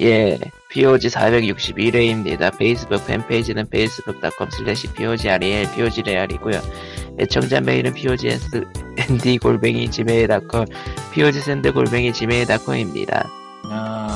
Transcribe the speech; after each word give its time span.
예, 0.00 0.38
POG 0.70 1.08
461회입니다. 1.08 2.56
페이스북 2.56 3.06
팬페이지는 3.06 3.66
facebook.com 3.66 4.48
slash 4.52 4.92
POGREL, 4.94 5.70
POGREAL이고요. 5.74 6.60
애청자 7.18 7.60
메일은 7.60 7.92
POGSND 7.94 9.38
골뱅이 9.38 9.90
gmail.com, 9.90 10.66
POGSND 11.12 11.70
골뱅이 11.70 12.12
gmail.com입니다. 12.12 13.28
어, 13.64 14.08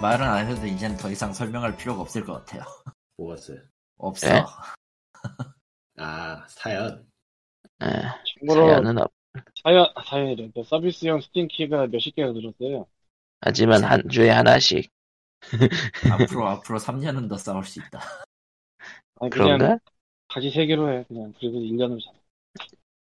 말은 0.00 0.26
안 0.26 0.46
해도 0.46 0.66
이젠 0.66 0.96
더 0.96 1.10
이상 1.10 1.32
설명할 1.32 1.76
필요가 1.76 2.00
없을 2.02 2.24
것 2.24 2.34
같아요. 2.34 2.62
무엇을? 3.16 3.68
없어. 3.98 4.28
네? 4.32 4.44
아, 5.98 6.44
사연. 6.48 7.06
아, 7.80 8.16
사연은 8.48 8.98
없, 8.98 9.12
사연 9.62 9.86
사연이래. 10.04 10.50
그 10.54 10.62
서비스용 10.64 11.20
스팀키가 11.20 11.88
몇십 11.88 12.14
개가 12.14 12.32
늘었어요. 12.32 12.86
하지만 13.42 13.84
한 13.84 14.08
주에 14.08 14.30
하나씩. 14.30 14.90
앞으로 16.12 16.46
앞으로 16.48 16.78
3년은 16.78 17.28
더 17.28 17.36
싸울 17.36 17.64
수 17.64 17.80
있다. 17.80 18.00
아니 19.20 19.30
그런가? 19.30 19.78
다시 20.28 20.50
세 20.50 20.66
개로 20.66 20.90
해. 20.90 21.04
그냥 21.08 21.32
그리고 21.38 21.58
1년으로 21.58 22.00
잡아. 22.02 22.16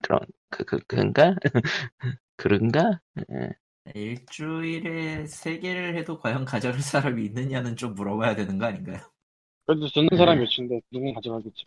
그런, 0.02 0.20
그, 0.48 0.64
그, 0.64 0.78
그런가? 0.86 1.36
그런가? 2.36 3.00
예. 3.32 3.50
일주일에 3.94 5.24
3개를 5.24 5.96
해도 5.96 6.18
과연 6.18 6.44
가져갈 6.44 6.80
사람이 6.80 7.24
있느냐는 7.26 7.76
좀 7.76 7.94
물어봐야 7.94 8.34
되는 8.34 8.58
거 8.58 8.66
아닌가요? 8.66 8.98
그래도 9.66 9.88
듣는 9.88 10.08
사람이 10.16 10.40
몇인데 10.40 10.80
누군 10.90 11.14
가져가겠지. 11.14 11.66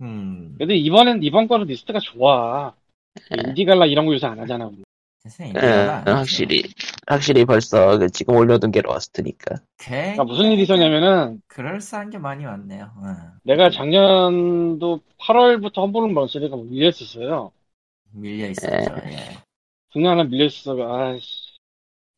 음, 0.00 0.54
근데 0.58 0.76
이번엔 0.76 1.22
이번 1.22 1.46
거는 1.46 1.66
리스트가 1.66 2.00
좋아. 2.00 2.74
인디갈라 3.30 3.86
이런 3.86 4.06
거 4.06 4.12
요새 4.14 4.26
안 4.26 4.38
하잖아. 4.38 4.66
우리. 4.66 4.82
예. 5.56 6.02
확실히, 6.04 6.62
확실히 7.06 7.44
벌써 7.46 7.98
그 7.98 8.10
지금 8.10 8.36
올려둔 8.36 8.70
게 8.70 8.82
로스트니까. 8.82 9.56
그러니까 9.78 10.24
무슨 10.24 10.50
일이 10.52 10.62
있었냐면은 10.62 11.40
그럴싸한 11.46 12.10
게 12.10 12.18
많이 12.18 12.44
왔네요. 12.44 12.92
어. 12.96 13.16
내가 13.42 13.70
작년도 13.70 15.00
8월부터 15.20 15.76
험블은 15.78 16.12
먼스리가 16.12 16.56
밀렸었어요. 16.56 17.52
밀려 18.12 18.48
있었죠. 18.50 18.94
예. 19.06 19.38
중간에 19.90 20.24
밀렸어. 20.24 20.76
아씨. 21.14 21.54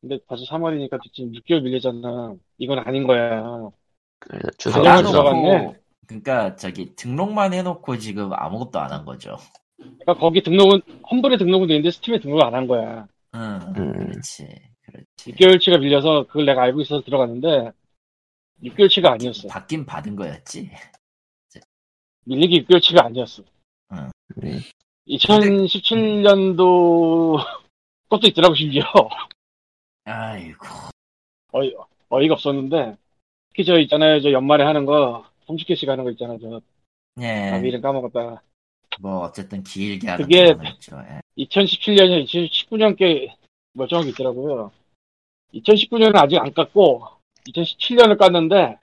근데 0.01 0.19
벌써 0.27 0.45
3월이니까 0.45 0.98
지금 1.13 1.33
6개월 1.33 1.63
밀렸잖아. 1.63 2.35
이건 2.59 2.81
아닌 2.81 3.07
거야. 3.07 3.70
그래서 4.19 4.48
주소, 4.59 4.83
주소. 4.83 5.11
들어갔네. 5.13 5.75
그러니까 6.07 6.57
저기 6.57 6.95
등록만 6.97 7.53
해놓고 7.53 7.98
지금 7.98 8.33
아무것도 8.33 8.79
안 8.81 8.93
한 8.93 9.05
거죠. 9.05 9.37
그러니까 9.79 10.15
거기 10.15 10.43
등록은 10.43 10.81
험블에 11.11 11.37
등록은 11.37 11.69
돼 11.69 11.75
있는데 11.75 11.91
스팀에 11.91 12.21
등록을 12.21 12.45
안 12.45 12.55
한 12.55 12.67
거야. 12.67 13.07
응, 13.35 13.61
음. 13.77 13.93
그렇지, 14.11 14.47
그렇지. 14.83 15.33
6개월치가 15.33 15.79
밀려서 15.81 16.27
그걸 16.27 16.47
내가 16.47 16.63
알고 16.63 16.81
있어서 16.83 17.03
들어갔는데 17.05 17.73
6개월치가 18.63 19.07
아니었어. 19.13 19.49
받긴 19.49 19.85
받은 19.85 20.17
거였지. 20.17 20.71
밀리기 22.25 22.65
6개월치가 22.65 23.05
아니었어. 23.05 23.43
네. 24.37 24.59
2017년도 25.09 27.39
것도 28.09 28.27
있더라고 28.29 28.55
심지어 28.55 28.83
아이고. 30.05 30.67
어이, 31.53 31.75
어이가 32.09 32.35
없었는데 32.35 32.97
특히 33.51 33.65
저 33.65 33.79
있잖아요 33.81 34.21
저 34.21 34.33
연말에 34.33 34.65
하는 34.65 34.85
거 34.85 35.25
30개씩 35.47 35.87
하는 35.89 36.05
거 36.05 36.11
있잖아 36.11 36.37
저 36.41 36.61
예. 37.21 37.27
아, 37.51 37.57
이름 37.59 37.81
까먹었다 37.81 38.43
뭐 39.00 39.20
어쨌든 39.25 39.62
길게 39.62 40.08
하는 40.08 40.25
그게- 40.25 40.55
거있죠. 40.55 40.97
예. 41.08 41.20
2017년이 41.44 42.25
2019년께 42.27 43.34
멀쩡하게 43.75 44.11
있더라고요. 44.11 44.72
2019년은 45.55 46.16
아직 46.16 46.39
안 46.39 46.52
깠고 46.52 47.17
2017년을 47.48 48.19
깠는데 48.19 48.78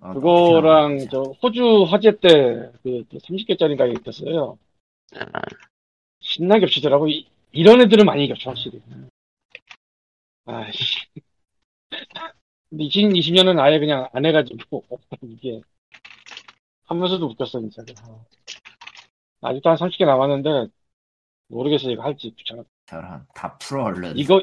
어, 0.00 0.12
그거랑 0.12 1.08
저 1.10 1.22
호주 1.42 1.84
화재 1.88 2.12
때그 2.20 3.04
30개짜리가 3.10 3.98
있었어요. 4.00 4.58
아, 5.14 5.40
신나게 6.20 6.60
겹치더라고. 6.60 7.08
이, 7.08 7.26
이런 7.52 7.80
애들은 7.80 8.04
많이 8.04 8.28
겹쳐 8.28 8.50
확실히. 8.50 8.82
아씨. 10.44 10.98
근데 12.68 12.84
2020년은 12.84 13.58
아예 13.58 13.78
그냥 13.78 14.08
안 14.12 14.26
해가지고 14.26 14.84
이게 15.22 15.60
하면서도 16.84 17.26
웃겼어 17.26 17.60
진짜 17.60 17.82
아. 19.40 19.50
아직도 19.50 19.70
한 19.70 19.76
30개 19.76 20.04
남았는데 20.04 20.68
모르겠어 21.48 21.90
이거 21.90 22.02
할지 22.02 22.32
귀찮아 22.36 22.62
저런 22.86 23.26
다 23.34 23.56
풀어 23.58 23.84
얼른. 23.84 24.16
이거 24.16 24.40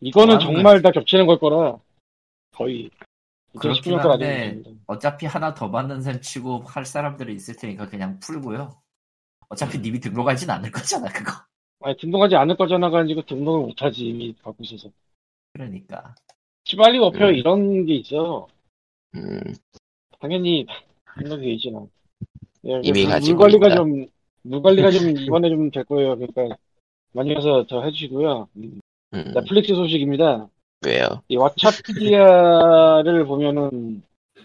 이거는 0.00 0.38
정말 0.40 0.82
다 0.82 0.90
겹치는 0.90 1.26
걸 1.26 1.38
거라 1.38 1.78
거의 2.52 2.90
그렇긴 3.58 3.94
2019년 3.94 4.02
거라 4.02 4.12
한데 4.12 4.62
어차피 4.86 5.26
하나 5.26 5.54
더 5.54 5.70
받는 5.70 6.02
셈 6.02 6.20
치고 6.20 6.64
할 6.64 6.84
사람들이 6.84 7.34
있을 7.34 7.56
테니까 7.56 7.88
그냥 7.88 8.18
풀고요. 8.20 8.80
어차피 9.48 9.78
님이 9.78 10.00
등록하진 10.00 10.50
않을 10.50 10.70
거잖아 10.70 11.08
그거. 11.08 11.32
아니 11.80 11.96
등록하지 11.98 12.36
않을 12.36 12.56
거잖아 12.56 12.90
가지고 12.90 13.22
등록을 13.22 13.66
못하지 13.66 14.06
이미 14.06 14.34
갖고 14.42 14.62
있어서 14.64 14.90
그러니까. 15.52 16.14
시발리 16.64 16.98
워페어 16.98 17.28
음. 17.28 17.34
이런 17.34 17.86
게 17.86 17.94
있어 17.96 18.48
음, 19.14 19.40
당연히 20.18 20.66
등록이 21.18 21.42
돼 21.42 21.52
있지 21.52 21.70
나. 21.70 21.86
예, 22.66 22.80
이미 22.82 23.02
물- 23.02 23.10
가지고 23.10 23.36
물 23.38 23.42
관리가 23.44 23.66
있다. 23.68 23.76
좀, 23.76 24.06
물 24.42 24.62
관리가 24.62 24.90
좀 24.90 25.10
이번에 25.16 25.48
좀 25.50 25.70
될 25.70 25.84
거예요. 25.84 26.16
그러니까 26.16 26.56
많이 27.12 27.34
가서 27.34 27.66
더 27.68 27.82
해주시고요. 27.84 28.48
음, 28.56 28.80
음, 29.14 29.32
넷플릭스 29.34 29.74
소식입니다. 29.74 30.48
왜요? 30.84 31.22
이 31.28 31.36
왓챠피디아를 31.36 33.26
보면은 33.28 34.02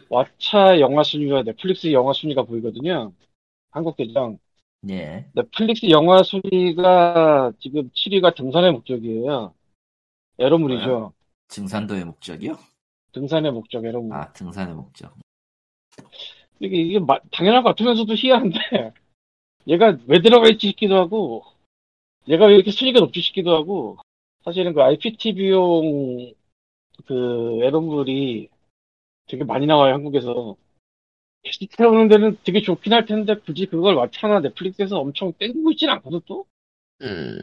왓챠 0.09 0.79
영화 0.79 1.03
순위와 1.03 1.43
넷플릭스 1.43 1.91
영화 1.91 2.13
순위가 2.13 2.43
보이거든요. 2.43 3.11
한국 3.71 3.95
계정. 3.97 4.37
예. 4.89 5.25
넷플릭스 5.33 5.89
영화 5.89 6.23
순위가 6.23 7.53
지금 7.59 7.89
7위가 7.93 8.35
등산의 8.35 8.71
목적이에요. 8.71 9.53
에러물이죠. 10.39 11.13
증산도의 11.49 12.05
목적이요? 12.05 12.57
등산의 13.11 13.51
목적 13.51 13.83
에러물. 13.85 14.15
아 14.15 14.31
등산의 14.33 14.73
목적. 14.73 15.13
이게, 16.61 16.77
이게 16.77 16.99
마- 16.99 17.19
당연한 17.31 17.63
것 17.63 17.69
같으면서도 17.69 18.13
희한한데, 18.15 18.59
얘가 19.67 19.97
왜 20.07 20.21
들어가 20.21 20.49
있지 20.49 20.69
싶기도 20.69 20.97
하고, 20.97 21.43
얘가 22.29 22.47
왜 22.47 22.55
이렇게 22.55 22.71
순위가 22.71 22.99
높지 23.01 23.21
싶기도 23.21 23.55
하고, 23.55 23.97
사실은 24.45 24.73
그 24.73 24.81
IPTV용 24.83 26.33
그 27.07 27.59
에런물이 27.63 28.49
되게 29.27 29.43
많이 29.45 29.65
나와요, 29.67 29.93
한국에서. 29.95 30.57
게스트 31.43 31.67
태우는 31.77 32.07
데는 32.09 32.37
되게 32.43 32.61
좋긴 32.61 32.93
할 32.93 33.05
텐데, 33.05 33.35
굳이 33.35 33.67
그걸 33.67 33.95
왓챠나 33.95 34.41
넷플릭스에서 34.43 34.99
엄청 34.99 35.33
땡기고 35.33 35.71
있진 35.73 35.89
않거든, 35.89 36.21
또? 36.27 36.45
음, 37.01 37.39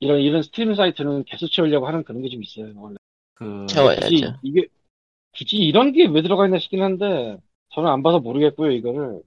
이런, 0.00 0.20
이런 0.20 0.42
스트리밍 0.42 0.74
사이트는 0.76 1.24
개수 1.24 1.50
채우려고 1.50 1.86
하는 1.86 2.02
그런 2.04 2.22
게 2.22 2.28
좀 2.28 2.42
있어요, 2.42 2.72
원래. 2.76 2.96
그 3.34 3.66
굳이, 3.66 3.74
채워야죠. 3.74 4.38
이게, 4.42 4.66
굳이 5.38 5.56
이런 5.58 5.92
게 5.92 6.06
왜 6.06 6.22
들어가 6.22 6.46
있나 6.46 6.58
싶긴 6.58 6.82
한데, 6.82 7.38
저는 7.70 7.88
안 7.90 8.02
봐서 8.02 8.20
모르겠고요, 8.20 8.70
이거를. 8.72 9.22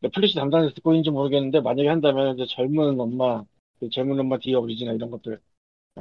넷플릭스 0.00 0.36
담당에서 0.36 0.74
듣고 0.74 0.92
있는지 0.92 1.10
모르겠는데, 1.10 1.60
만약에 1.60 1.88
한다면, 1.88 2.34
이제 2.38 2.46
젊은 2.54 3.00
엄마, 3.00 3.44
그 3.80 3.90
젊은 3.90 4.18
엄마 4.20 4.38
the 4.38 4.60
original 4.60 4.92
이런 4.92 5.10
것들, 5.10 5.40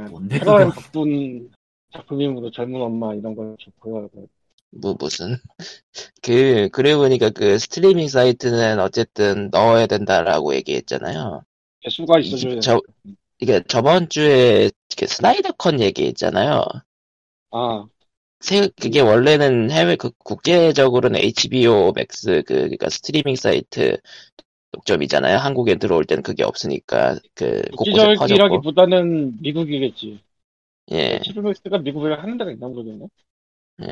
뭔데 0.09 0.40
테러에 0.40 0.66
그거? 0.66 0.72
바쁜 0.75 1.52
작품이므로 1.94 2.52
젊은 2.52 2.81
엄마 2.81 3.13
이런 3.16 3.35
거 3.35 3.56
좋고요. 3.59 4.09
뭐, 4.72 4.96
무슨. 5.00 5.38
그, 6.23 6.69
그래 6.72 6.96
보니까 6.96 7.29
그 7.31 7.59
스트리밍 7.59 8.07
사이트는 8.09 8.79
어쨌든 8.79 9.50
넣어야 9.52 9.88
된다라고 9.88 10.56
얘기했잖아요. 10.56 11.44
개수가 11.81 12.19
있어줘야 12.19 12.56
돼. 12.56 12.62
저, 12.62 12.81
이게 13.40 13.63
저번 13.68 14.09
주에 14.09 14.72
그 14.97 15.07
스나이더컨 15.07 15.81
얘기했잖아요. 15.81 16.63
아, 17.52 17.88
세, 18.43 18.67
그게 18.81 18.99
원래는 18.99 19.72
해외, 19.72 19.95
그, 19.95 20.11
국제적으로는 20.17 21.17
HBO 21.22 21.93
맥스, 21.95 22.43
그, 22.45 22.63
그니까 22.63 22.90
스트리밍 22.90 23.37
사이트 23.37 23.97
독점이잖아요. 24.73 25.37
한국에 25.37 25.75
들어올 25.75 26.03
때는 26.03 26.23
그게 26.23 26.43
없으니까, 26.43 27.17
그, 27.35 27.61
곳곳에. 27.78 28.05
국제적이라기보다는 28.16 29.41
미국이겠지. 29.41 30.19
예, 30.91 31.22
HBO 31.23 31.37
맥스가 31.37 31.78
미국에 31.78 32.16
하는 32.16 32.37
데가 32.37 32.51
있나 32.51 32.67
모르겠네. 32.67 33.07
예. 33.84 33.87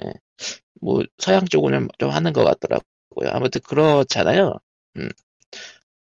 뭐, 0.82 1.02
서양 1.18 1.46
쪽은 1.46 1.88
좀 1.98 2.10
하는 2.10 2.34
것 2.34 2.44
같더라고요. 2.44 3.30
아무튼 3.30 3.62
그렇잖아요. 3.62 4.56
음. 4.98 5.08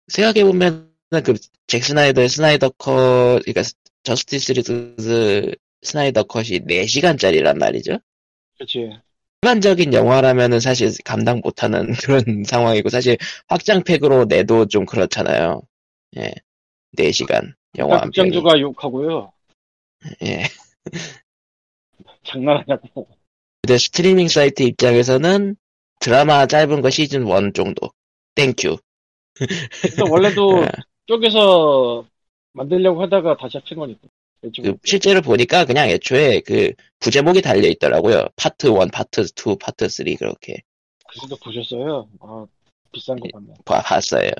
생각해보면, 0.06 0.92
그, 1.24 1.34
잭 1.66 1.82
스나이더의 1.82 2.28
스나이더 2.28 2.68
컷, 2.78 3.40
그니까, 3.44 3.62
저스티스 4.04 4.52
리그 4.52 5.52
스나이더 5.82 6.22
컷이 6.22 6.60
4시간짜리란 6.60 7.58
말이죠. 7.58 7.98
그치. 8.58 8.90
일반적인 9.42 9.92
영화라면은 9.92 10.60
사실 10.60 10.90
감당 11.04 11.40
못하는 11.42 11.92
그런 12.02 12.44
상황이고 12.44 12.88
사실 12.88 13.16
확장팩으로 13.48 14.24
내도 14.24 14.66
좀 14.66 14.86
그렇잖아요. 14.86 15.62
예. 16.16 16.32
4 16.92 17.12
시간 17.12 17.54
영화 17.78 18.00
한 18.00 18.10
편이. 18.10 18.30
극장주가 18.30 18.58
욕하고요. 18.60 19.32
예. 20.24 20.44
장난하냐고. 22.24 23.06
근데 23.62 23.78
스트리밍 23.78 24.28
사이트 24.28 24.62
입장에서는 24.62 25.56
드라마 26.00 26.46
짧은 26.46 26.80
거 26.80 26.90
시즌 26.90 27.26
1 27.26 27.52
정도. 27.52 27.90
Thank 28.34 28.59
you. 28.59 28.78
원래도 30.10 30.62
예. 30.64 30.68
쪽에서 31.06 32.06
만들려고 32.52 33.02
하다가 33.02 33.36
다시 33.36 33.58
합친 33.58 33.76
거니까. 33.76 34.08
그 34.40 34.76
실제로 34.84 35.20
보니까 35.22 35.64
그냥 35.64 35.88
애초에 35.88 36.40
그 36.40 36.72
부제목이 37.00 37.42
달려 37.42 37.68
있더라고요. 37.68 38.26
파트 38.36 38.68
1, 38.68 38.90
파트 38.92 39.22
2, 39.22 39.56
파트 39.58 39.88
3 39.88 40.14
그렇게 40.16 40.62
그래도 41.08 41.36
보셨어요? 41.42 42.08
아, 42.20 42.46
비싼 42.92 43.18
거 43.18 43.28
봤네. 43.32 43.54
봐- 43.64 43.82
봤어요. 43.82 44.30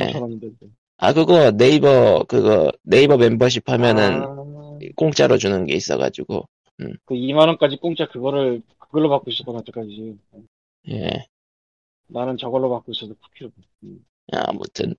예. 0.00 0.18
원인데. 0.18 0.50
아 0.98 1.12
그거 1.12 1.50
네이버 1.50 2.24
그거 2.28 2.70
네이버 2.82 3.16
멤버십 3.16 3.68
하면은 3.68 4.22
아, 4.22 4.78
공짜로 4.94 5.36
주는 5.36 5.66
게 5.66 5.74
있어가지고 5.74 6.48
그 7.04 7.14
2만 7.14 7.48
원까지 7.48 7.76
공짜 7.78 8.06
그거를 8.08 8.62
그걸로 8.78 9.08
받고 9.08 9.30
있었구나 9.30 9.58
여태까지. 9.58 10.16
예 10.90 11.26
나는 12.08 12.36
저걸로 12.36 12.70
받고 12.70 12.92
있어도 12.92 13.14
쿠키로. 13.14 13.50
음. 13.84 14.04
아무튼 14.32 14.94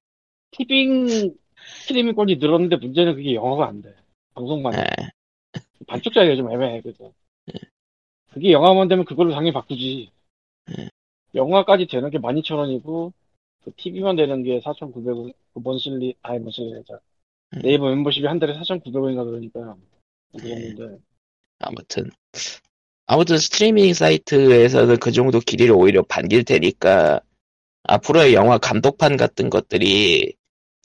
티빙 0.51 1.35
스트리밍권이 1.81 2.37
늘었는데 2.37 2.77
문제는 2.77 3.15
그게 3.15 3.35
영어가 3.35 3.67
안 3.67 3.81
돼. 3.81 3.93
방송만. 4.33 4.73
해. 4.73 4.79
예, 4.79 5.55
반쪽짜리가 5.87 6.35
좀 6.35 6.51
애매해, 6.51 6.81
그래서. 6.81 7.11
그게 8.31 8.51
영화만 8.51 8.87
되면 8.87 9.05
그걸로 9.05 9.31
당연히 9.31 9.53
바꾸지. 9.53 10.09
예. 10.77 10.89
영화까지 11.35 11.87
되는 11.87 12.09
게 12.09 12.17
12,000원이고, 12.17 13.11
그 13.63 13.71
TV만 13.75 14.15
되는 14.15 14.43
게 14.43 14.59
4,900원, 14.59 15.33
그 15.53 15.61
먼슬리, 15.63 16.15
아니, 16.21 16.39
먼슬리자. 16.39 16.99
음. 17.55 17.61
네이버 17.61 17.89
멤버십이 17.89 18.25
한 18.25 18.39
달에 18.39 18.53
4,900원인가 18.53 19.25
그러니까. 19.25 19.75
그 20.31 20.39
정도인데. 20.39 20.99
아무튼 21.59 22.09
아무튼 23.05 23.37
스트리밍 23.37 23.93
사이트에서는 23.93 24.97
그 24.97 25.11
정도 25.11 25.39
길이를 25.39 25.75
오히려 25.75 26.03
반길 26.03 26.43
테니까 26.43 27.21
앞으로의 27.83 28.33
영화 28.33 28.57
감독판 28.57 29.17
같은 29.17 29.49
것들이 29.49 30.33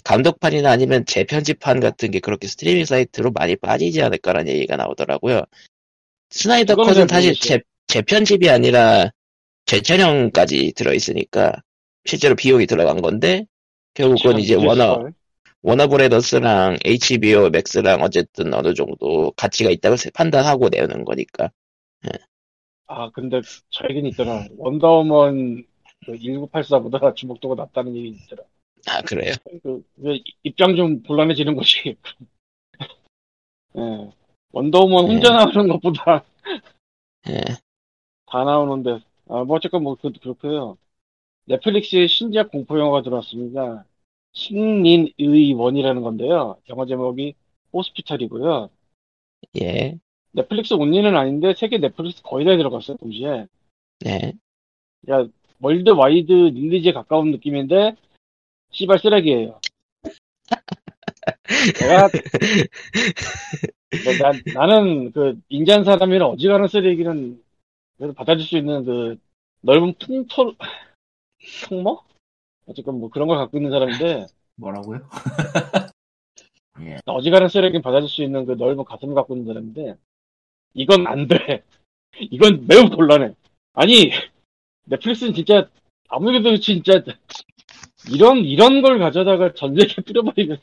감독판이나 0.09 0.71
아니면 0.71 1.05
재편집판 1.05 1.81
같은 1.81 2.11
게 2.11 2.19
그렇게 2.19 2.47
스트리밍 2.49 2.87
사이트로 2.87 3.31
많이 3.33 3.57
빠지지 3.57 4.01
않을까라는 4.01 4.51
얘기가 4.51 4.77
나오더라고요. 4.77 5.43
스나이더 6.31 6.77
컷은 6.77 6.95
잘 6.95 7.09
사실 7.09 7.31
모르겠어요. 7.33 7.59
재, 7.59 7.63
재편집이 7.89 8.49
아니라 8.49 9.11
재촬영까지 9.67 10.73
들어있으니까 10.77 11.53
실제로 12.07 12.35
비용이 12.37 12.67
들어간 12.67 13.03
건데 13.03 13.45
결국은 13.93 14.39
이제 14.39 14.55
워너 14.55 15.11
워너브라더스랑 15.61 16.79
HBO 16.87 17.51
맥스랑 17.51 18.01
어쨌든 18.01 18.55
어느 18.55 18.73
정도 18.73 19.33
가치가 19.33 19.69
있다고 19.69 19.97
세- 19.97 20.11
판단하고 20.11 20.71
내는 20.71 21.05
거니까. 21.05 21.51
아, 22.87 23.11
근데 23.11 23.43
저 23.69 23.85
얘기는 23.91 24.09
있더라. 24.11 24.47
원더우먼 24.57 25.67
그 26.07 26.13
1984보다 26.13 27.15
주목도가 27.15 27.57
낮다는 27.57 27.95
얘기 27.95 28.09
있더라. 28.25 28.43
아, 28.89 29.03
그래요? 29.03 29.35
그, 29.63 29.85
왜 29.97 30.21
입장 30.43 30.75
좀 30.77 31.03
곤란해지는 31.03 31.55
거지. 31.55 31.97
예. 33.77 34.11
원더우먼 34.53 35.05
혼자 35.07 35.29
예. 35.29 35.37
나오는 35.37 35.69
것보다 35.69 36.25
예. 37.29 37.41
다 38.27 38.45
나오는데, 38.45 39.01
아, 39.29 39.45
뭐, 39.45 39.57
어쨌건 39.57 39.83
뭐, 39.83 39.95
그, 39.95 40.11
그렇고요 40.13 40.79
넷플릭스에 41.45 42.07
신작 42.07 42.51
공포 42.51 42.79
영화가 42.79 43.03
들어왔습니다. 43.03 43.85
신린의 44.33 45.55
원이라는 45.55 46.03
건데요. 46.03 46.59
영화 46.69 46.87
제목이 46.87 47.35
호스피탈이고요. 47.73 48.71
예. 49.63 49.99
넷플릭스 50.33 50.75
온리는 50.75 51.17
아닌데, 51.17 51.55
세계 51.55 51.79
넷플릭스 51.79 52.23
거의 52.23 52.45
다 52.45 52.57
들어갔어요, 52.57 52.97
동시에. 52.99 53.47
네. 54.01 54.33
야, 55.11 55.27
worldwide 55.61 56.33
release에 56.33 56.93
가까운 56.93 57.31
느낌인데, 57.31 57.97
씨발 58.71 58.99
쓰레기예요. 58.99 59.61
내가, 61.81 62.09
나, 64.05 64.33
나- 64.33 64.67
나는 64.67 65.13
그, 65.13 65.41
인자한 65.49 65.85
사람이나 65.85 66.27
어지간한 66.27 66.69
쓰레기는 66.69 67.43
그래도 67.97 68.13
받아줄 68.15 68.47
수 68.47 68.57
있는 68.57 68.85
그, 68.85 69.19
넓은 69.61 69.95
풍토, 69.99 70.55
풍모? 71.65 72.03
어쨌건 72.67 73.01
뭐 73.01 73.11
그런 73.11 73.29
걸 73.29 73.39
갖고 73.39 73.57
있는 73.57 73.71
사람인데, 73.71 74.27
뭐라고요? 74.57 75.01
예. 76.81 76.99
어지간한 77.07 77.49
쓰레기는 77.49 77.83
받아줄 77.83 78.09
수 78.09 78.23
있는 78.23 78.45
그 78.45 78.53
넓은 78.53 78.85
가슴을 78.85 79.15
갖고 79.15 79.35
있는 79.35 79.47
사람인데, 79.47 79.97
이건 80.75 81.07
안 81.07 81.27
돼. 81.27 81.65
이건 82.21 82.67
매우 82.67 82.89
곤란해. 82.89 83.35
아니, 83.73 84.11
넷플릭스는 84.85 85.35
진짜, 85.35 85.69
아무래도 86.09 86.57
진짜, 86.59 87.03
이런, 88.11 88.39
이런 88.39 88.83
걸 88.83 88.99
가져다가 88.99 89.55
전 89.55 89.75
세계에 89.75 89.97
뿌려버리면, 90.05 90.59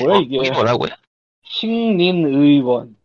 뭐야 0.00 0.18
이게. 0.20 0.36
제목이 0.36 0.50
뭐라고요? 0.50 0.90
신린 1.44 2.26
의원. 2.26 2.96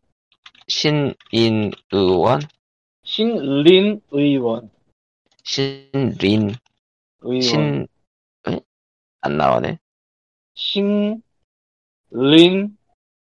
신인 0.67 1.71
의원? 1.91 2.41
신린 3.03 4.01
의원. 4.11 4.69
신린, 5.43 6.55
의원. 7.21 7.41
신, 7.41 7.87
에? 8.47 8.59
안 9.21 9.37
나오네. 9.37 9.79
신린 10.55 11.11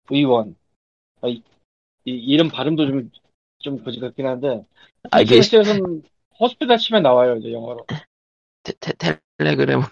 의원. 0.09 0.56
아, 1.21 1.27
이, 1.27 1.42
이 2.06 2.12
이름 2.12 2.50
발음도 2.50 2.88
좀, 2.88 3.12
좀 3.59 3.83
거지 3.83 4.00
같긴 4.00 4.25
한데, 4.27 4.63
아, 5.12 5.21
이게 5.21 5.39
호스피탈 6.39 6.77
치면 6.77 7.03
나와요, 7.03 7.38
이제 7.38 7.51
영어로. 7.51 7.86
테, 8.63 8.74
테, 8.80 8.94
텔레그램으로 9.38 9.88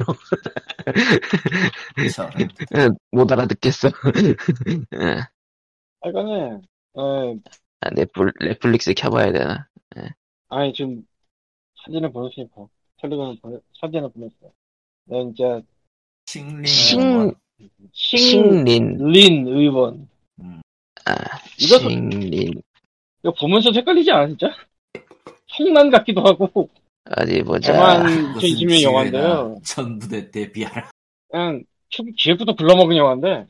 예, 2.76 2.90
못 3.12 3.32
알아듣겠어. 3.32 3.90
예. 4.94 5.22
하여간에, 6.02 6.62
어, 6.94 7.36
아, 7.82 7.90
넷플, 7.92 8.32
넷플릭스 8.40 8.94
켜봐야 8.94 9.32
되나? 9.32 9.68
아니, 10.50 10.74
지금 10.74 11.06
사진을 11.84 12.12
보냈으니까. 12.12 12.68
텔레그램 13.02 13.38
보내, 13.42 13.58
사진을 13.80 14.10
보냈어. 14.12 14.52
네, 15.06 15.24
진짜, 15.24 15.62
칭린 16.26 16.66
신- 16.66 17.36
신린 17.92 18.98
신린, 18.98 19.48
의원. 19.48 20.08
음, 20.42 20.62
아, 21.06 21.14
이거- 21.60 21.80
신린. 21.80 22.62
이거 23.24 23.34
보면서 23.40 23.72
헷갈리지 23.72 24.12
않아, 24.12 24.28
진짜? 24.28 24.48
성난 25.48 25.90
같기도 25.90 26.22
하고, 26.22 26.70
어디 27.06 27.42
보자. 27.44 27.74
대만 27.74 28.40
진심의 28.40 28.84
영화인데요. 28.84 29.60
전부대 29.64 30.32
때 30.32 30.52
비하라. 30.52 30.90
그냥 31.30 31.64
초, 31.90 32.04
기획부터 32.04 32.56
불러먹은 32.56 32.96
영화인데, 32.96 33.48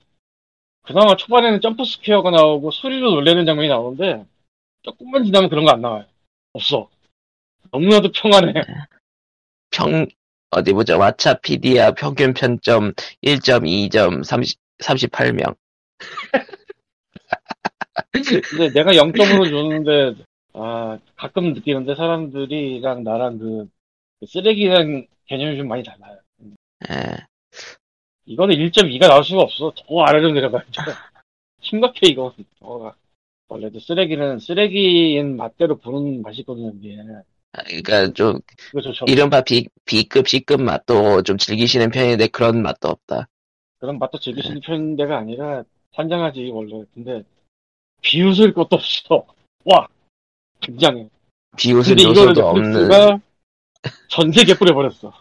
그나마 0.83 1.15
초반에는 1.15 1.61
점프 1.61 1.83
스퀘어가 1.83 2.31
나오고 2.31 2.71
소리로 2.71 3.11
놀래는 3.11 3.45
장면이 3.45 3.67
나오는데, 3.67 4.25
조금만 4.83 5.23
지나면 5.25 5.49
그런 5.49 5.65
거 5.65 5.71
안 5.71 5.81
나와요. 5.81 6.05
없어. 6.53 6.89
너무나도 7.71 8.11
평안해. 8.13 8.53
평, 9.71 10.07
어디 10.51 10.71
보자. 10.73 10.97
왓챠 10.97 11.41
피디아 11.41 11.91
평균 11.91 12.33
편점 12.33 12.93
1.2점 13.23 14.23
30, 14.23 14.57
38명. 14.79 15.55
근데 18.11 18.69
내가 18.73 18.91
0점으로 18.93 19.49
줬는데, 19.49 20.23
아, 20.61 20.99
가끔 21.15 21.53
느끼는데 21.53 21.95
사람들이랑 21.95 23.03
나랑 23.03 23.39
그, 23.39 23.69
그 24.19 24.25
쓰레기라는 24.25 25.07
개념이 25.25 25.57
좀 25.57 25.67
많이 25.69 25.83
달라요. 25.83 26.19
예. 26.89 26.95
이거는 28.25 28.55
1.2가 28.55 29.07
나올 29.07 29.23
수가 29.23 29.41
없어. 29.41 29.71
더 29.75 30.01
아래로 30.01 30.31
내려가야죠. 30.31 30.81
심각해, 31.61 31.99
이거. 32.09 32.33
어, 32.59 32.91
원래도 33.47 33.79
쓰레기는 33.79 34.39
쓰레기인 34.39 35.37
맛대로 35.37 35.77
부는 35.77 36.21
맛이 36.21 36.41
있거든요, 36.41 36.73
이게. 36.77 36.97
아, 37.53 37.63
그러니까 37.63 38.13
좀. 38.13 38.39
이른바 39.07 39.41
B, 39.41 39.67
B급, 39.85 40.27
C급 40.27 40.61
맛도 40.61 41.23
좀 41.23 41.37
즐기시는 41.37 41.89
편인데 41.89 42.27
그런 42.27 42.61
맛도 42.61 42.89
없다. 42.89 43.29
그런 43.79 43.97
맛도 43.97 44.17
수 44.17 44.29
있는 44.29 44.59
편인데가 44.59 45.17
아니라, 45.17 45.63
산장하지, 45.95 46.49
원래. 46.53 46.83
근데, 46.93 47.23
비웃을 48.01 48.53
것도 48.53 48.75
없어. 48.75 49.25
와! 49.63 49.87
굉장해. 50.61 51.09
비웃을 51.57 52.01
요소도 52.01 52.47
없는 52.47 53.21
전 54.09 54.31
세계 54.31 54.53
뿌려버렸어. 54.57 55.13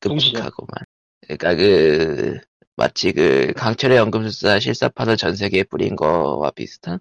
동시에. 0.00 0.32
끔찍하구만. 0.32 0.70
그러니까 1.22 1.54
그 1.54 2.38
마치 2.76 3.12
그 3.12 3.52
강철의 3.54 3.96
연금술사 3.98 4.58
실사판을 4.60 5.16
전 5.16 5.36
세계에 5.36 5.62
뿌린 5.64 5.96
거와 5.96 6.50
비슷한? 6.50 6.98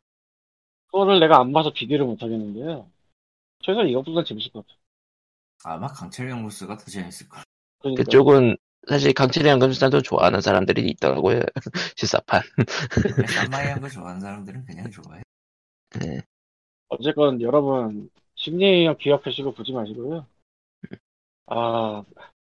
그거를 0.91 1.19
내가 1.19 1.39
안 1.39 1.51
봐서 1.51 1.71
비교를 1.73 2.05
못 2.05 2.21
하겠는데요. 2.21 2.89
최소한 3.65 3.87
이것보다 3.89 4.23
재밌을 4.23 4.51
것 4.51 4.65
같아. 4.67 4.77
아마 5.65 5.87
강철 5.87 6.29
영무스가 6.29 6.77
더 6.77 6.85
재밌을 6.85 7.27
걸. 7.29 7.41
그러니까 7.79 8.03
그쪽은 8.03 8.57
사실 8.87 9.13
강철의 9.13 9.49
연금술사도 9.51 10.01
좋아하는 10.01 10.41
사람들이 10.41 10.87
있더라고요. 10.89 11.41
실사판. 11.95 12.41
쌈마이 13.27 13.67
한 13.67 13.81
거 13.81 13.89
좋아하는 13.89 14.21
사람들은 14.21 14.65
그냥 14.65 14.91
좋아해. 14.91 15.21
예. 16.03 16.21
어쨌건 16.93 17.41
여러분 17.41 18.09
심리학 18.35 18.97
기억하시고 18.97 19.53
보지 19.53 19.71
마시고요. 19.71 20.25
아 21.47 22.03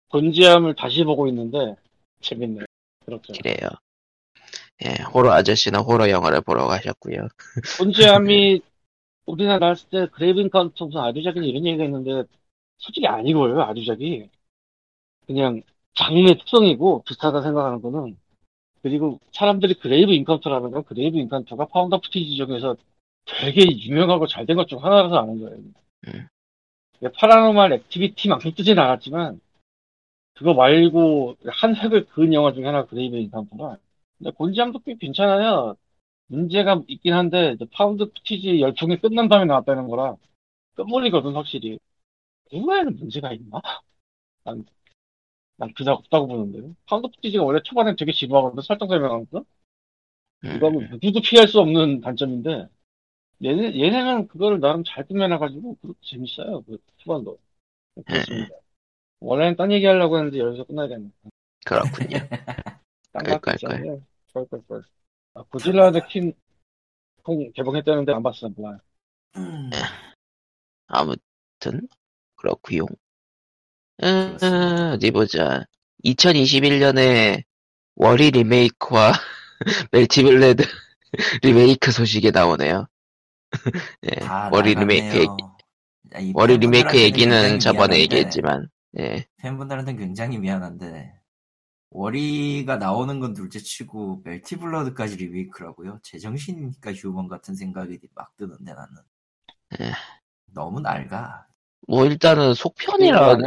곤지암을 0.09 0.75
다시 0.75 1.03
보고 1.03 1.27
있는데 1.27 1.75
재밌네요. 2.21 2.65
그렇죠. 3.05 3.33
그래요. 3.33 3.69
예, 4.85 5.03
호러 5.13 5.31
아저씨는 5.31 5.81
호러 5.81 6.09
영화를 6.09 6.41
보러 6.41 6.67
가셨고요. 6.67 7.27
곤지암이 7.79 8.61
우리나라 9.25 9.59
나왔을 9.59 9.89
때 9.89 10.07
Grave 10.11 10.49
Encounter 10.49 10.83
무슨 10.83 11.01
아류작이나 11.01 11.45
이런 11.45 11.65
얘기가 11.65 11.83
있는데 11.85 12.23
솔직히 12.77 13.07
아니고요 13.07 13.61
아류작이 13.61 14.29
그냥 15.27 15.61
장르의 15.93 16.39
특성이고 16.39 17.03
비슷하다 17.03 17.41
생각하는 17.43 17.81
거는 17.81 18.17
그리고 18.81 19.19
사람들이 19.33 19.75
Grave 19.75 20.13
Encounter라는 20.13 20.71
건 20.71 20.83
Grave 20.85 21.17
Encounter가 21.17 21.67
found 21.71 21.99
footage 21.99 22.37
중에서 22.37 22.75
되게 23.25 23.61
유명하고 23.65 24.27
잘 24.27 24.45
된 24.45 24.55
것 24.57 24.67
중 24.67 24.83
하나라서 24.83 25.17
아는 25.19 25.39
거예요. 25.39 25.57
음. 26.07 26.27
Paranormal 27.15 27.73
Activity만큼 27.73 28.53
뜨진 28.55 28.77
않았지만 28.79 29.39
그거 30.35 30.53
말고 30.53 31.37
한 31.47 31.75
획을 31.75 32.07
그은 32.07 32.33
영화 32.33 32.53
중에 32.53 32.65
하나가 32.65 32.87
Grave 32.87 33.17
Encounter라 33.17 33.77
근데 34.17 34.31
곤지암도 34.31 34.79
꽤 34.79 34.95
괜찮아요. 34.97 35.75
문제가 36.27 36.81
있긴 36.87 37.13
한데 37.13 37.57
found 37.73 38.05
footage 38.11 38.61
열풍이 38.61 38.97
끝난 38.99 39.29
다음에 39.29 39.45
나왔다는 39.45 39.87
거라 39.89 40.15
끝물이거든 40.75 41.33
확실히 41.35 41.79
이거에는 42.51 42.97
문제가 42.97 43.33
있나? 43.33 43.61
난, 44.45 44.65
난 45.57 45.73
그냥 45.75 45.95
없다고 45.95 46.27
보는데 46.27 46.73
found 46.87 47.07
footage가 47.09 47.43
원래 47.43 47.61
초반에 47.63 47.95
되게 47.97 48.11
지루하거든 48.13 48.61
설정 48.63 48.87
설명하면서 48.89 49.45
음, 50.45 50.55
이거 50.55 50.69
뭐 50.69 50.81
누구도 50.83 51.21
피할 51.21 51.47
수 51.47 51.59
없는 51.59 52.01
단점인데 52.01 52.67
얘네, 53.43 53.79
얘네는 53.79 54.27
그거를 54.27 54.59
나름 54.59 54.83
잘 54.83 55.05
꾸며놔가지고 55.05 55.75
그것도 55.75 55.95
재밌어요 56.01 56.61
그 56.63 56.77
초반도 56.97 57.37
그렇습니다 58.05 58.55
원래는 59.19 59.55
딴 59.55 59.71
얘기 59.71 59.85
하려고 59.85 60.17
했는데 60.17 60.39
여기서 60.39 60.63
끝나야겠네 60.65 61.09
그렇군요. 61.65 62.17
딴거 63.11 63.39
깔깔깔. 63.39 63.55
있잖아요 63.55 64.01
깔깔깔 64.33 64.83
아, 65.35 65.43
고질라 65.43 65.91
킹콩 66.07 67.51
개봉했다는데 67.53 68.11
안 68.13 68.23
봤어 68.23 68.49
몰라 68.49 68.79
음, 69.37 69.69
아무튼 70.87 71.87
그렇구요. 72.35 72.85
음. 74.01 74.37
어디 74.93 75.11
보자. 75.11 75.65
2021년에 76.03 77.43
월이 77.95 78.31
리메이크와 78.31 79.11
멜티블레드 79.91 80.63
리메이크 81.43 81.91
소식이 81.91 82.31
나오네요. 82.31 82.87
예, 84.03 84.25
나갔네요. 84.25 84.61
리메이크 84.79 85.17
얘기, 85.17 85.27
야, 86.15 86.19
이 86.19 86.31
월희 86.35 86.57
리메이크 86.57 86.99
얘기는 86.99 87.59
저번에 87.59 87.97
미안한데, 87.97 87.99
얘기했지만, 88.01 88.69
예, 88.99 89.25
팬분들한테는 89.37 89.99
굉장히 89.99 90.37
미안한데 90.37 91.13
월희가 91.91 92.77
나오는 92.77 93.19
건 93.19 93.33
둘째 93.33 93.59
치고 93.59 94.21
Melty 94.23 94.54
Blood까지 94.54 95.15
리메이크라고요? 95.17 95.99
제정신이니까 96.03 96.93
휴먼 96.93 97.27
같은 97.27 97.55
생각이 97.55 97.99
막 98.13 98.35
드는데 98.37 98.73
나는 98.73 98.87
예. 99.81 99.91
너무 100.53 100.79
낡아. 100.79 101.47
뭐 101.87 102.05
일단은 102.05 102.53
속편이라 102.53 103.37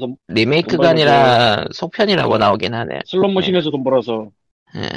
돈, 0.00 0.16
리메이크가 0.28 0.76
돈 0.76 0.86
아니라 0.86 1.64
속편이라고 1.72 2.38
나오긴 2.38 2.74
하네. 2.74 3.00
슬롯머신에서 3.06 3.70
돈 3.70 3.84
벌어서 3.84 4.30
예. 4.76 4.88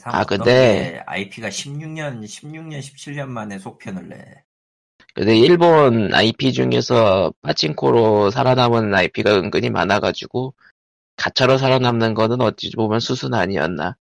참 0.00 0.14
아, 0.14 0.24
근데- 0.24 0.92
게 0.92 1.02
IP가 1.06 1.48
16년, 1.48 2.24
16년, 2.24 2.80
17년 2.80 3.28
만에 3.28 3.58
속편을 3.58 4.08
내. 4.08 4.44
근데 5.14 5.36
일본 5.36 6.14
IP 6.14 6.52
중에서 6.54 7.32
파친코로 7.42 8.30
살아남은 8.30 8.94
IP가 8.94 9.34
은근히 9.36 9.68
많아가지고 9.68 10.54
가차로 11.16 11.58
살아남는 11.58 12.14
거는 12.14 12.40
어찌 12.40 12.70
보면 12.70 12.98
수순 13.00 13.34
아니었나. 13.34 13.96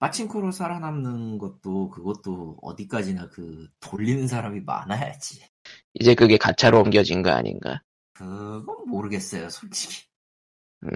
빠친코로 0.00 0.50
살아남는 0.50 1.38
것도 1.38 1.90
그것도 1.90 2.58
어디까지나 2.62 3.28
그 3.28 3.68
돌리는 3.80 4.26
사람이 4.26 4.60
많아야지. 4.62 5.46
이제 5.94 6.14
그게 6.14 6.36
가차로 6.36 6.80
옮겨진 6.80 7.22
거 7.22 7.30
아닌가. 7.30 7.80
그건 8.12 8.88
모르겠어요, 8.88 9.48
솔직히. 9.48 10.02
음, 10.82 10.90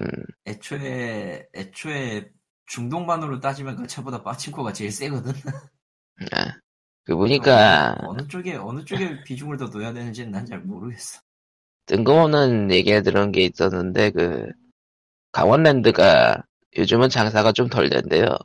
애초에 0.47 1.47
애초에 1.55 2.29
중동반으로 2.69 3.41
따지면 3.41 3.77
가차보다 3.77 4.23
빠친코가 4.23 4.73
제일 4.73 4.91
세거든. 4.93 5.33
아, 6.33 6.53
그 7.05 7.17
보니까 7.17 7.97
어느 8.03 8.27
쪽에 8.29 8.57
어느 8.57 8.85
쪽에 8.85 9.23
비중을 9.25 9.57
더 9.57 9.71
둬야 9.71 9.93
되는지는 9.93 10.31
난 10.33 10.47
잘 10.47 10.61
모르겠어. 10.61 11.21
뜬금없는 11.87 12.71
얘기 12.71 13.01
들은 13.03 13.33
게 13.33 13.43
있었는데 13.45 14.11
그 14.11 14.47
강원랜드가 15.33 16.43
요즘은 16.77 17.09
장사가 17.09 17.53
좀 17.53 17.69
덜 17.71 17.89
된대요. 17.91 18.37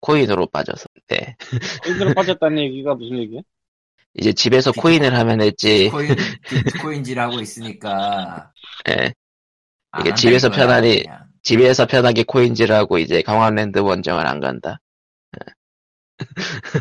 코인으로 0.00 0.46
빠져서. 0.48 0.86
네. 1.08 1.36
코인으로 1.84 2.14
빠졌다는 2.14 2.58
얘기가 2.58 2.94
무슨 2.94 3.18
얘기야? 3.18 3.40
이제 4.14 4.32
집에서 4.32 4.72
비트 4.72 4.80
코인- 4.80 5.00
코인을 5.00 5.16
하면 5.18 5.40
했지. 5.42 5.90
비트코인 5.90 6.16
비트코인질 6.48 7.20
하고 7.20 7.40
있으니까 7.40 8.52
예. 8.88 9.14
안 9.92 10.06
이게 10.06 10.14
집에서 10.14 10.50
편안히- 10.50 11.04
그냥. 11.04 11.27
집에서 11.42 11.86
편하게 11.86 12.24
코인질하고 12.24 12.98
이제 12.98 13.22
강원랜드 13.22 13.78
원정을 13.78 14.26
안 14.26 14.40
간다. 14.40 14.80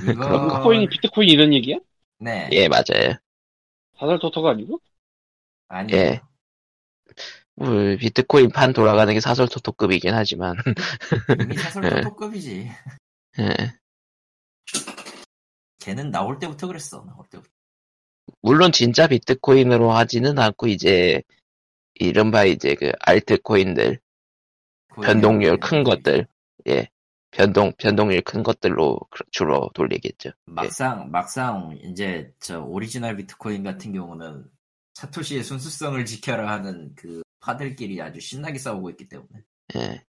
이거 0.10 0.48
그 0.58 0.64
코인이 0.64 0.90
비트코인 0.90 1.30
이런 1.30 1.54
얘기야? 1.54 1.78
네 2.20 2.50
예, 2.52 2.68
맞아요. 2.68 3.16
사설 4.00 4.20
토토가 4.20 4.52
아니고? 4.52 4.80
아니 5.68 5.94
예. 5.94 6.22
뭐, 7.56 7.70
비트코인 8.00 8.50
판 8.50 8.72
돌아가는 8.72 9.12
게 9.12 9.20
사설 9.20 9.48
토토급이긴 9.48 10.14
하지만, 10.14 10.56
이미 11.42 11.58
사설 11.58 11.86
예. 11.86 11.90
토토급이지. 12.02 12.72
예. 13.40 13.74
걔는 15.80 16.12
나올 16.12 16.38
때부터 16.38 16.68
그랬어. 16.68 17.04
나올 17.06 17.26
때부터. 17.30 17.50
물론 18.42 18.72
진짜 18.72 19.08
비트코인으로 19.08 19.92
하지는 19.92 20.38
않고 20.38 20.68
이제, 20.68 21.24
이른바 21.96 22.46
이제 22.46 22.76
그 22.76 22.92
알트코인들, 23.00 24.00
변동률 25.02 25.60
큰 25.60 25.84
것들, 25.84 26.28
예. 26.68 26.90
변동, 27.32 27.74
변동률 27.78 28.22
큰 28.22 28.42
것들로 28.42 29.00
주로 29.32 29.70
돌리겠죠. 29.74 30.32
막상 30.46 31.12
막상 31.12 31.78
이제 31.84 32.34
저 32.40 32.62
오리지널 32.62 33.18
비트코인 33.18 33.64
같은 33.64 33.94
경우는 33.94 34.46
사토시의 34.94 35.44
순수성을 35.44 36.04
지켜라 36.06 36.52
하는 36.52 36.94
그 36.96 37.22
파들끼리 37.40 38.02
아주 38.02 38.20
신나게 38.20 38.58
싸우고 38.58 38.90
있기 38.92 39.10
때문에 39.10 39.44
예. 39.76 40.04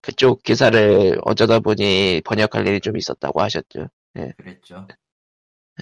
그쪽 0.00 0.42
기사를 0.42 1.18
어쩌다 1.24 1.60
보니 1.60 2.22
번역할 2.24 2.66
일이 2.66 2.80
좀 2.80 2.96
있었다고 2.96 3.40
하셨죠. 3.40 3.88
그랬죠. 4.36 4.86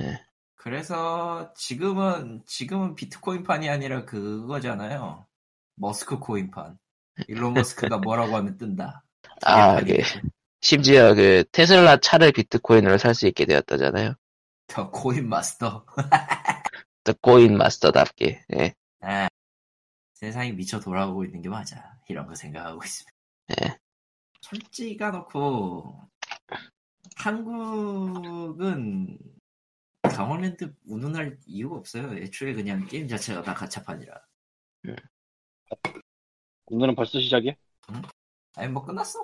예. 0.00 0.22
그래서 0.54 1.52
지금은 1.54 2.42
지금은 2.46 2.94
비트코인판이 2.94 3.68
아니라 3.68 4.04
그거잖아요. 4.04 5.26
머스크 5.76 6.18
코인판. 6.18 6.78
일론 7.28 7.54
머스크가 7.54 7.98
뭐라고 7.98 8.36
하면 8.36 8.56
뜬다. 8.58 9.02
아, 9.44 9.72
예. 9.72 9.76
판이겠죠. 9.76 10.20
심지어 10.60 11.14
그 11.14 11.44
테슬라 11.52 11.98
차를 11.98 12.32
비트코인으로 12.32 12.98
살 12.98 13.14
수 13.14 13.26
있게 13.26 13.46
되었다잖아요. 13.46 14.14
더 14.66 14.90
코인 14.90 15.28
마스터. 15.28 15.84
더 17.04 17.12
코인 17.22 17.56
마스터답게. 17.56 18.44
예. 18.56 18.74
아, 19.00 19.28
세상이 20.14 20.52
미쳐 20.52 20.80
돌아가고 20.80 21.24
있는 21.24 21.40
게 21.42 21.48
맞아. 21.48 21.94
이런 22.08 22.26
거 22.26 22.34
생각하고 22.34 22.80
있습니다. 22.84 23.12
예. 23.62 23.78
솔직히 24.42 24.96
까놓고 24.96 26.08
한국은 27.16 29.18
강원랜드 30.02 30.72
운운할 30.86 31.38
이유가 31.46 31.76
없어요. 31.76 32.16
애초에 32.16 32.52
그냥 32.54 32.86
게임 32.86 33.08
자체가 33.08 33.42
다 33.42 33.54
가차판이라. 33.54 34.14
오늘은 36.70 36.94
벌써 36.94 37.20
시작이야? 37.20 37.52
아니 38.56 38.68
뭐 38.68 38.84
끝났어. 38.84 39.18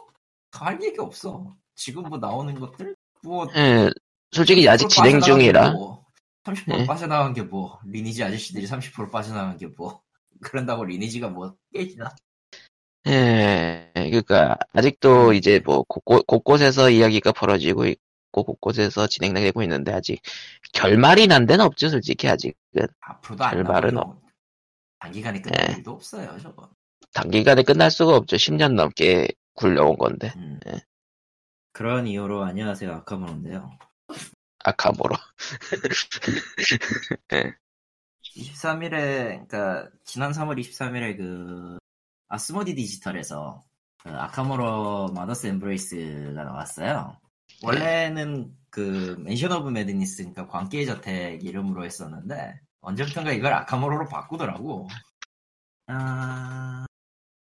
더할 0.51 0.83
얘기 0.83 0.99
없어. 0.99 1.55
지금 1.77 2.03
뭐 2.05 2.19
나오는 2.19 2.59
것들 2.59 2.97
뭐 3.23 3.47
예, 3.57 3.89
솔직히 4.33 4.69
아직 4.69 4.87
30% 4.87 4.91
진행 4.91 5.21
중이라. 5.21 5.71
게 5.71 5.77
뭐, 5.77 6.05
30% 6.45 6.81
예. 6.81 6.87
빠져나간 6.87 7.33
게 7.35 7.43
뭐, 7.43 7.79
리니지 7.85 8.23
아저씨들이 8.25 8.67
30% 8.67 9.11
빠져나간 9.11 9.57
게 9.57 9.67
뭐, 9.67 10.03
그런다고 10.43 10.85
리니지가 10.85 11.29
뭐 11.29 11.55
깨지나? 11.73 12.15
예, 13.07 13.93
그러니까 13.95 14.57
아직도 14.73 15.33
이제 15.33 15.61
뭐 15.65 15.85
곳곳, 15.85 16.27
곳곳에서 16.27 16.91
이야기가 16.91 17.33
벌어지고 17.33 17.87
있고 17.87 18.43
곳곳에서 18.43 19.07
진행되고 19.07 19.63
있는데 19.63 19.93
아직 19.93 20.21
결말이 20.73 21.29
난 21.29 21.47
데는 21.47 21.65
없죠, 21.65 21.89
솔직히 21.89 22.29
아직은. 22.29 22.55
앞으로도 23.01 23.45
안 23.45 23.55
결말은 23.55 23.95
나오고 23.95 24.23
단기간에 24.99 25.41
끝날 25.41 25.71
예. 25.71 25.75
일도 25.77 25.93
없어요, 25.93 26.37
저거. 26.41 26.69
단기간에 27.17 27.63
끝날 27.63 27.91
수가 27.91 28.15
없죠. 28.15 28.37
10년 28.37 28.75
넘게 28.75 29.29
굴려온 29.55 29.97
건데. 29.97 30.35
음. 30.37 30.61
예. 30.67 30.83
그런 31.73 32.07
이유로 32.07 32.45
안녕하세요 32.45 32.93
아카모노인데요. 32.93 33.71
아카모로. 34.65 35.17
23일에 38.37 39.49
그러니까 39.49 39.89
지난 40.05 40.33
3월 40.33 40.61
23일에 40.61 41.17
그 41.17 41.79
Asmodee 42.29 42.75
Digital에서 42.75 43.63
그 44.03 44.11
Arkham 44.11 44.62
Horror 44.62 45.13
Mother's 45.15 45.47
Embrace가 45.47 46.45
나왔어요. 46.45 47.19
원래는 47.63 48.55
그 48.69 49.17
Mansion 49.21 49.53
of 49.53 49.71
Madness 49.71 50.19
그러니까 50.19 50.47
광기의 50.49 50.85
저택 50.85 51.43
이름으로 51.43 51.87
했었는데 51.87 52.61
언제부턴가 52.83 53.33
이걸 53.33 53.55
Arkham 53.55 53.77
Horror로 53.77 54.07
바꾸더라고. 54.09 54.87
아 55.87 56.86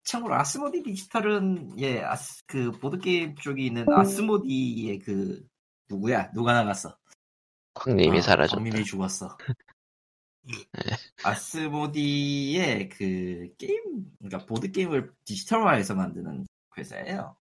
참고로 0.09 0.33
Asmodee 0.33 0.81
Digital은 0.81 1.79
예 1.79 2.01
아스 2.01 2.43
그 2.47 2.71
보드 2.71 2.97
게임 2.97 3.35
쪽에 3.35 3.61
있는 3.63 3.85
Asmodee의 3.87 4.99
그 4.99 5.45
누구야 5.87 6.31
누가 6.31 6.53
나갔어? 6.53 6.97
광님이 7.75 8.17
아, 8.17 8.21
사라졌다. 8.21 8.57
광님이 8.57 8.83
죽었어. 8.85 9.37
Asmodee의 11.23 12.89
그 12.89 13.53
게임, 13.59 13.81
그러니까 14.17 14.45
보드 14.47 14.71
게임을 14.71 15.13
디지털화해서 15.25 15.93
만드는 15.93 16.47
회사예요. 16.75 17.37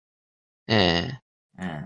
예. 0.70 1.20
예. 1.62 1.82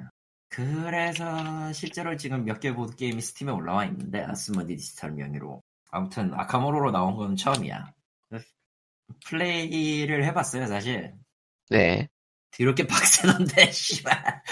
그래서 0.49 1.71
실제로 1.73 2.17
지금 2.17 2.43
몇 2.43 2.59
개 2.59 2.73
보드 2.73 2.95
게임이 2.95 3.21
Steam에 3.21 3.51
올라와 3.51 3.85
있는데 3.85 4.23
Asmodee 4.23 4.75
Digital 4.77 5.11
명의로. 5.11 5.61
아무튼 5.91 6.33
Arkham 6.33 6.57
Horror로 6.57 6.89
나온 6.89 7.15
건 7.15 7.35
처음이야. 7.35 7.93
플레이를 9.25 10.23
해봤어요, 10.25 10.67
사실. 10.67 11.13
네. 11.69 12.07
뒤지게 12.51 12.85
빡세던데, 12.87 13.71
씨발. 13.71 14.43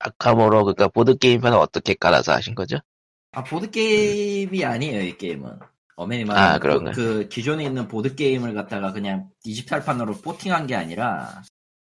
Arkham 0.00 0.32
Horror 0.32 0.64
그니까 0.64 0.88
보드 0.88 1.16
게임판을 1.16 1.56
어떻게 1.58 1.94
깔아서 1.94 2.32
하신 2.32 2.54
거죠? 2.54 2.78
아, 3.32 3.44
보드게임이 3.44 4.64
아니에요, 4.64 5.02
이 5.02 5.16
게임은. 5.18 5.58
어메니 5.96 6.22
아, 6.24 6.26
말하는 6.26 6.60
그런가요? 6.60 6.94
그, 6.94 7.02
그 7.22 7.28
기존에 7.28 7.64
있는 7.64 7.88
보드게임을 7.88 8.54
갖다가 8.54 8.92
그냥 8.92 9.28
디지털판으로 9.42 10.14
porting한 10.22 10.66
게 10.68 10.76
아니라 10.76 11.42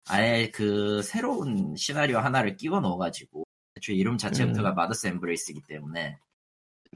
아예 0.09 0.49
그 0.49 1.03
새로운 1.03 1.75
시나리오 1.75 2.17
하나를 2.17 2.57
끼워 2.57 2.79
넣어가지고 2.79 3.43
애초에 3.77 3.95
이름 3.95 4.17
자체부터가 4.17 4.73
Mother's 4.73 5.05
Embrace이기 5.07 5.61
때문에 5.67 6.17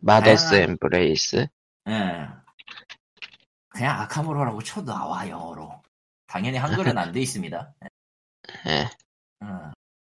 Mother's 0.01 0.49
다양한- 0.55 0.69
Embrace? 0.69 1.47
예. 1.89 2.27
그냥 3.75 3.99
Arkham 4.01 4.24
Horror라고 4.24 4.61
쳐도 4.63 4.85
나와, 4.93 5.27
영어로. 5.27 5.81
당연히 6.27 6.57
한글은 6.57 6.97
안 6.97 7.11
돼 7.11 7.19
있습니다. 7.19 7.73
예. 8.67 8.89
어. 9.45 9.71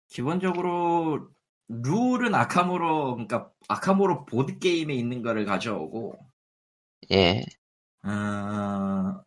기본적으로 0.08 1.30
룰은 1.68 2.34
아카모로 2.34 3.12
그러니까 3.16 3.52
아카모로 3.68 4.26
보드 4.26 4.58
게임에 4.60 4.94
있는 4.96 5.22
거를 5.22 5.46
가져오고 5.46 6.18
예. 7.12 7.42
어, 8.04 9.24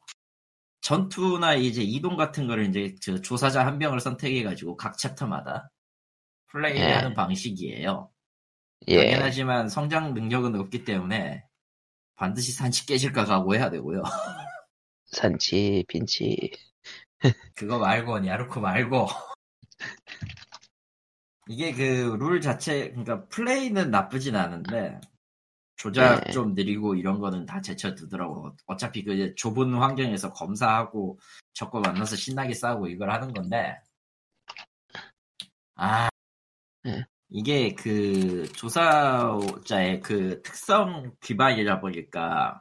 전투나 0.81 1.55
이제 1.55 1.83
이동 1.83 2.17
같은 2.17 2.47
거를 2.47 2.67
이제 2.69 2.95
저 3.01 3.21
조사자 3.21 3.65
한 3.67 3.79
명을 3.79 4.01
선택해 4.01 4.43
가지고 4.43 4.77
각 4.77 4.99
챕터마다 4.99 5.71
플레이하는 6.49 7.11
예. 7.11 7.15
방식이에요. 7.15 8.11
예. 8.89 8.97
당연하지만 8.97 9.69
성장 9.69 10.15
능력은 10.15 10.59
없기 10.59 10.85
때문에 10.85 11.45
반드시 12.23 12.53
산치 12.53 12.87
깨질까 12.87 13.25
각오해야 13.25 13.69
되고요. 13.69 14.05
산치, 15.07 15.85
빈치. 15.89 16.53
그거 17.57 17.81
말고 17.81 18.25
야루코 18.25 18.61
말고 18.61 19.09
이게 21.49 21.73
그 21.73 22.15
룰 22.17 22.41
자체 22.41 22.91
그러니까 22.91 23.27
플레이는 23.27 23.91
나쁘진 23.91 24.37
않은데 24.37 25.01
조작 25.75 26.23
네. 26.23 26.31
좀 26.31 26.55
느리고 26.55 26.95
이런 26.95 27.19
거는 27.19 27.45
다 27.45 27.61
제쳐두더라고 27.61 28.55
어차피 28.67 29.03
그 29.03 29.35
좁은 29.35 29.75
환경에서 29.75 30.33
검사하고 30.33 31.19
적과 31.55 31.81
만나서 31.81 32.15
신나게 32.15 32.55
싸우고 32.55 32.87
이걸 32.87 33.11
하는 33.11 33.33
건데 33.33 33.81
아 35.75 36.09
네. 36.85 37.05
이게 37.33 37.75
그 37.75 38.51
조사자의 38.53 40.01
그 40.01 40.43
특성 40.43 41.15
기반이다 41.21 41.81
보니까 41.81 42.61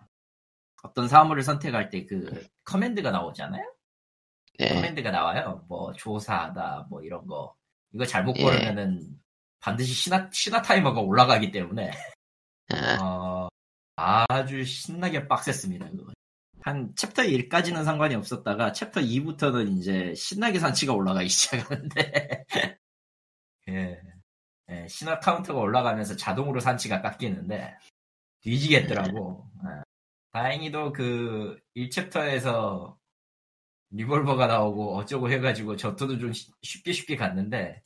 어떤 0.83 1.07
사물을 1.07 1.43
선택할 1.43 1.89
때 1.89 2.05
그 2.05 2.47
command가 2.63 3.11
나오잖아요 3.11 3.63
예. 4.59 4.67
command가 4.69 5.11
나와요. 5.11 5.65
뭐 5.67 5.91
조사하다 5.93 6.87
뭐 6.89 7.01
이런 7.01 7.25
거. 7.25 7.55
이거 7.93 8.05
잘못 8.05 8.37
예. 8.37 8.43
고르면은 8.43 9.19
반드시 9.59 9.93
신화 9.93 10.29
신화 10.31 10.61
타이머가 10.61 11.01
올라가기 11.01 11.51
때문에 11.51 11.91
아, 12.69 12.97
어, 13.01 13.49
아주 13.95 14.63
신나게 14.63 15.27
빡셌습니다. 15.27 15.89
그거. 15.89 16.13
한 16.61 16.93
챕터 16.95 17.23
1까지는 17.23 17.83
상관이 17.83 18.13
없었다가 18.15 18.71
챕터 18.71 19.01
2부터는 19.01 19.77
이제 19.79 20.13
신나게 20.15 20.59
산치가 20.59 20.93
올라가기 20.93 21.27
시작하는데 21.29 22.45
예. 23.69 24.01
예, 24.71 24.87
신화 24.87 25.19
카운터가 25.19 25.59
올라가면서 25.59 26.15
자동으로 26.17 26.59
산치가 26.61 27.01
깎이는데 27.01 27.75
뒤지겠더라고. 28.41 29.45
예. 29.65 29.83
다행히도 30.33 30.93
그 30.93 31.59
1chapter에서 31.75 32.95
리볼버가 33.91 34.47
나오고 34.47 34.97
어쩌고 34.97 35.31
해가지고 35.31 35.75
전투도 35.77 36.19
좀 36.19 36.33
쉬- 36.33 36.51
쉽게 36.63 36.93
쉽게 36.93 37.15
갔는데 37.17 37.81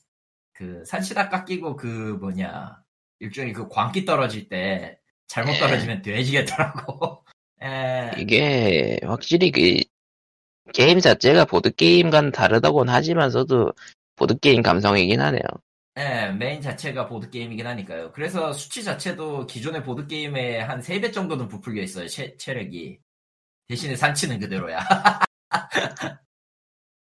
그 0.54 0.84
산치 0.86 1.17
다 1.17 1.30
깎이고 1.30 1.76
그 1.78 1.88
뭐냐 2.21 2.84
일종의 3.19 3.54
그 3.54 3.67
광기 3.69 4.06
떨어질 4.06 4.50
때 4.50 5.00
잘못 5.28 5.54
예. 5.56 5.60
떨어지면 5.60 6.02
뒤지겠더라고. 6.04 7.26
예. 7.63 8.12
이게 8.19 9.00
확실히 9.04 9.52
그 9.52 9.82
게임 10.74 11.00
자체가 11.00 11.45
보드 11.45 11.71
게임과는 11.74 12.32
다르다고는 12.32 12.93
하지만서도 12.93 13.74
보드 14.15 14.38
게임 14.39 14.62
감성이긴 14.62 15.21
하네요. 15.21 15.41
예, 15.98 16.28
메인 16.32 16.62
자체가 16.62 17.08
보드게임이긴 17.08 17.66
하니까요. 17.66 18.12
그래서 18.12 18.52
수치 18.52 18.84
자체도 18.84 19.48
기존의 19.48 19.84
보드게임의 19.84 20.64
한 20.66 20.82
3배 20.82 21.14
정도는 21.14 21.48
부풀려 21.48 21.82
있어요, 21.84 22.08
체, 22.08 22.36
체력이. 22.38 23.00
대신에 23.68 23.96
산치는 23.96 24.40
그대로야. 24.40 24.80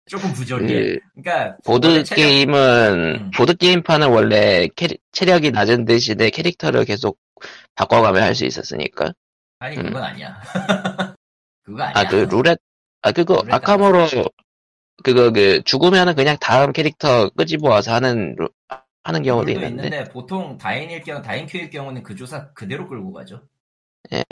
조금 0.10 0.34
부족해. 0.34 0.66
그 0.66 1.00
그러니까 1.22 1.58
보드 1.64 1.88
원래 1.88 2.04
체력- 2.04 2.16
게임은 2.28 2.94
음. 3.22 3.32
보드 3.38 3.56
게임판은 3.56 4.10
원래 4.10 4.68
캐리- 4.76 4.98
체력이 5.12 5.52
낮은 5.52 5.86
대신에 5.86 6.30
캐릭터를 6.32 6.84
계속 6.86 7.18
바꿔가며 7.76 8.20
할 8.22 8.36
수 8.36 8.46
있었으니까. 8.46 9.14
아니 9.60 9.78
음. 9.78 9.84
그건 9.84 10.04
아니야. 10.04 10.42
그거 11.64 11.84
아니야. 11.84 11.94
아 11.96 12.10
그 12.10 12.16
룰렛 12.30 12.58
아 13.04 13.12
그거 13.12 13.44
Arkham 13.50 13.79
Horror 13.79 14.08
그거 15.04 15.32
그 15.32 15.62
죽으면은 15.64 16.16
그냥 16.16 16.38
다음 16.40 16.72
캐릭터 16.72 17.30
끄집어 17.30 17.70
와서 17.70 17.94
하는 17.94 18.36
루- 18.38 18.50
하는 19.04 19.24
경우도 19.24 19.52
있는데. 19.52 19.70
있는데 19.70 20.04
보통 20.12 20.58
다인일 20.58 21.02
경우 21.02 21.22
다인 21.22 21.46
queue일 21.48 21.70
경우는 21.70 22.04
그 22.04 22.16
조사 22.16 22.52
그대로 22.54 22.88
끌고 22.88 23.12
가죠. 23.14 23.42
예. 24.14 24.24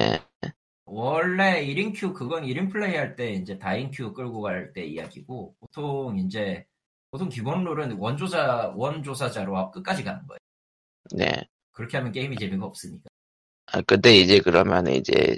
원래 0.86 1.64
1인 1.66 1.94
queue 1.96 2.14
그건 2.14 2.44
1인 2.44 2.72
플레이 2.72 2.96
할 2.96 3.16
때 3.16 3.32
이제 3.32 3.58
다인 3.60 3.92
queue 3.92 4.14
끌고 4.14 4.42
갈 4.42 4.74
때 4.74 4.84
이야기고 4.86 5.56
보통 5.60 6.18
이제 6.20 6.66
보통 7.12 7.30
기본 7.30 7.64
룰은 7.64 7.98
원조사 7.98 8.72
원조사자로 8.76 9.72
끝까지 9.72 10.04
가는 10.04 10.20
거예요. 10.28 10.40
네. 11.16 11.32
그렇게 11.72 11.98
하면 11.98 12.12
게임이 12.12 12.38
재미가 12.38 12.66
없으니까. 12.66 13.04
아 13.72 13.82
근데 13.82 14.16
이제 14.18 14.40
그러면 14.40 14.88
이제 14.88 15.38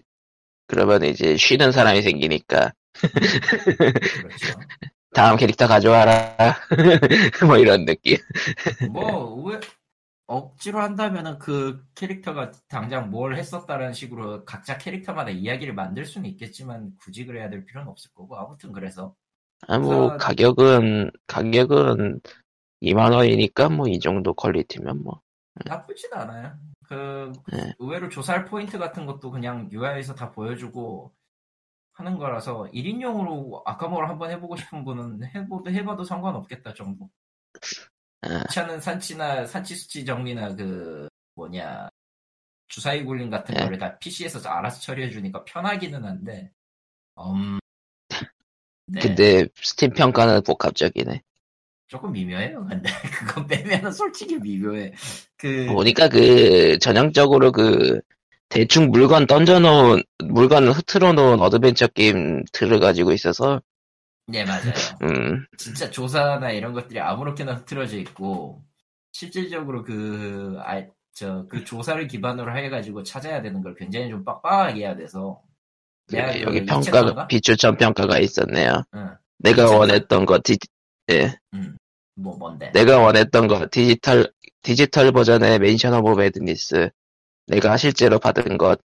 그러면 0.67 1.03
이제 1.03 1.35
쉬는 1.37 1.71
사람이 1.73 2.01
생기니까 2.01 2.71
그렇죠. 2.93 4.59
다음 5.13 5.35
캐릭터 5.37 5.67
가져와라 5.67 6.35
뭐 7.47 7.57
이런 7.57 7.85
느낌. 7.85 8.17
뭐 8.91 9.35
왜 9.43 9.59
억지로 10.27 10.79
한다면은 10.79 11.37
그 11.39 11.83
캐릭터가 11.95 12.51
당장 12.69 13.09
뭘 13.11 13.35
했었다라는 13.35 13.91
식으로 13.93 14.45
각자 14.45 14.77
캐릭터마다 14.77 15.29
이야기를 15.29 15.73
만들 15.73 16.05
수는 16.05 16.29
있겠지만 16.29 16.91
굳이 17.01 17.25
그래야 17.25 17.49
될 17.49 17.65
필요는 17.65 17.89
없을 17.89 18.11
거고 18.13 18.37
아무튼 18.37 18.71
그래서 18.71 19.13
아 19.67 19.77
뭐 19.77 20.07
그래서- 20.11 20.17
가격은 20.17 21.11
가격은 21.27 22.21
2만 22.81 23.13
원이니까 23.13 23.69
뭐 23.69 23.87
이 23.87 23.99
정도 23.99 24.33
퀄리티면 24.33 25.03
뭐. 25.03 25.19
나쁘진 25.65 26.09
않아요. 26.13 26.53
그 26.87 27.31
네. 27.51 27.73
의외로 27.79 28.07
조사할 28.09 28.45
포인트 28.45 28.77
같은 28.79 29.05
것도 29.05 29.31
그냥 29.31 29.69
UI에서 29.71 30.15
다 30.15 30.31
보여주고 30.31 31.11
하는 31.93 32.17
거라서 32.17 32.69
1인용으로 32.73 33.61
아까모를 33.65 34.09
한번 34.09 34.31
해보고 34.31 34.55
싶은 34.55 34.83
분은 34.83 35.23
해봐도 35.35 35.71
해봐도 35.71 36.03
상관없겠다 36.03 36.73
정도. 36.73 37.09
아, 38.21 38.43
차는 38.51 38.79
산치나 38.79 39.45
산치 39.45 39.75
수치 39.75 40.05
정리나 40.05 40.55
그 40.55 41.09
뭐냐 41.35 41.89
주사위 42.67 43.03
굴림 43.03 43.29
같은 43.29 43.55
네. 43.55 43.63
거를 43.63 43.77
다 43.77 43.97
PC에서 43.97 44.47
알아서 44.47 44.79
처리해 44.79 45.09
주니까 45.09 45.43
편하기는 45.43 46.05
한데 46.05 46.51
음 47.19 47.59
네. 48.87 48.99
근데 48.99 49.47
스팀 49.55 49.91
평가는 49.91 50.43
복합적이네. 50.43 51.21
조금 51.87 52.11
미묘해요. 52.11 52.65
근데 52.67 52.89
그거 53.19 53.45
빼면은 53.45 53.91
솔직히 53.91 54.37
미묘해. 54.37 54.93
그 55.37 55.67
보니까 55.67 56.09
그 56.09 56.77
전형적으로 56.79 57.51
그 57.51 57.99
대충 58.51 58.91
물건 58.91 59.25
던져놓은 59.27 60.03
물건을 60.25 60.71
흐트러 60.71 61.13
놓은 61.13 61.39
어드벤처 61.39 61.87
게임 61.87 62.43
틀을 62.51 62.79
가지고 62.79 63.11
있어서 63.11 63.61
네 64.27 64.43
맞아요. 64.45 64.73
음 65.03 65.45
진짜 65.57 65.89
조사나 65.89 66.51
이런 66.51 66.73
것들이 66.73 66.99
아무렇게나 66.99 67.55
흐트러져 67.55 67.97
있고 67.97 68.61
실질적으로 69.11 69.83
그, 69.83 70.57
아, 70.59 70.83
저, 71.13 71.45
그 71.47 71.63
조사를 71.63 72.07
기반으로 72.07 72.55
해가지고 72.57 73.03
찾아야 73.03 73.41
되는 73.41 73.61
걸 73.61 73.75
굉장히 73.75 74.09
좀 74.09 74.23
빡빡하게 74.23 74.81
해야 74.81 74.95
돼서. 74.95 75.41
그 76.07 76.15
내가 76.15 76.31
그 76.31 76.41
여기 76.41 76.65
평가가 76.65 76.99
chapter인가? 76.99 77.27
비추천 77.27 77.77
평가가 77.77 78.19
있었네요. 78.19 78.83
응, 78.95 79.15
내가 79.39 79.65
챕터? 79.67 79.77
원했던 79.77 80.25
거 80.25 80.39
디, 80.43 80.57
예, 81.11 81.35
응. 81.53 81.77
뭐, 82.15 82.37
뭔데? 82.37 82.71
내가 82.71 82.99
원했던 82.99 83.47
거 83.47 83.67
디지털 83.69 84.31
디지털 84.61 85.11
버전의 85.11 85.59
Mansion 85.59 85.93
of 85.93 86.19
Madness 86.19 86.89
내가 87.51 87.75
실제로 87.75 88.17
받은 88.17 88.57
것 88.57 88.79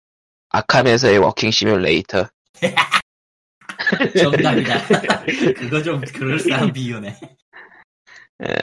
아캄에서의 0.49 1.19
walking 1.19 1.51
simulator 1.51 2.27
정답이다. 4.19 4.87
그거 5.59 5.83
좀 5.83 6.01
그럴싸한 6.01 6.73
비유네. 6.73 7.15
예, 8.43 8.55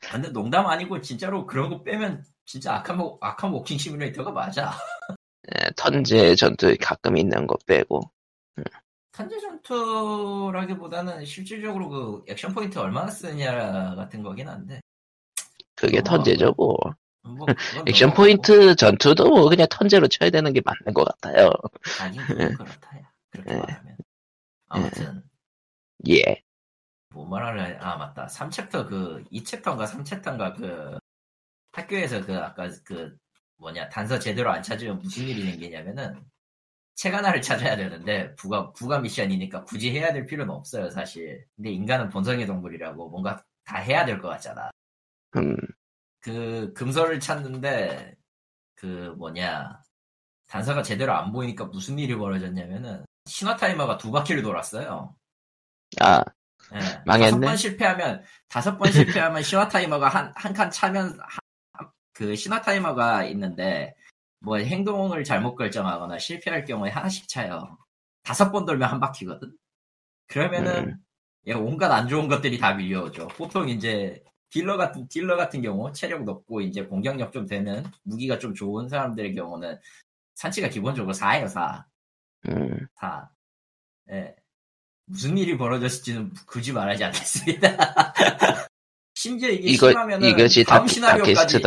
근데 0.00 0.28
농담 0.30 0.66
아니고 0.66 1.00
진짜로 1.00 1.46
그런 1.46 1.70
거 1.70 1.84
빼면 1.84 2.24
진짜 2.44 2.74
아캄, 2.74 3.16
아캄 3.20 3.54
walking 3.54 3.78
simulator가 3.78 4.32
맞아. 4.32 4.72
예, 5.54 5.70
turn제 5.76 6.34
전투 6.34 6.74
가끔 6.80 7.16
있는 7.16 7.46
거 7.46 7.56
빼고 7.66 8.00
탄재 9.12 9.38
전투라기보다는 9.38 11.24
실질적으로 11.24 11.88
그 11.88 12.24
액션 12.26 12.52
포인트 12.52 12.78
얼마나 12.80 13.08
쓰느냐 13.08 13.94
같은 13.94 14.24
거긴 14.24 14.48
한데. 14.48 14.80
그게 15.76 15.98
어, 15.98 16.02
턴제죠 16.02 16.54
뭐 16.56 16.76
뭐 17.24 17.54
액션 17.86 18.12
넘어가고. 18.12 18.14
포인트 18.14 18.76
전투도 18.76 19.28
뭐 19.30 19.48
그냥 19.48 19.66
턴제로 19.70 20.08
쳐야 20.08 20.30
되는 20.30 20.52
게 20.52 20.62
맞는 20.64 20.94
것 20.94 21.04
같아요. 21.04 21.50
아니, 21.96 22.26
그건 22.26 22.52
그렇다, 22.54 22.98
야. 23.00 23.12
그렇게 23.30 23.54
예. 23.54 23.56
말하면. 23.56 23.98
아무튼, 24.68 25.24
예, 26.08 26.42
뭐 27.10 27.26
말하려, 27.28 27.78
아, 27.80 27.96
맞다. 27.98 28.26
3챕터 28.26 28.88
그, 28.88 29.24
2챕터인가 29.32 29.86
3챕터인가 29.86 30.56
그, 30.56 30.98
학교에서 31.72 32.24
그, 32.26 32.36
아까 32.38 32.70
그, 32.84 33.16
뭐냐, 33.58 33.88
단서 33.90 34.18
제대로 34.20 34.50
안 34.52 34.62
찾으면 34.62 35.00
무슨 35.00 35.24
일이 35.28 35.44
생기냐면은, 35.44 36.24
책 36.96 37.14
하나를 37.14 37.42
찾아야 37.42 37.76
되는데, 37.76 38.34
부가, 38.36 38.72
부가 38.72 39.00
미션이니까 39.00 39.64
굳이 39.64 39.92
해야 39.92 40.12
될 40.12 40.26
필요는 40.26 40.52
없어요, 40.54 40.90
사실. 40.90 41.46
근데 41.56 41.70
인간은 41.72 42.10
본성의 42.10 42.46
동물이라고 42.46 43.10
뭔가 43.10 43.42
다 43.64 43.78
해야 43.78 44.04
될 44.06 44.20
것 44.20 44.28
같잖아. 44.30 44.70
음, 45.36 45.56
그, 46.24 46.72
금서를 46.74 47.20
찾는데, 47.20 48.16
그, 48.76 49.14
뭐냐, 49.18 49.82
단서가 50.48 50.82
제대로 50.82 51.12
안 51.14 51.32
보이니까 51.32 51.66
무슨 51.66 51.98
일이 51.98 52.16
벌어졌냐면은, 52.16 53.04
신화 53.26 53.56
타이머가 53.56 53.98
두 53.98 54.10
바퀴를 54.12 54.42
돌았어요. 54.42 55.14
아, 56.00 56.24
예. 56.74 56.80
망했네. 57.06 57.30
다섯 57.30 57.40
번 57.40 57.56
실패하면 57.56 58.24
다섯 58.48 58.78
번 58.78 58.90
실패하면 58.92 59.42
신화 59.44 59.68
타이머가 59.68 60.08
한 60.08 60.32
한 60.36 60.54
칸 60.54 60.70
차면 60.70 61.08
한- 61.20 61.38
한- 61.74 61.90
그 62.14 62.34
신화 62.36 62.62
타이머가 62.62 63.24
있는데 63.26 63.94
뭐 64.40 64.56
행동을 64.58 65.24
잘못 65.24 65.56
결정하거나 65.56 66.18
실패할 66.18 66.64
경우에 66.64 66.90
하나씩 66.90 67.28
차요. 67.28 67.78
다섯 68.24 68.50
번 68.52 68.64
돌면 68.66 68.88
한 68.90 69.00
바퀴거든. 69.00 69.56
그러면은 70.28 70.88
음. 70.90 70.96
예, 71.48 71.52
온갖 71.54 71.92
안 71.92 72.08
좋은 72.08 72.28
것들이 72.28 72.58
다 72.58 72.74
밀려오죠. 72.74 73.28
보통 73.28 73.68
이제 73.68 74.22
딜러 74.50 74.76
같은 74.76 75.08
딜러 75.08 75.36
같은 75.36 75.62
경우 75.62 75.92
체력 75.92 76.24
높고 76.24 76.60
이제 76.60 76.84
공격력 76.84 77.32
좀 77.32 77.46
되는 77.46 77.84
무기가 78.02 78.38
좀 78.38 78.54
좋은 78.54 78.88
사람들의 78.88 79.34
경우는 79.34 79.78
산치가 80.34 80.68
기본적으로 80.68 81.12
4예요, 81.14 81.48
4. 81.48 81.86
음, 82.48 82.86
4. 82.96 83.30
예. 84.10 84.34
무슨 85.06 85.36
일이 85.36 85.56
벌어졌을지는 85.58 86.32
굳이 86.46 86.72
말하지 86.72 87.04
않겠습니다. 87.04 88.14
심지어 89.14 89.48
이게 89.50 89.70
이거 89.70 89.88
심하면은 89.90 90.28
이것이 90.28 90.64
다음 90.64 90.86
다, 90.86 90.92
시나리오까지 90.92 91.58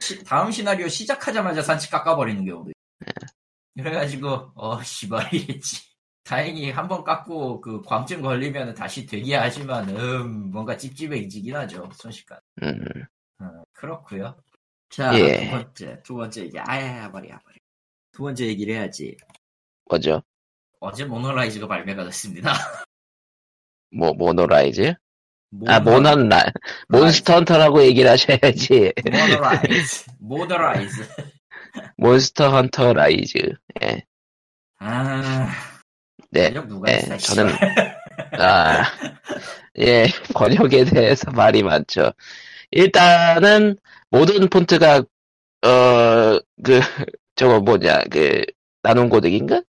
시- 0.00 0.24
다음 0.24 0.50
시나리오 0.50 0.88
시작하자마자 0.88 1.62
산치 1.62 1.90
깎아버리는 1.90 2.44
경우도 2.44 2.70
있어요. 2.70 3.28
그래가지고 3.76 4.50
어 4.54 4.82
씨발 4.82 5.32
이랬지. 5.32 5.87
다행히 6.28 6.70
한 6.70 6.86
번 6.88 7.04
깎고 7.04 7.60
그 7.62 7.80
광증 7.82 8.20
걸리면 8.20 8.74
다시 8.74 9.06
되긴 9.06 9.44
하지만 9.44 9.88
음 9.96 10.50
뭔가 10.50 10.76
찝찝해지긴 10.76 11.56
하죠 11.56 11.88
순식간. 11.94 12.38
음, 12.62 12.84
어, 13.40 13.62
그렇고요. 13.72 14.36
자 14.90 15.18
예. 15.18 15.44
두 15.44 15.50
번째 15.50 16.02
두 16.02 16.14
번째 16.16 16.42
얘기 16.42 16.58
아야 16.58 17.10
버려 17.10 17.28
버려. 17.28 17.56
두 18.12 18.22
번째 18.24 18.46
얘기를 18.46 18.74
해야지. 18.74 19.16
뭐죠? 19.88 20.22
어제 20.80 21.04
몬헌 21.06 21.38
Rise가 21.38 21.66
발매가 21.66 22.04
됐습니다. 22.04 22.52
뭐 23.90 24.12
몬헌 24.12 24.60
Rise? 24.60 24.94
아 25.66 25.80
모노- 25.80 25.84
모넌 25.84 26.28
라 26.28 26.44
몬스터 26.88 27.36
헌터라고 27.36 27.82
얘기를 27.84 28.10
하셔야지. 28.10 28.92
모노라이즈. 29.10 30.04
모더라이즈. 30.20 31.08
몬스터 31.96 32.50
헌터 32.50 32.92
라이즈. 32.92 33.38
예, 33.82 34.02
아, 34.78 35.48
네, 36.30 36.52
번역 36.52 36.68
누가 36.68 36.90
예, 36.90 36.94
했어, 36.94 37.16
저는. 37.16 37.52
아, 38.40 38.84
예, 39.78 40.06
번역에 40.34 40.84
대해서 40.84 41.30
말이 41.30 41.62
많죠. 41.62 42.12
일단은 42.70 43.76
모든 44.10 44.48
폰트가 44.48 45.04
어 45.62 46.40
그 46.64 46.80
저거 47.36 47.60
뭐냐 47.60 48.02
그 48.10 48.44
나눔 48.82 49.08
고딕인가? 49.08 49.64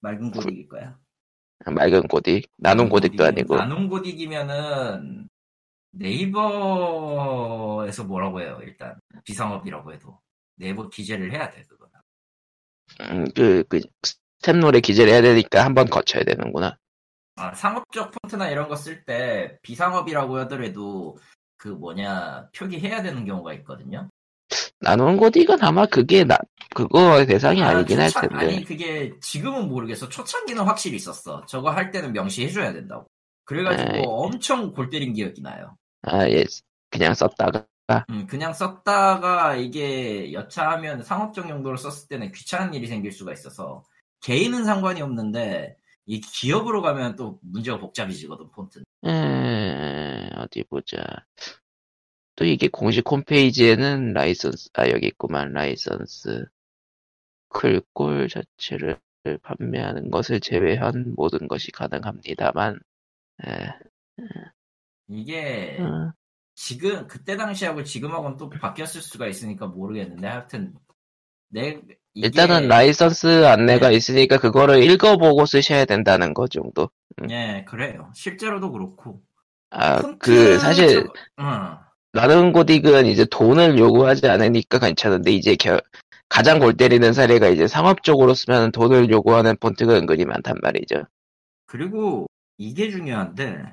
맑은 0.00 0.32
고딕일 0.32 0.68
거야. 0.68 0.98
맑은 1.64 2.02
고딕, 2.08 2.48
나눔 2.58 2.88
고딕도 2.88 3.20
아니고 3.22 3.56
나눔 3.56 3.88
고딕이면은 3.88 5.28
네이버에서 5.92 7.24
뭐라고 8.04 8.40
해요, 8.40 8.58
일단. 8.62 8.98
비상업이라고 9.24 9.92
해도. 9.92 10.18
네이버 10.56 10.88
기재를 10.88 11.32
해야 11.32 11.50
돼, 11.50 11.62
그거는. 11.64 11.92
음, 13.00 13.24
그, 13.34 13.62
그 13.68 13.80
스텝롤에 14.42 14.80
기재를 14.80 15.12
해야 15.12 15.22
되니까 15.22 15.64
한 15.64 15.74
번 15.74 15.86
거쳐야 15.88 16.22
되는구나. 16.24 16.76
아, 17.36 17.54
상업적 17.54 18.10
폰트나 18.10 18.50
이런 18.50 18.68
거 18.68 18.74
쓸 18.76 19.04
때 19.04 19.56
비상업이라고 19.62 20.38
하더라도 20.40 21.16
그 21.56 21.68
뭐냐, 21.68 22.48
표기해야 22.54 23.02
되는 23.02 23.24
경우가 23.24 23.54
있거든요. 23.54 24.08
나눔 24.80 25.16
고딕은 25.16 25.62
아마 25.62 25.86
그게 25.86 26.24
나 26.24 26.36
그거 26.74 27.24
대상이 27.24 27.62
아, 27.62 27.72
니긴 27.78 28.00
할 28.00 28.08
초창- 28.10 28.28
텐데. 28.28 28.44
아니, 28.46 28.64
그게 28.64 29.12
지금은 29.20 29.68
모르겠어. 29.68 30.08
초창기는 30.08 30.62
확실히 30.64 30.96
있었어. 30.96 31.44
저거 31.46 31.70
할 31.70 31.90
때는 31.90 32.12
명시해줘야 32.12 32.72
된다고. 32.72 33.06
그래가지고 33.44 33.90
에이. 33.96 34.02
엄청 34.06 34.72
골 34.72 34.90
때린 34.90 35.12
기억이 35.14 35.40
나요. 35.40 35.76
아, 36.02 36.28
예, 36.28 36.44
그냥 36.90 37.14
썼다가 37.14 37.64
음, 38.10 38.26
그냥 38.26 38.52
썼다가 38.54 39.54
이게 39.56 40.32
여차하면 40.32 41.02
상업적 41.02 41.48
용도로 41.48 41.76
썼을 41.76 42.08
때는 42.08 42.32
귀찮은 42.32 42.74
일이 42.74 42.86
생길 42.86 43.12
수가 43.12 43.32
있어서 43.32 43.84
개인은 44.22 44.64
상관이 44.64 45.02
없는데 45.02 45.76
이 46.06 46.20
기업으로 46.20 46.82
가면 46.82 47.16
또 47.16 47.38
문제가 47.42 47.78
복잡해지거든 47.78 48.50
폰트는. 48.50 48.84
에, 49.04 50.30
어디 50.36 50.64
보자. 50.64 51.04
또 52.36 52.44
이게 52.44 52.68
공식 52.68 53.08
홈페이지에는 53.10 54.12
라이선스, 54.12 54.70
아, 54.74 54.88
여기 54.88 55.06
있구만, 55.08 55.52
라이선스. 55.52 56.46
클골 57.50 58.28
자체를 58.28 58.98
판매하는 59.42 60.10
것을 60.10 60.40
제외한 60.40 61.12
모든 61.14 61.46
것이 61.46 61.70
가능합니다만, 61.70 62.80
에, 63.44 63.68
이게 65.08 65.78
어, 65.80 66.12
지금 66.54 67.06
그때 67.06 67.36
당시하고 67.36 67.84
지금하고는 67.84 68.36
또 68.36 68.48
바뀌었을 68.48 69.02
수가 69.02 69.26
있으니까 69.26 69.66
모르겠는데 69.66 70.26
하여튼 70.26 70.74
내 71.48 71.80
일단은 72.14 72.68
라이선스 72.68 73.46
안내가 73.46 73.88
네. 73.88 73.96
있으니까 73.96 74.38
그거를 74.38 74.82
읽어보고 74.82 75.46
쓰셔야 75.46 75.84
된다는 75.84 76.34
거 76.34 76.46
정도. 76.46 76.90
예 77.30 77.64
그래요 77.68 78.10
실제로도 78.14 78.72
그렇고 78.72 79.22
아, 79.70 80.00
그, 80.18 80.58
사실, 80.58 81.04
저거- 81.04 81.12
응. 81.40 81.76
나는 82.12 82.52
고딕은 82.52 83.06
이제 83.06 83.24
돈을 83.30 83.78
요구하지 83.78 84.28
않으니까 84.28 84.78
괜찮은데, 84.78 85.30
이제 85.32 85.56
겨- 85.56 85.80
가장 86.28 86.58
골 86.58 86.76
때리는 86.76 87.10
사례가 87.14 87.48
이제 87.48 87.66
상업적으로 87.66 88.34
쓰면 88.34 88.72
돈을 88.72 89.08
요구하는 89.10 89.56
폰트가 89.58 89.94
은근히 89.94 90.26
많단 90.26 90.56
말이죠. 90.62 91.04
그리고 91.66 92.26
이게 92.58 92.90
중요한데 92.90 93.64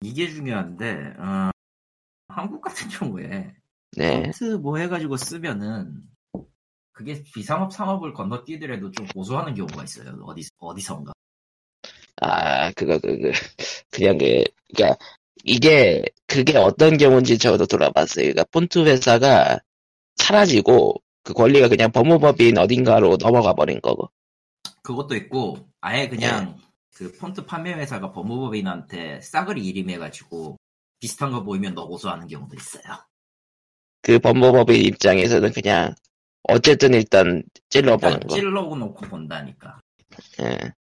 이게 0.00 0.28
중요한데 0.28 1.14
어, 1.18 1.50
한국 2.28 2.60
같은 2.60 2.88
경우에 2.88 3.54
네. 3.96 4.22
폰트 4.24 4.44
뭐 4.60 4.78
해가지고 4.78 5.16
쓰면은 5.16 5.92
그게 6.98 7.22
비상업 7.32 7.72
상업을 7.72 8.12
건너뛰더라도 8.12 8.90
좀 8.90 9.06
고소하는 9.06 9.54
경우가 9.54 9.84
있어요 9.84 10.18
어디 10.24 10.42
어디선가 10.58 11.12
아, 12.20 12.72
그거, 12.72 12.98
그, 12.98 13.16
그, 13.16 13.30
그냥 13.92 14.18
그, 14.18 14.42
그니까, 14.74 14.96
이게 15.44 16.02
그게 16.26 16.58
어떤 16.58 16.96
경우인지 16.96 17.38
저도 17.38 17.66
돌아봤어요. 17.66 18.24
그러니까 18.24 18.42
폰트 18.50 18.84
회사가 18.84 19.60
사라지고 20.16 21.00
그 21.22 21.32
권리가 21.32 21.68
그냥 21.68 21.92
법무법인 21.92 22.58
어딘가로 22.58 23.18
넘어가 23.18 23.54
버린 23.54 23.80
거고. 23.80 24.10
그것도 24.82 25.14
있고 25.14 25.68
아예 25.80 26.08
그냥 26.08 26.56
네. 26.56 26.62
그 26.96 27.12
폰트 27.12 27.46
판매 27.46 27.72
회사가 27.74 28.10
법무법인한테 28.10 29.20
싸그리 29.20 29.64
일임해가지고 29.64 30.56
비슷한 30.98 31.30
거 31.30 31.44
보이면 31.44 31.76
너 31.76 31.86
고소하는 31.86 32.26
경우도 32.26 32.56
있어요. 32.56 32.96
그 34.02 34.18
법무법인 34.18 34.74
입장에서는 34.84 35.52
그냥 35.52 35.94
어쨌든 36.44 36.94
일단 36.94 37.42
찔러보는 37.68 38.14
일단 38.14 38.28
거. 38.28 38.34
찔러 38.34 38.62
놓고 38.62 39.06
본다니까. 39.06 39.80
예. 40.40 40.72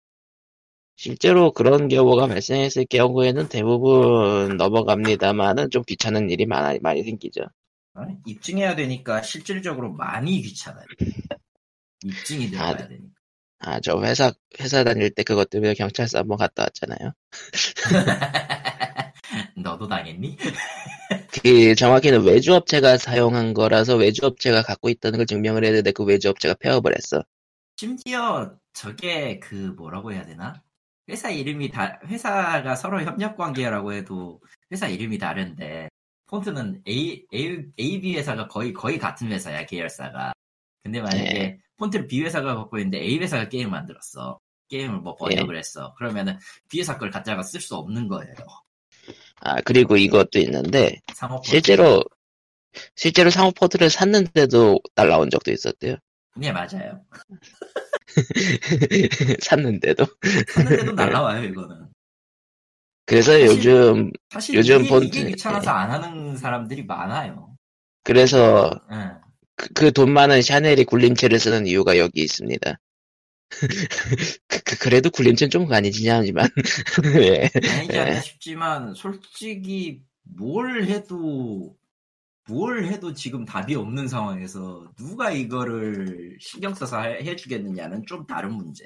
실제로 0.96 1.52
그런 1.52 1.90
경우가 1.90 2.28
발생했을 2.28 2.86
경우에는 2.86 3.50
대부분 3.50 4.58
넘어갑니다만은 4.58 5.70
좀 5.70 5.84
귀찮은 5.84 6.32
일이 6.32 6.48
많이, 6.48 6.80
많이 6.80 7.04
생기죠. 7.04 7.44
어? 7.94 8.02
입증해야 8.26 8.76
되니까 8.76 9.22
실질적으로 9.22 9.94
많이 9.94 10.42
귀찮아요. 10.42 10.86
입증이 12.04 12.50
들어가야 12.50 12.88
되니까. 12.88 13.18
아, 13.60 13.80
저 13.80 14.00
회사, 14.02 14.32
회사 14.60 14.84
다닐 14.84 15.10
때 15.12 15.24
그것 15.24 15.50
때문에 15.50 15.74
경찰서 15.74 16.20
한번 16.20 16.38
갔다 16.38 16.64
왔잖아요. 16.64 17.12
너도 19.58 19.88
당했니? 19.88 20.38
그, 21.44 21.76
정확히는 21.76 22.24
외주업체가 22.24 22.98
사용한 22.98 23.54
거라서 23.54 23.96
외주업체가 23.96 24.62
갖고 24.64 24.90
있다는 24.90 25.18
걸 25.18 25.26
증명을 25.26 25.64
해야 25.64 25.72
되는데 25.72 25.92
그 25.92 26.04
외주업체가 26.04 26.56
폐업을 26.56 26.94
했어. 26.96 27.24
심지어 27.78 28.56
저게 28.74 29.40
그 29.40 29.74
뭐라고 29.78 30.12
해야 30.12 30.26
되나? 30.26 30.62
회사 31.10 31.30
이름이 31.30 31.70
다 31.70 32.00
회사가 32.06 32.76
서로 32.76 33.02
협력 33.02 33.38
관계라고 33.38 33.94
해도 33.94 34.42
회사 34.72 34.88
이름이 34.88 35.18
다른데 35.18 35.90
폰트는 36.28 36.82
A, 36.88 37.26
A, 37.34 37.64
AB 37.80 38.18
회사가 38.18 38.48
거의 38.48 38.74
거의 38.74 38.98
같은 38.98 39.32
회사야 39.32 39.66
계열사가. 39.66 40.34
근데 40.84 41.02
만약에 41.02 41.34
네. 41.34 41.60
폰트를 41.78 42.08
B 42.08 42.22
회사가 42.24 42.56
갖고 42.56 42.78
있는데 42.80 43.00
A 43.00 43.20
회사가 43.20 43.48
게임 43.48 43.70
만들었어. 43.70 44.38
게임을 44.70 45.00
뭐 45.00 45.16
번역을 45.16 45.54
네. 45.54 45.60
했어. 45.60 45.94
그러면은 45.94 46.38
B 46.70 46.80
회사 46.80 46.98
걸 46.98 47.10
갖다가 47.10 47.42
쓸 47.44 47.62
수 47.62 47.76
없는 47.76 48.08
거예요. 48.08 48.34
아, 49.42 49.62
그리고 49.62 49.98
이것도 49.98 50.40
있는데, 50.40 51.00
실제로, 51.44 52.04
실제로 52.96 53.30
상호 53.30 53.52
포트를 53.52 53.90
샀는데도 53.90 54.80
날라온 54.96 55.30
적도 55.30 55.52
있었대요. 55.52 55.96
네 56.36 56.52
맞아요. 56.52 57.02
샀는데도. 59.42 60.06
샀는데도 60.50 60.92
날라와요 60.94 61.44
이거는. 61.46 61.88
그래서 63.06 63.32
사실- 63.32 63.48
요즘, 63.48 64.12
사실 64.30 64.56
요즘 64.56 64.82
이게, 64.82 64.90
폰트- 64.90 65.06
이게 65.08 65.24
귀찮아서 65.32 65.72
안 65.72 65.92
하는 65.92 66.36
사람들이 66.36 66.84
많아요. 66.84 67.56
그래서 68.04 68.70
응. 68.92 69.12
그돈 69.74 70.12
많은 70.12 70.42
샤넬이 70.42 70.84
굴림체를 70.86 71.40
쓰는 71.40 71.68
이유가 71.68 71.98
여기 71.98 72.22
있습니다. 72.22 72.78
그, 73.50 74.62
그, 74.64 74.78
그래도 74.80 75.10
굴림체는 75.10 75.50
좀 75.50 75.72
아니지냐 75.72 76.18
하지만. 76.18 76.48
예. 77.22 77.50
아니지 77.80 77.98
않나 78.00 78.16
예. 78.18 78.22
싶지만 78.22 78.94
솔직히 78.94 80.02
뭘 80.24 80.86
해도 80.86 81.76
뭘 82.50 82.86
해도 82.86 83.14
지금 83.14 83.44
답이 83.46 83.76
없는 83.76 84.08
상황에서 84.08 84.90
누가 84.98 85.32
이거를 85.32 86.38
신경 86.40 86.74
써서 86.74 87.02
해- 87.02 87.20
해주겠느냐는 87.26 88.06
좀 88.06 88.26
다른 88.26 88.54
문제. 88.54 88.86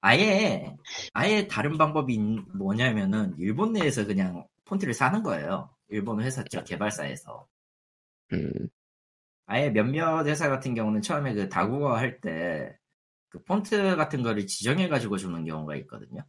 아예 0.00 0.74
아예 1.12 1.46
다른 1.46 1.76
방법이 1.78 2.14
있- 2.14 2.20
뭐냐면은 2.54 3.34
일본 3.38 3.72
내에서 3.72 4.06
그냥 4.06 4.46
폰트를 4.64 4.94
사는 4.94 5.22
거예요. 5.22 5.70
일본 5.88 6.22
회사 6.22 6.42
쪽 6.44 6.64
개발사에서. 6.64 7.46
음, 8.32 8.50
아예 9.46 9.68
몇몇 9.68 10.26
회사 10.26 10.48
같은 10.48 10.74
경우는 10.74 11.02
처음에 11.02 11.34
그 11.34 11.48
다국어 11.50 11.94
할 11.96 12.18
때 12.20 12.74
그 13.32 13.42
폰트 13.44 13.96
같은 13.96 14.22
거를 14.22 14.46
지정해 14.46 14.88
가지고 14.88 15.16
주는 15.16 15.42
경우가 15.42 15.74
있거든요. 15.76 16.22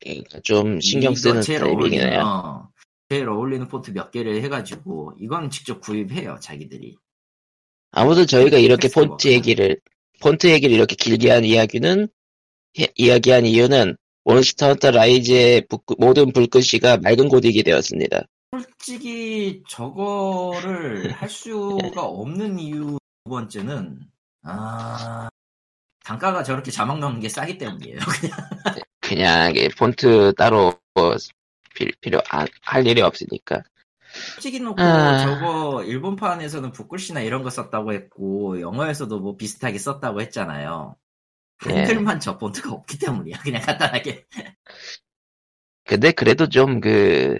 그러니까 0.00 0.38
좀 0.44 0.80
신경 0.80 1.16
쓰는 1.16 1.42
제일 1.42 1.64
어울리는. 1.64 2.22
어, 2.24 2.70
제일 3.08 3.28
어울리는 3.28 3.66
폰트 3.66 3.90
몇 3.92 4.12
개를 4.12 4.40
해가지고 4.44 5.14
이건 5.18 5.50
직접 5.50 5.80
구입해요 5.80 6.38
자기들이. 6.40 6.94
아무튼 7.90 8.24
저희가 8.28 8.58
이렇게 8.58 8.88
폰트 8.88 9.26
얘기를, 9.28 9.80
폰트 10.20 10.46
얘기를 10.48 10.72
이렇게 10.76 10.94
길게 10.94 11.30
한 11.30 11.44
이야기는, 11.44 12.06
해- 12.78 12.92
이야기한 12.94 13.44
이유는 13.44 13.96
몬스터 14.22 14.68
헌터 14.68 14.92
라이즈의 14.92 15.66
북- 15.68 15.84
모든 15.98 16.30
폰트가 16.32 16.98
맑은 16.98 17.28
고딕이 17.28 17.64
되었습니다. 17.64 18.22
솔직히 18.52 19.62
저거를 19.68 21.10
할 21.12 21.28
수가 21.28 22.02
없는 22.02 22.60
이유 22.60 22.96
두 23.24 23.30
번째는 23.30 24.00
아 24.42 25.28
단가가 26.06 26.44
저렇게 26.44 26.70
자막 26.70 27.00
넣는 27.00 27.18
게 27.18 27.28
싸기 27.28 27.58
때문이에요. 27.58 27.98
그냥 29.00 29.52
그냥 29.52 29.68
폰트 29.76 30.34
따로 30.34 30.78
뭐 30.94 31.16
필- 31.74 31.92
필요, 32.00 32.20
안- 32.30 32.46
할 32.62 32.86
일이 32.86 33.02
없으니까. 33.02 33.64
솔직히 34.34 34.60
놓고 34.60 34.80
아. 34.80 35.18
저거 35.18 35.82
일본판에서는 35.82 36.70
붓글씨나 36.70 37.22
이런 37.22 37.42
거 37.42 37.50
썼다고 37.50 37.92
했고 37.92 38.60
영어에서도 38.60 39.18
뭐 39.18 39.36
비슷하게 39.36 39.78
썼다고 39.78 40.20
했잖아요. 40.20 40.94
네. 41.66 41.78
한글만 41.78 42.20
저 42.20 42.38
폰트가 42.38 42.70
없기 42.70 42.98
때문이야. 43.00 43.38
그냥 43.40 43.62
간단하게. 43.62 44.26
근데 45.84 46.12
그래도 46.12 46.48
좀 46.48 46.80
그, 46.80 47.36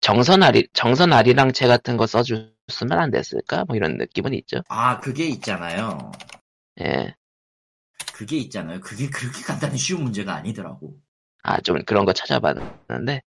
정선 0.00 0.42
아리, 0.42 0.66
정선 0.72 1.12
아리랑체 1.12 1.68
같은 1.68 1.96
거 1.96 2.08
써줬으면 2.08 2.98
안 2.98 3.12
됐을까? 3.12 3.64
뭐 3.64 3.76
이런 3.76 3.96
느낌은 3.96 4.34
있죠. 4.34 4.62
아 4.68 4.98
그게 4.98 5.26
있잖아요. 5.26 6.10
예. 6.80 7.14
그게 8.12 8.36
있잖아요. 8.38 8.80
그게 8.80 9.08
그렇게 9.08 9.42
간단히 9.42 9.78
쉬운 9.78 10.02
문제가 10.04 10.34
아니더라고. 10.34 10.96
아, 11.42 11.60
좀 11.60 11.82
그런 11.84 12.04
거 12.04 12.12
찾아봤는데. 12.12 13.20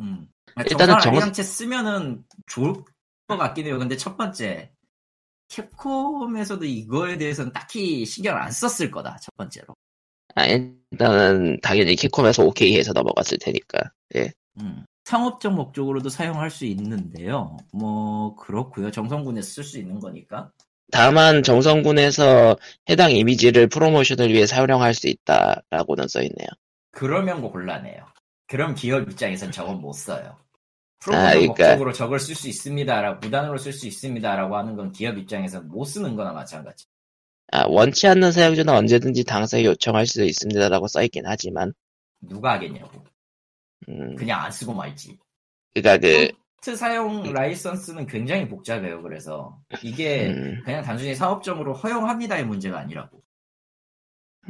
음. 0.00 0.28
일단은 0.58 0.94
정상 0.94 1.00
정- 1.00 1.12
아리랑체 1.14 1.42
쓰면은 1.42 2.24
좋을 2.46 2.74
것 3.26 3.36
같긴 3.36 3.66
해요. 3.66 3.78
근데 3.78 3.96
첫 3.96 4.16
번째 4.16 4.72
캡콤에서도 5.48 6.64
이거에 6.64 7.16
대해서는 7.18 7.52
딱히 7.52 8.04
신경을 8.04 8.40
안 8.40 8.50
썼을 8.50 8.90
거다. 8.90 9.16
첫 9.22 9.34
번째로. 9.36 9.74
아, 10.34 10.44
일단은 10.46 11.60
당연히 11.62 11.96
캡콤에서 11.96 12.44
오케이 12.44 12.76
해서 12.76 12.92
넘어갔을 12.92 13.38
테니까. 13.40 13.90
예. 14.16 14.32
음. 14.60 14.84
상업적 15.04 15.54
목적으로도 15.54 16.08
사용할 16.08 16.50
수 16.50 16.64
있는데요. 16.66 17.56
뭐 17.72 18.34
그렇고요. 18.36 18.90
정성군에서 18.90 19.48
쓸수 19.48 19.78
있는 19.78 20.00
거니까. 20.00 20.50
다만 20.92 21.42
정성군에서 21.42 22.56
해당 22.88 23.10
이미지를 23.10 23.68
프로모션을 23.68 24.32
위해 24.32 24.46
사용할 24.46 24.94
수 24.94 25.08
있다라고는 25.08 26.08
써있네요. 26.08 26.48
그러면 26.92 27.40
뭐 27.40 27.50
곤란해요. 27.50 28.06
그럼 28.46 28.74
기업 28.74 29.02
입장에선 29.10 29.50
저건 29.50 29.80
못 29.80 29.92
써요. 29.92 30.36
아, 30.36 30.98
프로모션 31.00 31.30
그러니까- 31.32 31.46
목적으로 31.48 31.92
저걸 31.92 32.20
쓸 32.20 32.34
수 32.34 32.48
있습니다라고 32.48 33.18
무단으로 33.20 33.58
쓸 33.58 33.72
수 33.72 33.86
있습니다라고 33.86 34.56
하는 34.56 34.76
건 34.76 34.92
기업 34.92 35.18
입장에서 35.18 35.60
못 35.60 35.84
쓰는 35.84 36.14
거나 36.16 36.32
마찬가지. 36.32 36.86
아, 37.52 37.64
원치 37.68 38.06
않는 38.08 38.32
사용자는 38.32 38.72
언제든지 38.72 39.24
당사에 39.24 39.64
요청할 39.64 40.06
수 40.06 40.24
있습니다라고 40.24 40.88
써 40.88 41.02
있긴 41.02 41.24
하지만, 41.26 41.72
누가 42.20 42.52
하겠냐고. 42.54 43.04
음, 43.88 44.16
그냥 44.16 44.42
안 44.42 44.50
쓰고 44.50 44.72
말지. 44.72 45.16
그니까 45.74 45.98
그, 45.98 46.30
폰트 46.66 46.76
사용 46.76 47.22
라이선스는 47.22 48.06
굉장히 48.06 48.48
복잡해요. 48.48 49.00
그래서 49.02 49.60
이게 49.84 50.28
음, 50.30 50.60
그냥 50.64 50.82
단순히 50.82 51.14
사업적으로 51.14 51.72
허용합니다의 51.74 52.44
문제가 52.44 52.80
아니라고. 52.80 53.22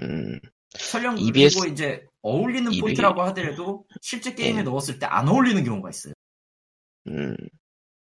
음, 0.01 0.41
설령 0.71 1.19
EBS 1.19 1.61
그리고 1.61 1.73
이제 1.73 2.07
어울리는 2.23 2.73
EB 2.73 2.81
폰트라고 2.81 3.23
하더라도 3.23 3.87
실제 4.01 4.35
게임에 4.35 4.61
예. 4.61 4.63
넣었을 4.63 4.99
때 4.99 5.05
안 5.07 5.29
어울리는 5.29 5.63
경우가 5.63 5.91
있어요. 5.91 6.15
음, 7.09 7.37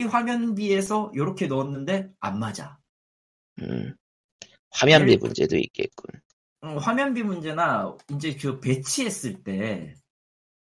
이 0.01 0.05
화면비에서 0.05 1.13
이렇게 1.15 1.47
넣었는데 1.47 2.11
안 2.19 2.41
맞아. 2.41 2.79
음. 3.61 3.95
화면비 4.71 5.13
예. 5.13 5.17
문제도 5.17 5.57
있겠군. 5.57 6.21
음, 6.65 6.79
화면비 6.79 7.23
문제나 7.23 7.97
이제 8.11 8.35
그 8.35 8.59
배치했을 8.59 9.45
때 9.45 9.95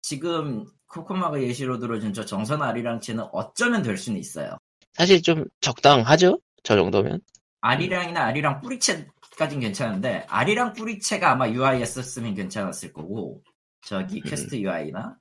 지금 0.02 0.66
코코마가 0.92 1.42
예시로 1.42 1.80
들어준 1.80 2.14
저 2.14 2.26
정선 2.26 2.62
아리랑체는 2.62 3.26
어쩌면 3.32 3.82
될 3.82 3.98
수는 3.98 4.20
있어요. 4.20 4.58
사실 4.94 5.22
좀 5.22 5.46
적당하죠? 5.62 6.40
저 6.64 6.76
정도면? 6.76 7.22
아리랑이나 7.62 8.26
아리랑 8.26 8.62
뿌리체까진 8.62 9.60
괜찮은데 9.62 10.26
아리랑 10.30 10.74
뿌리체가 10.74 11.32
아마 11.32 11.50
UI에 11.50 11.86
썼으면 11.86 12.36
괜찮았을 12.36 12.92
거고 12.92 13.42
저기 13.86 14.18
음. 14.18 14.30
quest 14.30 14.56
UI나 14.60 15.16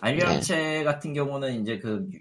아리랑체 0.00 0.84
같은 0.84 1.12
경우는 1.14 1.62
이제 1.62 1.78
그 1.78 2.06
유- 2.12 2.20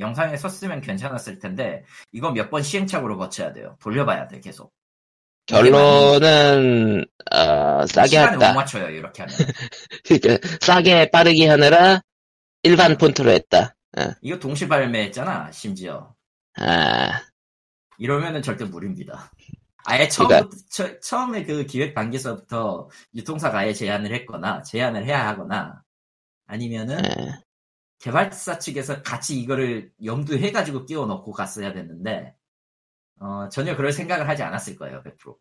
영상에 0.00 0.36
썼으면 0.36 0.80
괜찮았을 0.80 1.38
텐데 1.38 1.84
이건 2.12 2.34
몇 2.34 2.50
번 2.50 2.62
시행착오를 2.62 3.16
거쳐야 3.16 3.52
돼요. 3.52 3.76
돌려봐야 3.80 4.26
돼 4.26 4.40
계속. 4.40 4.72
결론은, 5.46 7.04
어, 7.32 7.86
싸게 7.86 8.08
시간을 8.08 8.38
못 8.38 8.42
했다. 8.42 8.54
맞춰요 8.54 8.88
이렇게 8.90 9.22
하면. 9.22 9.36
그러니까 10.04 10.48
싸게 10.60 11.10
빠르게 11.10 11.48
하느라 11.48 12.00
일반 12.62 12.96
폰트로 12.96 13.30
했다. 13.30 13.74
이거 14.22 14.38
동시 14.38 14.66
발매했잖아, 14.66 15.52
심지어. 15.52 16.14
아, 16.56 17.22
이러면은 17.98 18.42
절대 18.42 18.64
무리입니다. 18.64 19.30
아예 19.84 20.08
처음, 20.08 20.28
그러니까- 20.28 20.56
처, 20.70 20.98
처음에 21.00 21.44
그 21.44 21.66
기획 21.66 21.94
단계에서부터 21.94 22.88
유통사가 23.14 23.58
아예 23.58 23.72
제안을 23.72 24.14
했거나, 24.14 24.62
제안을 24.62 25.04
해야 25.04 25.28
하거나, 25.28 25.82
아니면은 26.46 27.04
예. 27.04 27.34
개발사 27.98 28.58
측에서 28.58 29.02
같이 29.02 29.38
이거를 29.40 29.90
염두해 30.02 30.52
가지고 30.52 30.86
끼워 30.86 31.06
넣고 31.06 31.32
갔어야 31.32 31.72
됐는데, 31.72 32.34
어, 33.20 33.48
전혀 33.50 33.76
그럴 33.76 33.92
생각을 33.92 34.28
하지 34.28 34.42
않았을 34.42 34.76
거예요, 34.76 35.02
100%. 35.02 35.36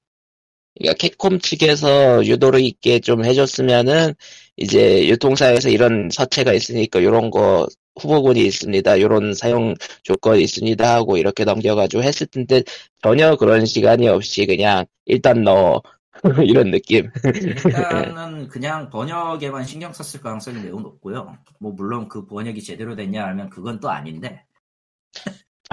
그러니까 0.75 0.97
캡콤 0.97 1.39
측에서 1.39 2.25
유도를 2.25 2.61
있게 2.61 2.99
좀 2.99 3.23
해줬으면은 3.25 4.15
이제 4.57 5.07
유통사에서 5.07 5.69
이런 5.69 6.09
서체가 6.11 6.53
있으니까 6.53 6.99
이런 6.99 7.29
거 7.29 7.67
후보군이 7.99 8.43
있습니다. 8.45 8.95
이런 8.95 9.33
사용 9.35 9.75
조건이 10.03 10.41
있습니다 10.43 10.95
하고 10.95 11.17
이렇게 11.17 11.45
넘겨가지고 11.45 12.01
했을 12.03 12.25
텐데 12.27 12.63
전혀 13.01 13.35
그런 13.35 13.65
시간이 13.65 14.07
없이 14.07 14.45
그냥 14.47 14.85
일단 15.05 15.43
넣어 15.43 15.81
이런 16.43 16.71
느낌. 16.71 17.11
일단은 17.23 18.47
그냥 18.47 18.89
번역에만 18.89 19.65
신경 19.65 19.93
썼을 19.93 20.23
가능성이 20.23 20.61
매우 20.61 20.79
높고요. 20.79 21.37
뭐, 21.59 21.71
물론 21.71 22.07
그 22.07 22.25
번역이 22.25 22.63
제대로 22.63 22.95
됐냐 22.95 23.25
하면 23.27 23.49
그건 23.49 23.79
또 23.79 23.89
아닌데, 23.89 24.45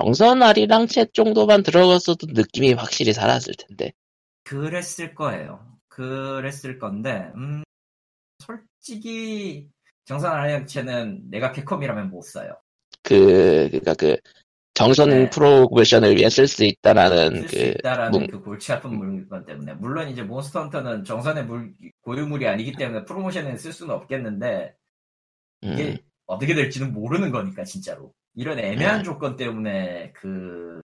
정선 0.00 0.42
아리랑 0.42 0.86
챗 0.86 1.12
정도만 1.14 1.62
들어갔어도 1.62 2.26
느낌이 2.32 2.72
확실히 2.72 3.12
살았을 3.12 3.54
텐데. 3.54 3.92
그랬을 4.44 5.14
거예요. 5.14 5.78
그랬을 5.88 6.78
건데, 6.78 7.30
음, 7.36 7.62
솔직히, 8.40 9.70
정산 10.04 10.34
알약체는 10.34 11.30
내가 11.30 11.52
캡콤이라면 11.52 12.10
못 12.10 12.22
사요. 12.22 12.56
그 13.02 13.68
그니까 13.70 13.94
그 13.94 14.16
정선 14.74 15.08
네. 15.08 15.30
프로그레션을 15.30 16.16
위해 16.16 16.30
쓸 16.30 16.46
수 16.48 16.64
있다라는 16.64 17.44
쓸 17.44 17.48
수 17.48 17.64
그 17.64 17.72
있다라는 17.72 18.26
문- 18.26 18.28
그 18.28 18.40
골치 18.40 18.72
아픈 18.72 18.94
물건 18.96 19.44
때문에. 19.44 19.74
물론 19.74 20.08
이제 20.08 20.22
몬스터 20.22 20.62
헌터는 20.64 21.04
정선의 21.04 21.44
물, 21.46 21.74
고유물이 22.02 22.46
아니기 22.48 22.72
때문에 22.72 23.04
프로모션에 23.04 23.56
쓸 23.56 23.72
수는 23.72 23.94
없겠는데, 23.94 24.74
이게 25.66 25.94
음, 25.94 25.98
어떻게 26.26 26.54
될지는 26.54 26.92
모르는 26.92 27.30
거니까, 27.32 27.64
진짜로. 27.64 28.14
이런 28.34 28.58
애매한 28.58 28.98
네. 28.98 29.04
조건 29.04 29.36
때문에 29.36 30.12
그, 30.12 30.80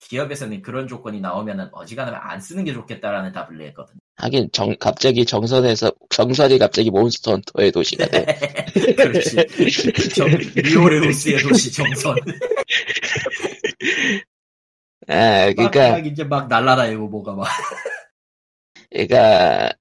기업에서는 0.00 0.62
그런 0.62 0.86
조건이 0.86 1.20
나오면은 1.20 1.68
어지간하면 1.72 2.20
안 2.22 2.40
쓰는 2.40 2.64
게 2.64 2.72
좋겠다라는 2.72 3.32
답을 3.32 3.58
냈거든. 3.58 3.96
하긴 4.16 4.48
정 4.52 4.74
갑자기 4.78 5.24
정선에서 5.24 5.90
정선이 6.10 6.58
갑자기 6.58 6.90
몬스터 6.90 7.32
헌터의 7.32 7.72
도시가 7.72 8.06
돼. 8.06 8.24
그렇지. 8.96 9.36
정, 10.14 10.28
리오레우스의 10.28 11.38
도시 11.42 11.72
정선. 11.72 12.16
아, 15.08 15.52
그러니까 15.52 15.92
막 15.92 16.06
이제 16.06 16.24
막 16.24 16.48
날라다니고 16.48 17.08
뭐가 17.08 17.34
막. 17.34 17.48
그러니까 18.90 19.72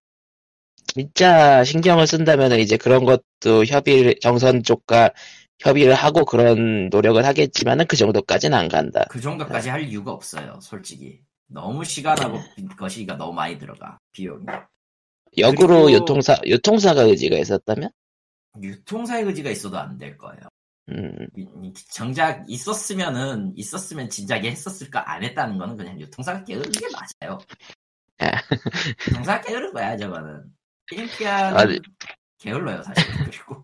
진짜 0.88 1.64
신경을 1.64 2.08
쓴다면 2.08 2.60
이제 2.60 2.78
그런 2.78 3.06
것도 3.06 3.66
협의를 3.66 4.16
정선 4.20 4.64
쪽과 4.64 5.12
협의를 5.60 5.94
하고 5.96 6.24
그런 6.26 6.90
노력을 6.90 7.24
하겠지만은 7.26 7.86
그 7.88 7.96
정도까지는 7.96 8.58
안 8.58 8.68
간다. 8.68 9.06
그 9.10 9.20
정도까지 9.20 9.70
할 9.70 9.84
이유가 9.84 10.12
없어요, 10.12 10.60
솔직히. 10.62 11.22
너무 11.48 11.84
시간하고 11.84 12.38
것이가 12.80 13.16
너무 13.18 13.34
많이 13.34 13.58
들어가, 13.58 13.98
비용이. 14.12 14.46
역으로 15.38 15.84
그리고- 15.86 15.92
유통사 15.92 16.38
유통사가 16.46 17.02
의지가 17.04 17.38
있었다면, 17.38 17.90
유통사의 18.62 19.24
의지가 19.26 19.50
있어도 19.52 19.78
안 19.78 19.98
될 19.98 20.18
거예요. 20.18 20.42
음, 20.90 21.28
정작 21.92 22.44
있었으면은, 22.50 23.54
있었으면 23.56 24.10
진작에 24.10 24.50
했었을까 24.52 25.12
안 25.12 25.24
했다는 25.24 25.58
거는 25.58 25.76
그냥 25.78 26.00
유통사가 26.00 26.44
게으른 26.44 26.72
게 26.72 26.88
맞아요. 26.92 27.38
아. 28.20 28.32
유통사가 29.08 29.42
게으른 29.42 29.74
거야, 29.74 29.96
저거는. 29.98 30.44
게임피아는 30.88 31.58
아니. 31.58 31.80
게을러요, 32.40 32.82
사실. 32.84 33.04
그리고. 33.26 33.64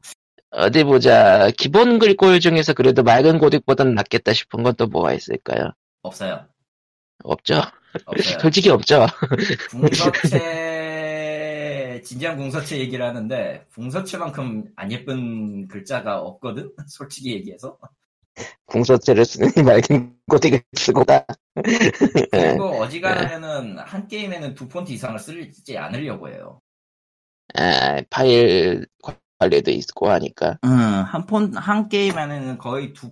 어디 0.56 0.84
보자. 0.84 1.50
기본 1.58 1.98
글꼴 2.00 2.39
중에서 2.39 2.74
그래도 2.74 3.04
맑은 3.04 3.39
고딕보다는 3.39 3.94
낫겠다 3.94 4.34
싶은 4.34 4.63
건 4.63 4.76
또 4.76 4.88
뭐가 4.88 5.13
있을까요? 5.13 5.72
없어요. 6.04 6.46
없죠. 7.24 7.62
없어요. 8.06 8.39
솔직히 8.42 8.70
없죠. 8.70 9.06
궁서체 9.72 10.82
진지한 12.04 12.38
궁서체 12.38 12.78
얘기를 12.80 13.06
하는데 13.06 13.66
궁서체만큼 13.74 14.66
안 14.76 14.92
예쁜 14.92 15.68
글자가 15.68 16.20
없거든 16.20 16.72
솔직히 16.88 17.34
얘기해서 17.34 17.78
궁서체를 18.66 19.26
쓰는 19.26 19.50
맑은 19.63 20.16
고딕을 20.30 20.63
쓰고다. 20.74 21.26
예. 21.58 21.62
그리고 22.32 22.66
어지간하면은 22.82 23.78
한 23.80 24.08
게임에는 24.08 24.56
두 24.56 24.68
폰트 24.68 24.92
이상을 24.92 25.18
쓰지 25.20 25.78
않으려고 25.78 26.30
해요 26.30 26.60
아, 27.56 28.02
파일 28.10 28.88
관리도 29.39 29.72
있고 29.72 30.10
하니까. 30.10 30.58
응한폰 30.63 31.56
한 31.58 31.89
게임에는 31.89 32.58
거의 32.58 32.93
두 32.93 33.12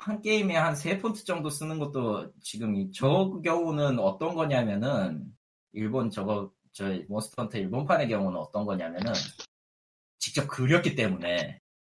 한 0.00 0.22
게임에 0.22 0.54
한 0.56 0.76
세 0.76 0.96
폰트 1.00 1.24
정도 1.24 1.50
쓰는 1.50 1.80
것도 1.80 2.32
지금 2.40 2.76
이- 2.76 2.92
저 2.92 3.40
경우는 3.44 3.98
어떤 3.98 4.36
거냐면은 4.36 5.24
일본 5.72 6.08
저거 6.10 6.52
저 6.72 6.96
몬스터헌터 7.08 7.58
일본판의 7.58 8.08
경우는 8.08 8.38
어떤 8.38 8.64
거냐면은 8.64 9.12
직접 10.20 10.46
그렸기 10.46 10.94
때문에 10.94 11.58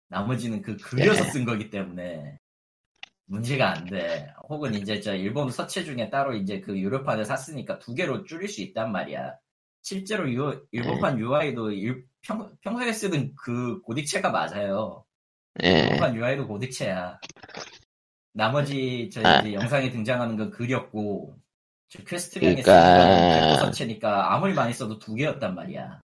나머지는 0.09 0.63
그 0.63 0.77
그려서 0.77 1.25
예. 1.27 1.31
쓴 1.31 1.45
거기 1.45 1.71
때문에 1.71 2.39
문제가 3.27 3.73
안 3.73 3.85
돼. 3.87 4.33
혹은 4.49 4.75
이제 4.75 5.01
저 5.01 5.15
일본 5.17 5.51
서체 5.51 5.83
중에 5.85 6.09
따로 6.09 6.35
이제 6.37 6.61
그 6.61 6.79
유료판을 6.79 7.25
샀으니까 7.25 7.81
두 7.81 7.95
개로 7.95 8.23
줄일 8.23 8.49
수 8.49 8.63
있단 8.63 8.93
말이야. 8.93 9.35
실제로 9.83 10.33
유- 10.33 10.65
일본판 10.71 11.19
UI도 11.19 11.73
평, 12.29 12.47
평소에 12.61 12.93
쓰던 12.93 13.33
그 13.35 13.81
고딕체가 13.83 14.31
맞아요. 14.31 15.05
예. 15.63 15.81
일본판 15.81 16.15
UI도 16.15 16.47
고딕체야. 16.47 17.19
나머지 18.35 19.09
저 19.13 19.27
아. 19.27 19.43
영상에 19.51 19.91
등장하는 19.91 20.37
건 20.37 20.51
그렸고 20.51 21.35
저 21.89 22.03
퀘스트명에 22.05 22.63
그러니까- 22.63 23.57
서체니까 23.57 24.35
아무리 24.35 24.53
많이 24.53 24.75
써도 24.75 24.99
두 24.99 25.15
개였단 25.15 25.55
말이야. 25.55 26.01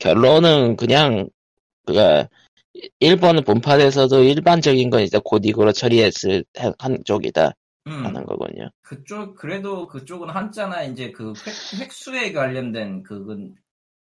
결론은 0.00 0.76
그냥 0.76 1.28
그가 1.86 2.28
일본 3.00 3.42
본판에서도 3.44 4.22
일반적인 4.24 4.90
건 4.90 5.00
이제 5.02 5.18
고딕으로 5.18 5.72
처리했을 5.74 6.44
한- 6.56 6.74
한 6.78 6.98
쪽이다 7.04 7.52
음. 7.86 8.04
하는 8.04 8.24
거군요. 8.26 8.68
그쪽 8.82 9.36
그래도 9.36 9.86
그쪽은 9.86 10.28
한자나 10.28 10.82
이제 10.84 11.12
그 11.12 11.32
획, 11.46 11.80
획수에 11.82 12.32
관련된 12.32 13.04
그건 13.04 13.54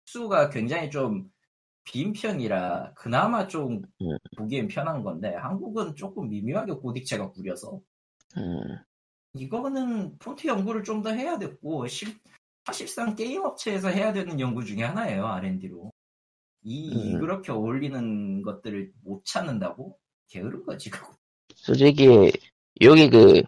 획수가 0.08 0.50
굉장히 0.50 0.90
좀 0.90 1.30
빈 1.90 2.12
편이라 2.12 2.92
그나마 2.94 3.48
좀 3.48 3.82
음. 4.00 4.16
보기엔 4.36 4.68
편한 4.68 5.02
건데 5.02 5.34
한국은 5.34 5.96
조금 5.96 6.28
미묘하게 6.28 6.74
고딕체가 6.74 7.32
구려서 7.32 7.80
음, 8.36 8.60
이거는 9.34 10.16
폰트 10.20 10.46
연구를 10.46 10.84
좀 10.84 11.02
더 11.02 11.10
해야 11.10 11.36
됐고 11.36 11.88
실- 11.88 12.16
사실상 12.64 13.16
게임 13.16 13.42
업체에서 13.44 13.88
해야 13.88 14.12
되는 14.12 14.38
연구 14.38 14.64
중에 14.64 14.82
하나예요 14.84 15.26
R&D로 15.26 15.90
이 16.62 16.92
음. 17.14 17.18
그렇게 17.20 17.50
어울리는 17.50 18.42
것들을 18.42 18.92
못 19.02 19.24
찾는다고 19.24 19.98
게으른 20.28 20.64
거지 20.64 20.90
그거. 20.90 21.12
솔직히 21.56 22.30
여기 22.82 23.10
그 23.10 23.42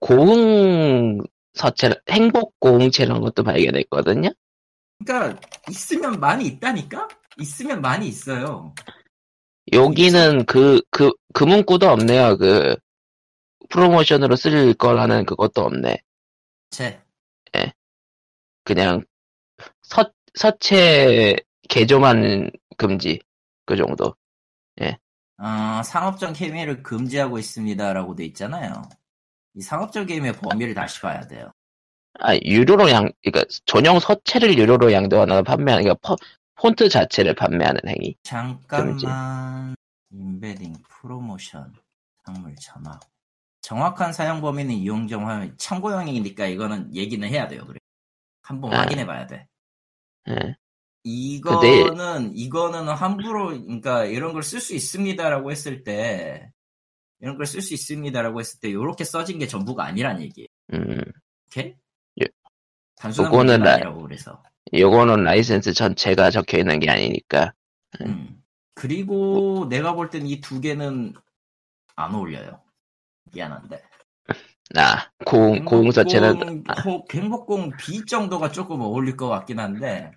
고흥 0.00 1.20
서체 1.52 1.94
행복 2.08 2.58
고흥체 2.58 3.04
이런 3.04 3.20
것도 3.20 3.42
발견했거든요. 3.42 4.30
그러니까 5.04 5.38
있으면 5.68 6.18
많이 6.20 6.46
있다니까 6.46 7.08
있으면 7.38 7.80
많이 7.80 8.08
있어요 8.08 8.74
여기는 9.72 10.44
그 10.46 10.80
그 10.90 11.12
그 11.34 11.44
문구도 11.44 11.88
없네요. 11.88 12.36
그 12.36 12.76
프로모션으로 13.70 14.36
쓸 14.36 14.74
거라는 14.74 15.24
그것도 15.24 15.62
없네. 15.62 15.98
제 16.70 17.00
그냥 18.64 19.02
서 19.82 20.04
서체 20.34 21.36
개조만 21.68 22.50
금지 22.76 23.20
그 23.66 23.76
정도. 23.76 24.14
어, 25.38 25.82
상업적 25.82 26.34
게임을 26.36 26.82
금지하고 26.82 27.38
있습니다라고 27.38 28.14
돼 28.14 28.24
있잖아요. 28.26 28.82
이 29.54 29.60
상업적 29.62 30.06
게임의 30.06 30.34
범위를 30.34 30.74
다시 30.74 31.00
봐야 31.00 31.20
돼요. 31.26 31.50
아, 32.20 32.36
유료로 32.36 32.90
양, 32.90 33.10
그러니까 33.22 33.44
전용 33.66 33.98
서체를 33.98 34.56
유료로 34.58 34.92
양도하는 34.92 35.42
판매하는, 35.44 35.84
그러니까 35.84 35.98
퍼- 36.06 36.16
폰트 36.62 36.88
자체를 36.88 37.34
판매하는 37.34 37.80
행위. 37.88 38.16
잠깐만 38.22 39.74
인베딩 40.12 40.74
프로모션 40.88 41.74
상물 42.24 42.54
전화 42.56 43.00
정확한 43.62 44.12
사용 44.12 44.40
범위는 44.40 44.72
이용정 44.74 45.28
화면 45.28 45.56
참고용이니까 45.58 46.46
이거는 46.46 46.94
얘기는 46.94 47.26
해야 47.28 47.48
돼요. 47.48 47.64
그래 47.66 47.78
한번 48.42 48.72
아. 48.74 48.82
확인해 48.82 49.04
봐야 49.06 49.26
돼. 49.26 49.48
예. 50.28 50.54
이거는 51.02 52.36
이거는 52.36 52.88
함부로 52.88 53.46
그러니까 53.48 54.04
이런 54.04 54.32
걸 54.32 54.42
쓸 54.42 54.60
수 54.60 54.72
있습니다라고 54.74 55.50
했을 55.50 55.82
때 55.82 56.52
이런 57.18 57.36
걸 57.36 57.44
쓸 57.44 57.60
수 57.60 57.74
있습니다라고 57.74 58.38
했을 58.38 58.60
때 58.60 58.68
이렇게 58.68 59.02
써진 59.02 59.40
게 59.40 59.48
전부가 59.48 59.84
아니란 59.84 60.20
얘기. 60.22 60.46
음, 60.72 61.00
오케이? 61.48 61.74
예. 62.20 62.26
단순한 62.94 63.32
아니라고 63.66 64.02
그래서. 64.02 64.40
요거는 64.72 65.24
라이센스 65.24 65.72
전체가 65.74 66.30
적혀 66.30 66.58
있는 66.58 66.80
게 66.80 66.90
아니니까. 66.90 67.52
음. 68.00 68.42
그리고 68.74 69.66
내가 69.68 69.94
볼 69.94 70.08
땐 70.10 70.26
이 70.26 70.40
두 70.40 70.60
개는 70.60 71.12
안 71.96 72.14
어울려요. 72.14 72.60
미안한데. 73.32 73.82
나 74.70 75.10
공, 75.26 75.64
공 75.66 75.90
자체는 75.90 76.64
아, 76.68 76.80
호- 76.80 77.04
행복공 77.12 77.72
B 77.76 78.06
정도가 78.06 78.50
조금 78.52 78.80
어울릴 78.80 79.16
것 79.16 79.28
같긴 79.28 79.58
한데, 79.58 80.12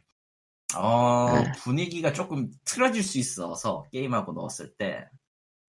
어, 0.76 1.32
네. 1.44 1.52
분위기가 1.60 2.14
조금 2.14 2.50
틀어질 2.64 3.04
수 3.04 3.18
있어서, 3.20 3.86
게임하고 3.92 4.32
넣었을 4.34 4.74
때, 4.78 5.08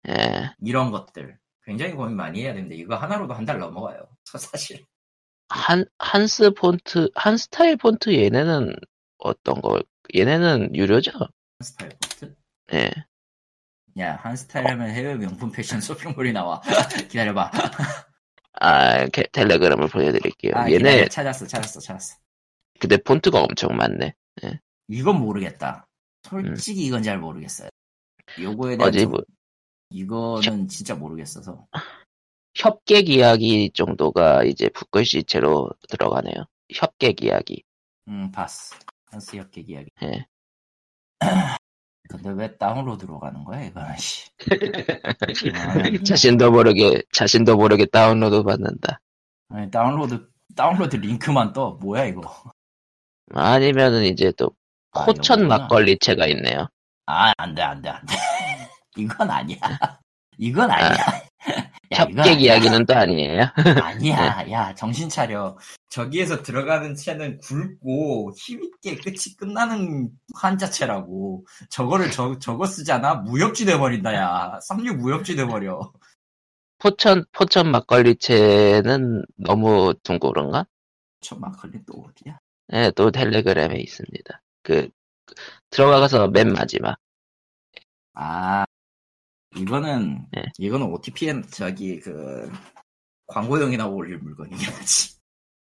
예. 0.08 0.52
이런 0.62 0.90
것들. 0.92 1.38
굉장히 1.64 1.94
고민 1.94 2.16
많이 2.16 2.42
해야 2.42 2.54
되는데, 2.54 2.76
이거 2.76 2.94
하나로도 2.96 3.34
한 3.34 3.44
달 3.44 3.58
넘어가요. 3.58 3.98
사실. 4.24 4.84
한, 5.48 5.84
한스 5.98 6.50
폰트, 6.52 7.10
한 7.14 7.36
스타일 7.36 7.76
폰트 7.76 8.14
얘네는 8.14 8.74
어떤 9.18 9.60
거, 9.60 9.80
얘네는 10.14 10.74
유료죠? 10.74 11.10
스타일 11.60 11.90
폰트? 12.00 12.34
예. 12.74 12.90
야, 13.98 14.16
한 14.16 14.36
스타일 14.36 14.68
하면 14.68 14.90
해외 14.90 15.14
명품 15.14 15.50
패션 15.52 15.80
쇼핑몰이 15.80 16.32
나와. 16.32 16.60
기다려봐. 17.10 17.50
아, 18.60 19.06
게- 19.06 19.26
텔레그램을 19.32 19.88
보내드릴게요. 19.88 20.52
아, 20.56 20.66
얘네, 20.70 20.78
기다려. 20.78 21.08
찾았어, 21.08 21.46
찾았어, 21.46 21.80
찾았어. 21.80 22.16
근데 22.78 22.96
폰트가 22.98 23.40
엄청 23.40 23.76
많네. 23.76 24.14
이건 24.88 25.20
모르겠다. 25.20 25.86
솔직히 26.28 26.84
이건 26.84 27.02
잘 27.02 27.18
모르겠어요. 27.18 27.68
요거에 28.40 28.76
대한 28.76 28.92
음. 28.94 28.98
좀- 28.98 29.10
뭐, 29.12 29.20
이거는 29.90 30.68
진짜 30.68 30.94
모르겠어서. 30.94 31.66
협객 32.56 33.10
이야기 33.10 33.70
정도가 33.74 34.44
이제 34.44 34.70
붓글씨체로 34.70 35.68
들어가네요. 35.88 36.46
협객 36.72 37.22
이야기. 37.22 37.62
음, 38.08 38.32
봤어. 38.32 38.76
한스 39.10 39.36
역객 39.36 39.68
이야기. 39.68 39.90
예. 40.02 40.24
근데 42.08 42.30
왜 42.30 42.56
다운로드로 42.56 43.18
가는 43.18 43.44
거야, 43.44 43.64
이거는, 43.64 43.96
씨. 43.98 44.30
자신도 46.06 46.50
모르게, 46.52 47.02
자신도 47.12 47.56
모르게 47.56 47.84
다운로드 47.86 48.42
받는다. 48.42 49.00
아니, 49.50 49.70
다운로드, 49.70 50.26
다운로드 50.54 50.96
링크만 50.96 51.52
떠. 51.52 51.72
뭐야, 51.82 52.04
이거. 52.04 52.22
아니면은 53.34 54.04
이제 54.04 54.32
또, 54.36 54.52
아, 54.92 55.02
호천 55.02 55.40
이거구나. 55.40 55.58
막걸리체가 55.58 56.26
있네요. 56.28 56.68
아, 57.06 57.32
안 57.36 57.54
돼, 57.54 57.62
안 57.62 57.82
돼, 57.82 57.88
안 57.90 58.06
돼. 58.06 58.14
이건 58.96 59.30
아니야. 59.30 59.58
이건 60.38 60.70
아니야. 60.70 60.90
야, 60.90 60.94
이건 60.94 61.25
협객. 61.92 62.40
이야기는 62.40 62.86
또 62.86 62.94
아니에요. 62.94 63.42
아니야. 63.82 64.50
야, 64.50 64.74
정신 64.74 65.08
차려. 65.08 65.56
저기에서 65.88 66.42
들어가는 66.42 66.94
채는 66.94 67.38
굵고 67.38 68.32
힘있게 68.36 68.96
끝이 68.96 69.36
끝나는 69.38 70.10
한자체라고. 70.34 71.46
저거를 71.70 72.10
저, 72.10 72.38
저거 72.38 72.66
쓰잖아? 72.66 73.14
무협지 73.16 73.64
돼버린다, 73.64 74.14
야. 74.14 74.58
쌍류 74.62 74.94
무협지 74.94 75.36
돼버려. 75.36 75.92
포천, 76.78 77.24
포천 77.32 77.70
막걸리체는 77.70 79.24
너무 79.36 79.94
둥그런가? 80.02 80.66
저 81.20 81.36
마클린 81.36 81.84
또 81.86 82.04
어디야? 82.08 82.38
예, 82.72 82.90
또 82.94 83.10
텔레그램에 83.10 83.78
있습니다. 83.78 84.42
그, 84.62 84.88
들어가서 85.70 86.28
맨 86.28 86.52
마지막. 86.52 86.98
아, 88.12 88.64
이거는, 89.56 90.26
네. 90.32 90.42
이거는 90.58 90.86
OTPN, 90.86 91.44
저기, 91.50 92.00
그, 92.00 92.50
광고용이나 93.26 93.86
올릴 93.86 94.18
물건이긴 94.18 94.68
하지. 94.72 95.16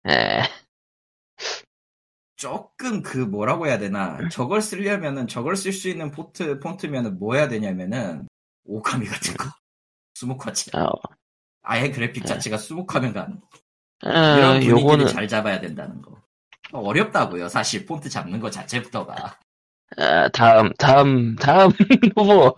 예, 0.09 0.43
조금 2.37 3.03
그 3.03 3.19
뭐라고 3.19 3.67
해야 3.67 3.79
되나? 3.79 4.17
저걸 4.31 4.63
쓰려면은 4.63 5.29
저걸 5.29 5.57
쓸 5.57 5.75
수 5.75 5.91
있는 5.91 6.11
폰트 6.11 6.59
폰트면은 6.61 7.19
뭐 7.19 7.35
해야 7.35 7.49
되냐면은 7.49 8.27
오카미 8.65 9.05
같은 9.07 9.37
거. 9.37 9.45
수묵화체. 10.15 10.71
어, 10.75 10.89
아예 11.63 11.91
그래픽 11.91 12.25
자체가 12.25 12.57
수묵화면 12.57 13.13
가는 13.13 13.41
아, 14.03 14.37
이런 14.39 14.53
분위기를 14.55 14.81
요거는, 14.81 15.07
잘 15.09 15.29
잡아야 15.29 15.61
된다는 15.61 16.01
거. 16.01 16.19
어렵다고요 16.73 17.49
사실. 17.49 17.85
폰트 17.85 18.09
잡는 18.09 18.41
거 18.41 18.49
자체부터가 18.49 19.39
아, 19.97 20.29
다음, 20.29 20.73
다음, 20.79 21.35
다음 21.37 21.71
후보. 22.17 22.55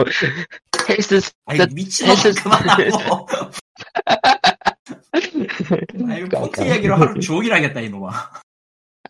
헬스, 0.88 1.20
아니 1.46 1.58
그- 1.60 1.68
미친놈아 1.72 2.14
헬스- 2.16 2.42
그만하고 2.42 3.26
아니 6.10 6.24
폰트 6.28 6.68
얘기로 6.68 6.96
하루 6.96 7.20
종일 7.20 7.52
하겠다 7.54 7.80
이놈아 7.80 8.10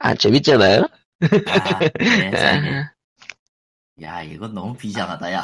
아, 0.00 0.14
재밌잖아요? 0.14 0.82
아. 0.82 0.88
아, 2.36 2.92
야 4.02 4.22
이건 4.22 4.54
너무 4.54 4.76
비장하다 4.76 5.32
야 5.32 5.42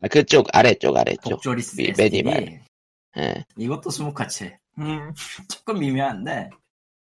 아, 0.00 0.08
그쪽, 0.08 0.46
아래쪽, 0.52 0.96
아래쪽. 0.96 1.40
SDD 1.46 1.92
매니말. 1.96 2.62
예, 3.18 3.44
이것도 3.56 3.90
스모카체. 3.90 4.58
음, 4.78 5.12
조금 5.48 5.78
미묘한데, 5.78 6.50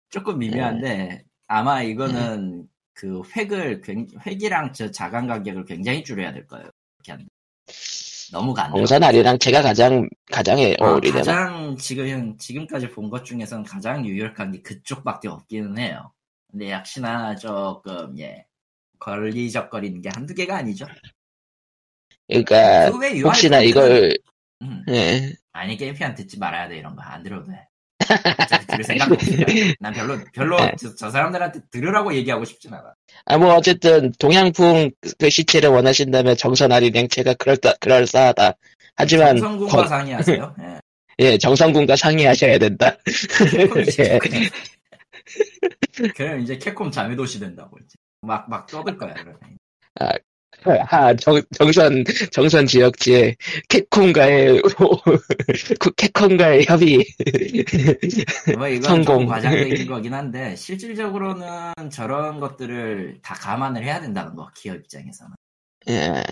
조금 0.09 0.39
미묘한데, 0.39 1.23
아마 1.47 1.81
이거는 1.81 2.67
그 3.01 3.23
획을, 3.35 3.81
굉- 3.81 4.05
획이랑 4.27 4.73
저 4.73 4.91
자간 4.91 5.25
가격을 5.25 5.65
굉장히 5.65 6.03
줄여야 6.03 6.33
될 6.33 6.45
거예요. 6.45 6.69
이렇게 6.99 7.11
한다. 7.13 7.25
너무 8.31 8.53
간다. 8.53 8.71
공산알이랑 8.73 9.39
제가 9.39 9.63
가장, 9.63 10.07
가장 10.31 10.59
에 10.59 10.75
어, 10.79 10.85
어울리는. 10.89 11.17
가장 11.17 11.75
지금, 11.77 12.37
지금까지 12.37 12.89
본 12.91 13.09
것 13.09 13.25
중에서는 13.25 13.63
가장 13.63 14.05
유력한 14.05 14.51
게 14.51 14.61
그쪽밖에 14.61 15.29
없기는 15.29 15.79
해요. 15.79 16.13
근데 16.51 16.69
역시나 16.71 17.35
조금, 17.37 18.19
예, 18.19 18.45
걸리적거리는 18.99 19.99
게 20.01 20.09
한두 20.13 20.35
개가 20.35 20.57
아니죠. 20.57 20.85
그러니까, 22.27 22.91
혹시나 23.23 23.61
이걸, 23.61 24.13
음, 24.61 24.83
예, 24.89 25.33
아니 25.53 25.75
게임피한 25.75 26.13
듣지 26.13 26.37
말아야 26.37 26.67
돼 26.69 26.77
이런 26.77 26.95
거 26.95 27.01
안 27.01 27.23
들어도 27.23 27.47
돼. 27.47 27.67
들을 28.67 28.83
생각도 28.83 29.15
없어. 29.15 29.31
난 29.79 29.93
별로 29.93 30.17
별로 30.33 30.57
네. 30.57 30.73
저, 30.79 30.95
저 30.95 31.09
사람들한테 31.09 31.61
들으라고 31.71 32.13
얘기하고 32.13 32.45
싶진 32.45 32.73
않아. 32.73 32.93
아, 33.25 33.37
뭐, 33.37 33.53
어쨌든, 33.55 34.11
동양풍 34.19 34.91
그 35.19 35.29
시체를 35.29 35.69
원하신다면 35.69 36.37
정선알이 36.37 36.91
냉체가 36.91 37.33
그럴싸, 37.35 37.73
그럴싸하다. 37.79 38.53
하지만, 38.95 39.37
성군과 39.37 39.77
거- 39.83 39.87
상의하세요. 39.87 40.55
예. 40.61 40.79
예, 41.19 41.37
정성군과 41.37 41.95
상의하셔야 41.95 42.57
된다. 42.57 42.97
예. 43.99 44.19
그럼 46.15 46.39
이제 46.39 46.57
캡콤 46.57 46.91
자매도시 46.91 47.39
된다고 47.39 47.77
이제 47.77 47.95
막막 48.21 48.67
떠들 48.67 48.97
거야. 48.97 49.13
그러면. 49.13 49.37
아, 49.99 50.11
정, 51.19 51.41
정선, 51.53 52.03
정선 52.31 52.67
지역지에 52.67 53.35
캡콤과의, 53.69 54.61
그 55.79 55.91
캡콤과의 55.95 56.65
협의. 56.65 57.05
뭐 58.57 58.67
이건 58.67 58.81
성공. 58.81 59.19
좀 59.21 59.25
과장된 59.27 59.87
거긴 59.87 60.13
한데 60.13 60.55
실질적으로는 60.55 61.89
저런 61.91 62.39
것들을 62.39 63.19
다 63.23 63.33
감안을 63.35 63.83
해야 63.83 63.99
된다는 63.99 64.35
거 64.35 64.49
기업 64.55 64.77
입장에서는. 64.77 65.35
예, 65.89 66.23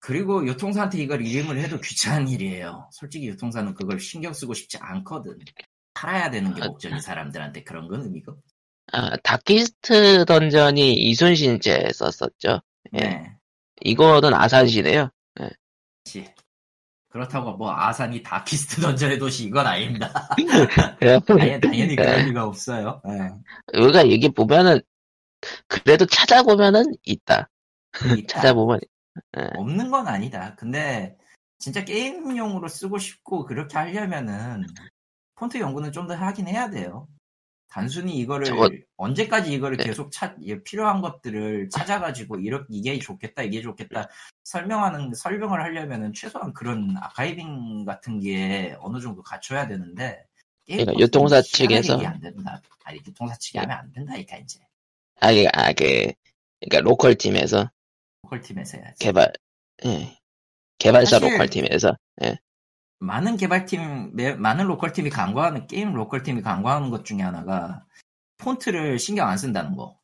그리고 0.00 0.46
유통사한테 0.46 0.98
이걸 0.98 1.24
이름을 1.24 1.58
해도 1.58 1.80
귀찮은 1.80 2.28
일이에요. 2.28 2.88
솔직히 2.92 3.28
유통사는 3.28 3.72
그걸 3.74 3.98
신경 4.00 4.32
쓰고 4.32 4.52
싶지 4.54 4.78
않거든. 4.78 5.38
팔아야 5.94 6.30
되는 6.30 6.52
게 6.54 6.62
아, 6.62 6.66
목적이 6.66 7.00
사람들한테 7.00 7.62
그런 7.62 7.88
건 7.88 8.02
의미가 8.02 8.32
없 8.32 8.38
아, 8.92 9.16
다키스트 9.22 10.26
던전이 10.26 10.92
이순신제 10.94 11.88
썼었죠. 11.94 12.60
예. 12.94 12.98
네. 13.00 13.36
이거는 13.82 14.34
아산시네요. 14.34 15.10
그렇지. 15.34 16.32
그렇다고 17.08 17.52
뭐 17.56 17.72
아산이 17.72 18.22
다키스트 18.22 18.80
던전의 18.80 19.18
도시 19.18 19.44
이건 19.44 19.66
아닙니다. 19.66 20.10
당연, 21.00 21.60
당연히 21.60 21.94
그럴 21.96 22.16
네. 22.16 22.24
리가 22.24 22.44
없어요. 22.44 23.00
네. 23.04 23.30
우리가 23.80 24.08
얘기 24.08 24.28
보면은, 24.28 24.80
그래도 25.68 26.06
찾아보면은 26.06 26.94
있다. 27.04 27.48
있다. 28.16 28.26
찾아보면, 28.26 28.80
없는 29.32 29.90
건 29.90 30.08
아니다. 30.08 30.54
근데 30.56 31.16
진짜 31.58 31.84
게임용으로 31.84 32.66
쓰고 32.68 32.98
싶고 32.98 33.44
그렇게 33.44 33.78
하려면은 33.78 34.66
폰트 35.36 35.58
연구는 35.58 35.92
좀 35.92 36.06
더 36.08 36.14
하긴 36.14 36.48
해야 36.48 36.68
돼요. 36.68 37.06
단순히 37.68 38.16
이거를 38.18 38.46
저거- 38.46 38.70
언제까지 38.96 39.52
이거를 39.52 39.76
네. 39.78 39.84
계속 39.84 40.12
찾 40.12 40.36
예, 40.42 40.62
필요한 40.62 41.00
것들을 41.00 41.68
찾아가지고 41.70 42.38
이렇게 42.40 42.66
이게 42.70 42.98
좋겠다 42.98 43.42
이게 43.42 43.60
좋겠다 43.62 44.08
설명하는 44.44 45.12
설명을 45.14 45.60
하려면은 45.62 46.12
최소한 46.12 46.52
그런 46.52 46.94
archiving 47.00 47.84
같은 47.84 48.20
게 48.20 48.76
어느 48.80 49.00
정도 49.00 49.22
갖춰야 49.22 49.66
되는데 49.66 50.24
그러니까 50.66 50.94
유통사 50.98 51.40
측에서- 51.42 52.04
안 52.04 52.20
된다. 52.20 52.60
아니 52.84 52.98
유통사 53.06 53.34
측이 53.36 53.58
하면 53.58 53.76
안 53.78 53.92
된다니까 53.92 54.36
이제 54.38 54.60
아, 55.20 55.32
그, 55.32 55.46
아, 55.52 55.72
그, 55.72 56.12
그니까 56.60 56.80
local 56.80 57.14
팀에서 57.16 57.70
local 58.22 58.40
팀에서 58.40 58.78
해야지. 58.78 58.98
개발, 58.98 59.32
예. 59.86 60.16
개발사 60.78 61.18
local 61.18 61.48
팀에서, 61.48 61.96
많은 63.04 63.36
개발팀, 63.36 64.14
매- 64.14 64.34
많은 64.34 64.66
local 64.66 64.92
팀이 64.92 65.10
간과하는 65.10 65.66
게임 65.66 65.92
local 65.92 66.22
팀이 66.22 66.42
간과하는 66.42 66.90
것 66.90 67.04
중에 67.04 67.20
하나가 67.20 67.84
폰트를 68.38 68.98
신경 68.98 69.28
안 69.28 69.38
쓴다는 69.38 69.76
거. 69.76 69.98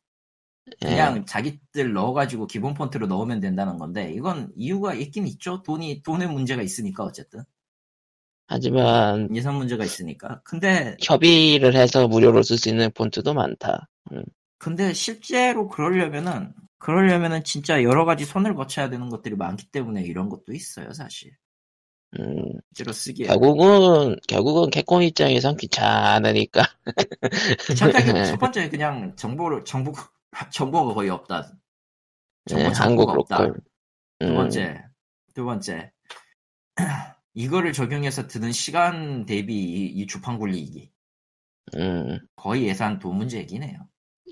예. 0.83 0.87
그냥 0.87 1.25
자기들 1.25 1.93
넣어가지고 1.93 2.47
기본 2.47 2.73
폰트로 2.73 3.07
넣으면 3.07 3.39
된다는 3.39 3.77
건데 3.77 4.11
이건 4.13 4.51
이유가 4.55 4.93
있긴 4.93 5.27
있죠. 5.27 5.63
돈이 5.63 6.03
돈의 6.03 6.29
문제가 6.29 6.61
있으니까 6.61 7.03
어쨌든 7.03 7.43
하지만 8.47 9.33
예산 9.33 9.55
문제가 9.55 9.83
있으니까. 9.83 10.41
근데 10.43 10.97
협의를 11.01 11.75
해서 11.75 12.07
무료로 12.07 12.43
쓸 12.43 12.57
수 12.57 12.69
있는 12.69 12.91
폰트도 12.91 13.33
많다. 13.33 13.87
근데 14.57 14.93
실제로 14.93 15.67
그러려면은 15.67 16.53
그러려면은 16.77 17.43
진짜 17.43 17.83
여러 17.83 18.05
가지 18.05 18.25
손을 18.25 18.55
거쳐야 18.55 18.89
되는 18.89 19.09
것들이 19.09 19.35
많기 19.35 19.67
때문에 19.71 20.03
이런 20.03 20.29
것도 20.29 20.53
있어요 20.53 20.91
사실. 20.93 21.31
음, 22.19 22.59
실제로 22.73 22.91
쓰기에 22.91 23.27
결국은, 23.27 24.17
결국은 24.27 24.69
캡콤 24.69 25.01
입장에선 25.03 25.57
귀찮으니까. 25.57 26.63
귀찮다기 27.67 28.11
첫 28.25 28.37
번째 28.37 28.69
그냥 28.69 29.15
정보를 29.15 29.63
정보 29.63 29.93
정보가 30.51 30.93
거의 30.93 31.09
없다. 31.09 31.51
정보 32.47 32.65
예, 32.65 32.71
창구가 32.71 33.13
한국 33.13 33.19
없다. 33.21 33.37
로컬. 33.37 33.61
두 34.19 34.27
음, 34.27 34.35
번째, 34.35 34.83
두 35.33 35.45
번째, 35.45 35.91
이거를 37.33 37.73
적용해서 37.73 38.27
드는 38.27 38.51
시간 38.51 39.25
대비 39.25 39.55
이, 39.55 39.85
이 39.87 40.05
주판 40.07 40.37
굴리기 40.37 40.91
음, 41.75 42.19
거의 42.35 42.65
예산 42.65 42.99
돈 42.99 43.17
문제이긴 43.17 43.63
해요. 43.63 43.87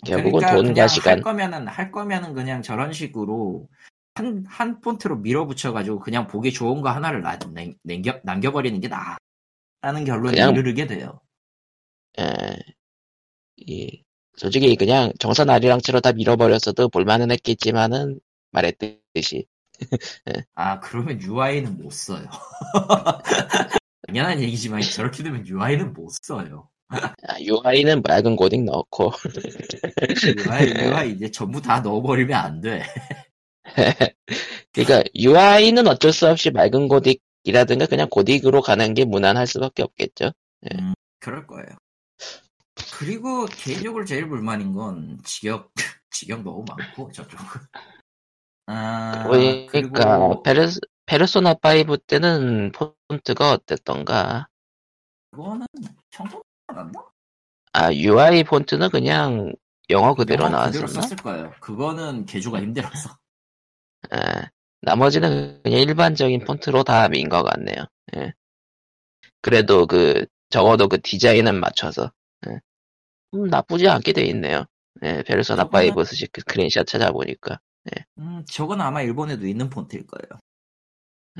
결국은 0.05 0.39
그러니까 0.39 0.61
돈과 0.61 0.87
시간. 0.87 1.13
할 1.15 1.21
거면은 1.21 1.67
할 1.67 1.91
거면은 1.91 2.33
그냥 2.33 2.61
저런 2.61 2.93
식으로 2.93 3.67
한, 4.15 4.43
한 4.47 4.81
폰트로 4.81 5.17
밀어붙여가지고 5.17 5.99
그냥 5.99 6.27
보기 6.27 6.51
좋은 6.51 6.81
거 6.81 6.89
하나를 6.89 7.21
나, 7.21 7.37
남- 7.39 7.73
남겨, 7.83 8.19
남겨버리는 8.23 8.79
게 8.81 8.87
나아. 8.87 9.17
라는 9.81 10.03
결론에 10.03 10.31
그냥- 10.31 10.55
이르게 10.55 10.87
돼요. 10.87 11.21
예, 12.19 12.25
이, 13.57 14.03
솔직히 14.35 14.75
그냥 14.75 15.13
정선 15.19 15.49
아리랑처럼 15.49 16.01
다 16.01 16.11
밀어버렸어도 16.11 16.89
볼만은 16.89 17.31
했겠지만은, 17.31 18.19
말했듯이. 18.51 19.45
아, 20.55 20.79
그러면 20.81 21.21
UI는 21.21 21.77
못 21.77 21.91
써요. 21.93 22.25
당연한 24.07 24.41
얘기지만 24.41 24.81
저렇게 24.81 25.23
되면 25.23 25.47
UI는 25.47 25.93
못 25.93 26.09
써요. 26.23 26.67
UI는 27.39 28.01
맑은 28.01 28.35
코딩 28.35 28.65
넣고, 28.65 29.11
UI, 30.49 30.87
UI 30.87 31.11
이제 31.11 31.31
전부 31.31 31.61
다 31.61 31.79
넣어버리면 31.79 32.33
안 32.37 32.59
돼. 32.59 32.83
그러니까 34.73 35.03
UI는 35.15 35.87
어쩔 35.87 36.11
수 36.13 36.27
없이 36.27 36.51
맑은 36.51 36.87
고딕이라든가 36.87 37.89
그냥 37.89 38.09
고딕으로 38.09 38.61
가는 38.61 38.93
게 38.93 39.05
무난할 39.05 39.47
수밖에 39.47 39.83
없겠죠. 39.83 40.31
음, 40.71 40.93
그럴 41.19 41.45
거예요. 41.47 41.65
그리고 42.97 43.45
개인적으로 43.45 44.05
제일 44.05 44.27
불만인 44.27 44.73
건 44.73 45.19
직역, 45.23 45.71
직역 46.11 46.43
너무 46.43 46.65
많고 46.67 47.11
저쪽은. 47.11 47.45
아, 48.67 49.23
그러니까 49.23 49.69
그리고 49.71 50.43
페르, 50.43 50.67
페르소나 51.05 51.55
5 51.55 51.97
때는 51.97 52.71
폰트가 52.71 53.51
어땠던가? 53.51 54.47
그거는 55.31 55.65
평범 56.11 56.41
나왔나? 56.67 57.05
아 57.73 57.93
UI 57.93 58.43
폰트는 58.43 58.89
그냥 58.89 59.53
영어 59.89 60.13
그대로 60.13 60.45
영어 60.45 60.65
그대로 60.65 60.85
나왔었나? 60.85 61.07
썼을 61.07 61.17
거예요. 61.17 61.53
그거는 61.59 62.25
개조가 62.25 62.61
힘들어서. 62.61 63.17
아, 64.11 64.49
나머지는 64.81 65.61
그냥 65.63 65.79
일반적인 65.81 66.45
폰트로 66.45 66.83
다 66.83 67.07
민 67.09 67.29
것 67.29 67.43
같네요. 67.43 67.85
예. 68.17 68.33
그래도 69.41 69.85
그 69.87 70.25
적어도 70.49 70.87
그 70.87 71.01
디자인은 71.01 71.59
맞춰서 71.59 72.11
예. 72.47 72.59
음, 73.35 73.45
나쁘지 73.47 73.87
않게 73.89 74.13
돼 74.13 74.23
있네요. 74.25 74.65
예, 75.03 75.23
페르소나 75.23 75.63
저거는- 75.65 75.69
5 75.69 76.03
스크 76.03 76.41
스크린샷 76.41 76.87
찾아보니까 76.87 77.59
음, 78.19 78.43
저건 78.51 78.81
아마 78.81 79.01
일본에도 79.01 79.47
있는 79.47 79.69
폰트일 79.69 80.05
거예요. 80.07 80.39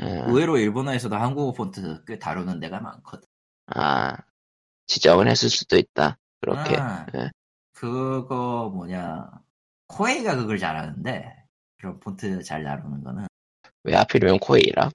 예. 0.02 0.24
의외로 0.28 0.58
일본어에서도 0.58 1.16
한국어 1.16 1.52
폰트 1.54 2.06
꽤 2.06 2.18
다루는 2.20 2.60
데가 2.60 2.80
많거든. 2.80 3.28
아 3.68 4.16
지정을 4.88 5.28
했을 5.30 5.50
수도 5.50 5.78
있다. 5.78 6.18
그렇게 6.42 6.78
아, 6.78 7.06
예. 7.16 7.32
그거 7.74 8.72
뭐냐 8.74 9.30
코에이가 9.88 10.36
그걸 10.38 10.58
잘하는데 10.58 11.36
그런 11.80 12.00
폰트 12.00 12.44
잘 12.44 12.64
다루는 12.64 13.04
거는 13.04 13.26
왜 13.84 13.96
하필이면 13.96 14.40
코에이라? 14.40 14.92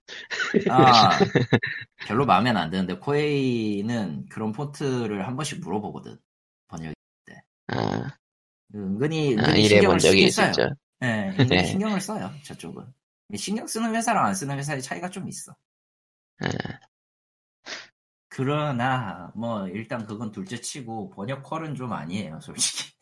아 0.71 1.19
별로 2.07 2.27
마음에 2.27 2.51
안 2.51 2.71
드는데 2.71 2.99
코에이는 2.99 4.27
그런 4.27 4.53
폰트를 4.53 5.27
한 5.27 5.37
번씩 5.37 5.61
물어보거든 5.61 6.19
번역 6.69 6.95
아, 7.69 8.17
은근히 8.75 9.37
아 9.39 9.41
은근히 9.41 9.65
이래 9.65 9.81
본 9.87 9.99
신경을 9.99 9.99
적이. 9.99 10.25
있었죠. 10.25 10.69
네, 11.01 11.29
은근히 11.31 11.49
네. 11.49 11.65
신경을 11.65 12.01
써요 12.01 12.31
저쪽은 12.45 12.85
신경 13.37 13.67
쓰는 13.67 13.95
회사랑 13.95 14.27
안 14.27 14.35
쓰는 14.35 14.57
회사의 14.59 14.83
차이가 14.83 15.09
좀 15.09 15.27
있어. 15.29 15.57
예. 16.45 16.49
그러나 18.29 19.33
뭐 19.35 19.67
일단 19.69 20.07
그건 20.07 20.33
둘째치고 20.33 21.11
번역 21.11 21.43
컬은 21.43 21.75
좀 21.75 21.93
아니에요 21.93 22.41
솔직히. 22.41 22.94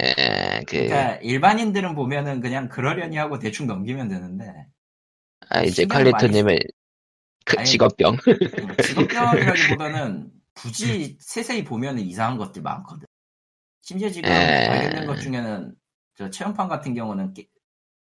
예, 0.00 0.62
그, 0.66 0.76
그러니까 0.76 1.16
일반인들은 1.16 1.94
보면은 1.94 2.40
그냥 2.40 2.68
그러려니 2.68 3.16
하고 3.16 3.38
대충 3.38 3.66
넘기면 3.66 4.08
되는데 4.08 4.66
아, 5.48 5.62
이제 5.62 5.84
칼리토님의 5.84 6.60
그 7.44 7.62
직업병. 7.64 8.14
음, 8.14 8.76
직업병이라기보다는 8.82 10.30
굳이 10.54 11.16
세세히 11.20 11.64
보면은 11.64 12.02
이상한 12.02 12.38
것들 12.38 12.62
많거든. 12.62 13.06
심지어 13.82 14.08
지금 14.08 14.30
에. 14.30 14.66
관련된 14.68 15.06
것 15.06 15.20
중에는 15.20 15.74
저 16.16 16.30
체험판 16.30 16.68
같은 16.68 16.94
경우는 16.94 17.34
깨- 17.34 17.48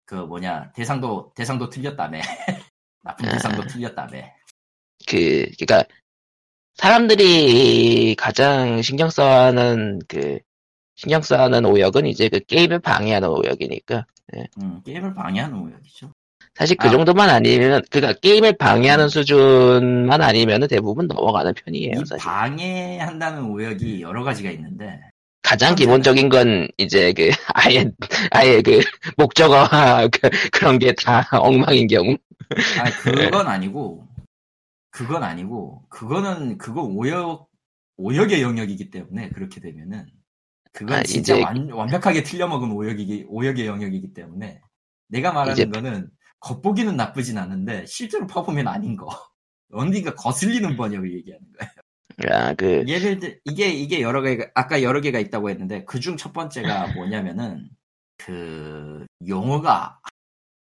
그 0.05 0.15
뭐냐 0.15 0.71
대상도 0.73 1.33
대상도 1.35 1.69
틀렸다며 1.69 2.19
나쁜 3.03 3.27
에. 3.27 3.31
대상도 3.31 3.65
틀렸다며 3.67 4.23
그, 5.07 5.49
그니까, 5.57 5.83
사람들이 6.75 8.15
가장 8.15 8.81
신경 8.81 9.09
써하는 9.09 9.99
그, 10.07 10.39
신경 10.95 11.21
써하는 11.21 11.65
오역은 11.65 12.05
이제 12.07 12.29
그 12.29 12.39
게임을 12.39 12.79
방해하는 12.79 13.29
오역이니까. 13.29 14.05
음, 14.61 14.81
게임을 14.85 15.13
방해하는 15.13 15.57
오역이죠. 15.59 16.11
사실 16.55 16.77
그 16.77 16.87
아. 16.87 16.91
정도만 16.91 17.29
아니면, 17.29 17.81
그니까 17.91 18.13
게임을 18.13 18.57
방해하는 18.57 19.09
수준만 19.09 20.21
아니면은 20.21 20.67
대부분 20.69 21.07
넘어가는 21.07 21.53
편이에요, 21.53 21.91
이 22.01 22.05
사실. 22.05 22.17
방해한다는 22.17 23.43
오역이 23.43 24.01
여러 24.01 24.23
가지가 24.23 24.49
있는데 24.51 24.99
가장 25.41 25.75
기본적인 25.75 26.29
건 26.29 26.67
이제 26.77 27.13
그, 27.13 27.29
아예, 27.53 27.91
아예 28.31 28.61
그, 28.61 28.79
목적어와 29.17 30.07
그, 30.11 30.29
그런 30.51 30.79
게 30.79 30.93
다 30.93 31.27
엉망인 31.33 31.87
경우. 31.87 32.17
아 32.79 32.83
그건 33.03 33.47
아니고 33.47 34.07
그건 34.91 35.23
아니고 35.23 35.83
그거는 35.89 36.57
그건 36.57 36.85
오역 36.95 37.47
오역의 37.97 38.41
영역이기 38.41 38.91
때문에 38.91 39.29
그렇게 39.29 39.59
되면은 39.59 40.05
그건 40.75 40.99
아, 40.99 41.03
진짜 41.03 41.39
완, 41.39 41.69
완벽하게 41.71 42.23
틀려먹은 42.23 42.71
오역이기 42.71 43.25
오역의 43.29 43.65
영역이기 43.65 44.13
때문에 44.13 44.59
내가 45.07 45.31
말하는 45.31 45.53
이제- 45.53 45.65
거는 45.65 46.09
겉보기는 46.41 46.95
나쁘진 46.95 47.37
않은데 47.37 47.85
실제로 47.85 48.27
파보면 48.27 48.67
아닌 48.67 48.95
거. 48.97 49.07
어딘가 49.71 50.13
거슬리는 50.15 50.75
번역을 50.77 51.13
얘기하는 51.13 51.45
거예요. 51.53 51.71
아, 52.31 52.53
그, 52.53 52.85
예를 52.87 53.19
들 53.19 53.39
이게 53.45 53.69
이게 53.69 53.99
여러 54.01 54.21
개가 54.21 54.47
아까 54.53 54.81
여러 54.83 55.01
개가 55.01 55.19
있다고 55.19 55.49
했는데 55.49 55.83
그 55.85 55.99
중 55.99 56.17
첫 56.17 56.33
번째가 56.33 56.87
뭐냐면은 56.99 57.69
그 58.17 59.05
용어가 59.27 59.99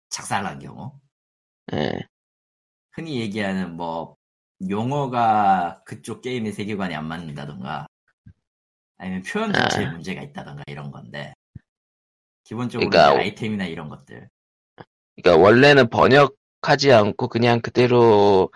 작살난 0.09 0.59
경우. 0.59 0.91
예, 1.73 1.99
흔히 2.91 3.19
얘기하는 3.21 3.75
뭐 3.77 4.15
용어가 4.69 5.81
그쪽 5.85 6.21
게임의 6.21 6.51
세계관에 6.53 6.93
안 6.95 7.07
맞는다던가 7.07 7.87
아니면 8.99 9.23
표현 9.23 9.51
자체에 9.51 9.85
아. 9.85 9.91
문제가 9.91 10.21
있다던가 10.21 10.63
이런 10.67 10.91
건데 10.91 11.33
기본적으로 12.43 12.89
그러니까 12.89 13.19
아이템이나 13.19 13.65
이런 13.65 13.89
것들 13.89 14.29
그러니까 15.15 15.43
원래는 15.43 15.89
번역하지 15.89 16.93
않고 16.93 17.27
그냥 17.29 17.61
그대로 17.61 18.51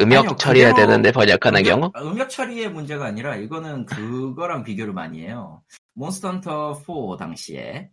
음역 0.00 0.24
아니요, 0.24 0.36
처리해야 0.36 0.74
되는데 0.74 1.12
번역하는 1.12 1.60
음역- 1.60 1.92
경우? 1.92 2.10
음역 2.10 2.30
처리의 2.30 2.70
문제가 2.70 3.04
아니라 3.06 3.36
이거는 3.36 3.86
그거랑 3.86 4.64
비교를 4.64 4.92
많이 4.92 5.20
해요 5.20 5.62
몬스터 5.92 6.28
헌터 6.32 6.74
4 6.74 7.16
당시에 7.18 7.90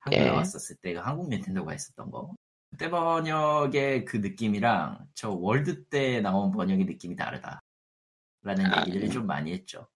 한국 0.00 0.18
예. 0.18 0.26
나왔었을 0.26 0.76
때그 0.82 0.98
한국 1.00 1.28
닌텐도가 1.28 1.72
했었던 1.72 2.10
거 2.10 2.34
그때 2.70 2.90
번역의 2.90 4.04
그 4.06 4.16
느낌이랑 4.16 5.06
저 5.14 5.30
월드 5.30 5.84
때 5.84 6.20
나온 6.20 6.50
번역의 6.50 6.86
느낌이 6.86 7.16
다르다 7.16 7.60
라는 8.42 8.66
아, 8.72 8.80
얘기들을 8.82 9.08
음. 9.08 9.10
좀 9.10 9.26
많이 9.26 9.52
했죠 9.52 9.88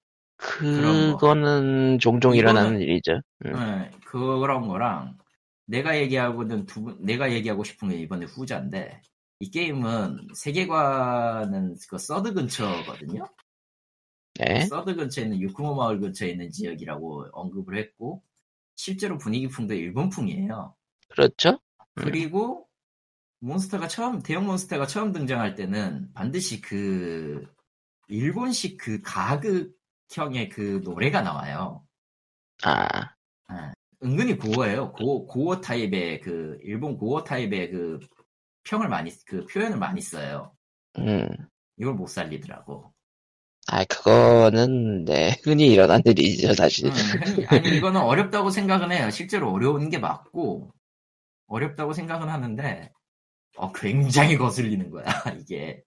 그런 0.43 1.13
거. 1.13 1.19
그거는 1.19 1.99
종종 2.01 2.35
일어나는 2.35 2.81
일이죠. 2.81 3.21
음. 3.47 3.53
네, 3.53 3.91
그런 4.05 4.67
거랑 4.67 5.17
내가 5.67 5.97
얘기하고는 5.97 6.67
두 6.67 6.83
분, 6.83 6.99
내가 7.01 7.33
얘기하고 7.33 7.63
싶은 7.63 7.91
게 7.91 7.97
이번에 7.99 8.27
후자인데 8.27 9.01
이 9.39 9.51
게임은 9.51 10.29
세계관은 10.35 11.77
그 11.89 11.99
서드 11.99 12.35
근처거든요. 12.35 13.29
네. 14.35 14.67
서드 14.67 14.97
근처에 14.97 15.25
있는 15.25 15.41
유쿠모 15.41 15.77
마을 15.77 16.01
근처에 16.01 16.31
있는 16.31 16.51
지역이라고 16.51 17.29
언급을 17.33 17.79
했고 17.79 18.23
실제로 18.75 19.19
분위기풍도 19.19 19.75
일본풍이에요. 19.75 20.75
그렇죠? 21.09 21.51
음. 21.51 22.05
그리고 22.05 22.67
몬스터가 23.41 23.89
처음 23.89 24.23
대형 24.23 24.47
몬스터가 24.47 24.87
처음 24.87 25.13
등장할 25.13 25.55
때는 25.55 26.13
반드시 26.15 26.61
그 26.61 27.47
일본식 28.09 28.79
그 28.79 29.01
가극 29.03 29.73
형의 30.13 30.49
그 30.49 30.81
노래가 30.85 31.23
나와요. 31.23 31.83
아, 33.49 33.73
은근히 34.03 34.37
고어예요. 34.37 34.93
고 34.93 35.27
고어 35.27 35.61
타입의 35.61 36.21
그 36.21 36.59
일본 36.63 36.97
고어 36.97 37.23
타입의 37.25 37.71
그 37.71 37.99
평을 38.65 38.89
많이 38.89 39.11
그 39.27 39.45
표현을 39.47 39.79
많이 39.79 40.01
써요. 40.01 40.53
음. 40.99 41.29
이걸 41.77 41.95
못 41.95 42.07
살리더라고. 42.09 42.93
아, 43.69 43.85
그거는, 43.85 45.05
네, 45.05 45.37
흔히 45.45 45.69
일어난 45.69 46.03
일이죠, 46.05 46.53
사실. 46.55 46.87
음, 46.87 46.93
흔히- 46.93 47.47
아니 47.47 47.77
이거는 47.77 48.01
어렵다고 48.01 48.51
생각은 48.51 48.91
해요. 48.93 49.09
실제로 49.11 49.53
어려운 49.53 49.89
게 49.89 49.99
맞고 49.99 50.73
어렵다고 51.47 51.93
생각은 51.93 52.29
하는데 52.29 52.91
어 53.57 53.73
굉장히 53.73 54.37
거슬리는 54.37 54.91
거야 54.91 55.05
이게. 55.41 55.83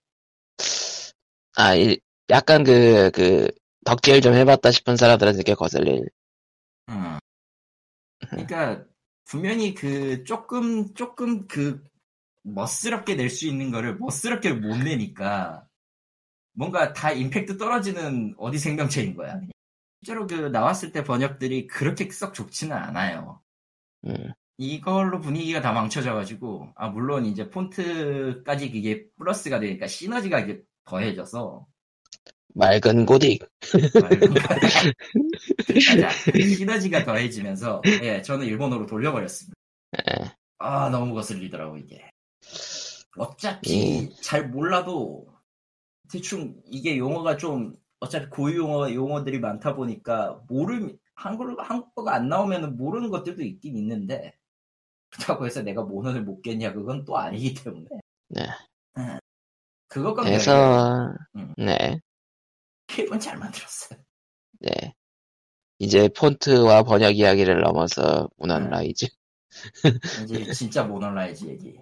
아, 1.57 1.75
이- 1.75 1.97
약간 2.29 2.63
그, 2.63 3.11
그, 3.11 3.49
덕질 3.85 4.21
좀 4.21 4.33
해봤다 4.33 4.71
싶은 4.71 4.97
사람들한테 4.97 5.43
꽤 5.43 5.53
거슬릴. 5.55 6.09
음. 6.89 7.19
그러니까 8.29 8.85
분명히 9.25 9.73
그 9.73 10.23
조금 10.25 10.93
조금 10.93 11.47
그 11.47 11.83
멋스럽게 12.43 13.15
낼 13.15 13.29
수 13.29 13.47
있는 13.47 13.71
거를 13.71 13.97
멋스럽게 13.97 14.53
못 14.53 14.77
내니까 14.77 15.67
뭔가 16.53 16.93
다 16.93 17.11
임팩트 17.11 17.57
떨어지는 17.57 18.35
어디 18.37 18.57
생명체인 18.59 19.15
거야. 19.15 19.39
실제로 20.01 20.27
그 20.27 20.33
나왔을 20.35 20.91
때 20.91 21.03
번역들이 21.03 21.67
그렇게 21.67 22.09
썩 22.11 22.33
좋지는 22.33 22.75
않아요. 22.75 23.41
음. 24.05 24.33
이걸로 24.57 25.19
분위기가 25.19 25.61
다 25.61 25.73
망쳐져가지고 25.73 26.73
아 26.75 26.89
물론 26.89 27.25
이제 27.25 27.49
폰트까지 27.49 28.71
그게 28.71 29.07
플러스가 29.17 29.59
되니까 29.59 29.87
시너지가 29.87 30.39
이게 30.41 30.61
더해져서 30.85 31.67
맑은 32.55 33.05
고딕. 33.05 33.45
시너지가 36.57 37.03
더해지면서 37.05 37.81
예 38.01 38.21
저는 38.21 38.45
일본어로 38.45 38.85
돌려버렸습니다. 38.85 39.53
예. 40.09 40.31
아 40.57 40.89
너무 40.89 41.13
거슬리더라고 41.13 41.77
이게. 41.77 42.09
어차피 43.17 44.09
잘 44.21 44.49
몰라도 44.49 45.27
대충 46.11 46.55
이게 46.65 46.97
용어가 46.97 47.37
좀 47.37 47.75
어차피 47.99 48.27
고유 48.27 48.59
용어 48.59 48.93
용어들이 48.93 49.39
많다 49.39 49.75
보니까 49.75 50.39
모르 50.47 50.95
한글 51.15 51.55
한국어가 51.59 52.15
안 52.15 52.29
나오면 52.29 52.77
모르는 52.77 53.09
것들도 53.09 53.43
있긴 53.43 53.77
있는데 53.77 54.33
그렇다고 55.09 55.45
해서 55.45 55.61
내가 55.61 55.83
모논을 55.83 56.23
못 56.23 56.41
겠냐 56.41 56.73
그건 56.73 57.03
또 57.03 57.17
아니기 57.17 57.53
때문에. 57.53 57.85
네. 58.29 58.43
예. 58.99 59.19
그것과 59.87 60.23
그래서, 60.23 61.13
음. 61.35 61.53
네, 61.57 61.99
게임은 62.87 63.19
잘 63.19 63.37
만들었어요. 63.37 63.99
네. 64.59 64.93
이제 65.79 66.07
폰트와 66.09 66.83
번역 66.83 67.17
이야기를 67.17 67.61
넘어서 67.61 68.29
몬헌 68.37 68.63
네. 68.65 68.69
라이즈. 68.69 69.07
이제 70.23 70.51
진짜 70.53 70.83
몬헌라이즈 70.83 71.45
얘기. 71.45 71.77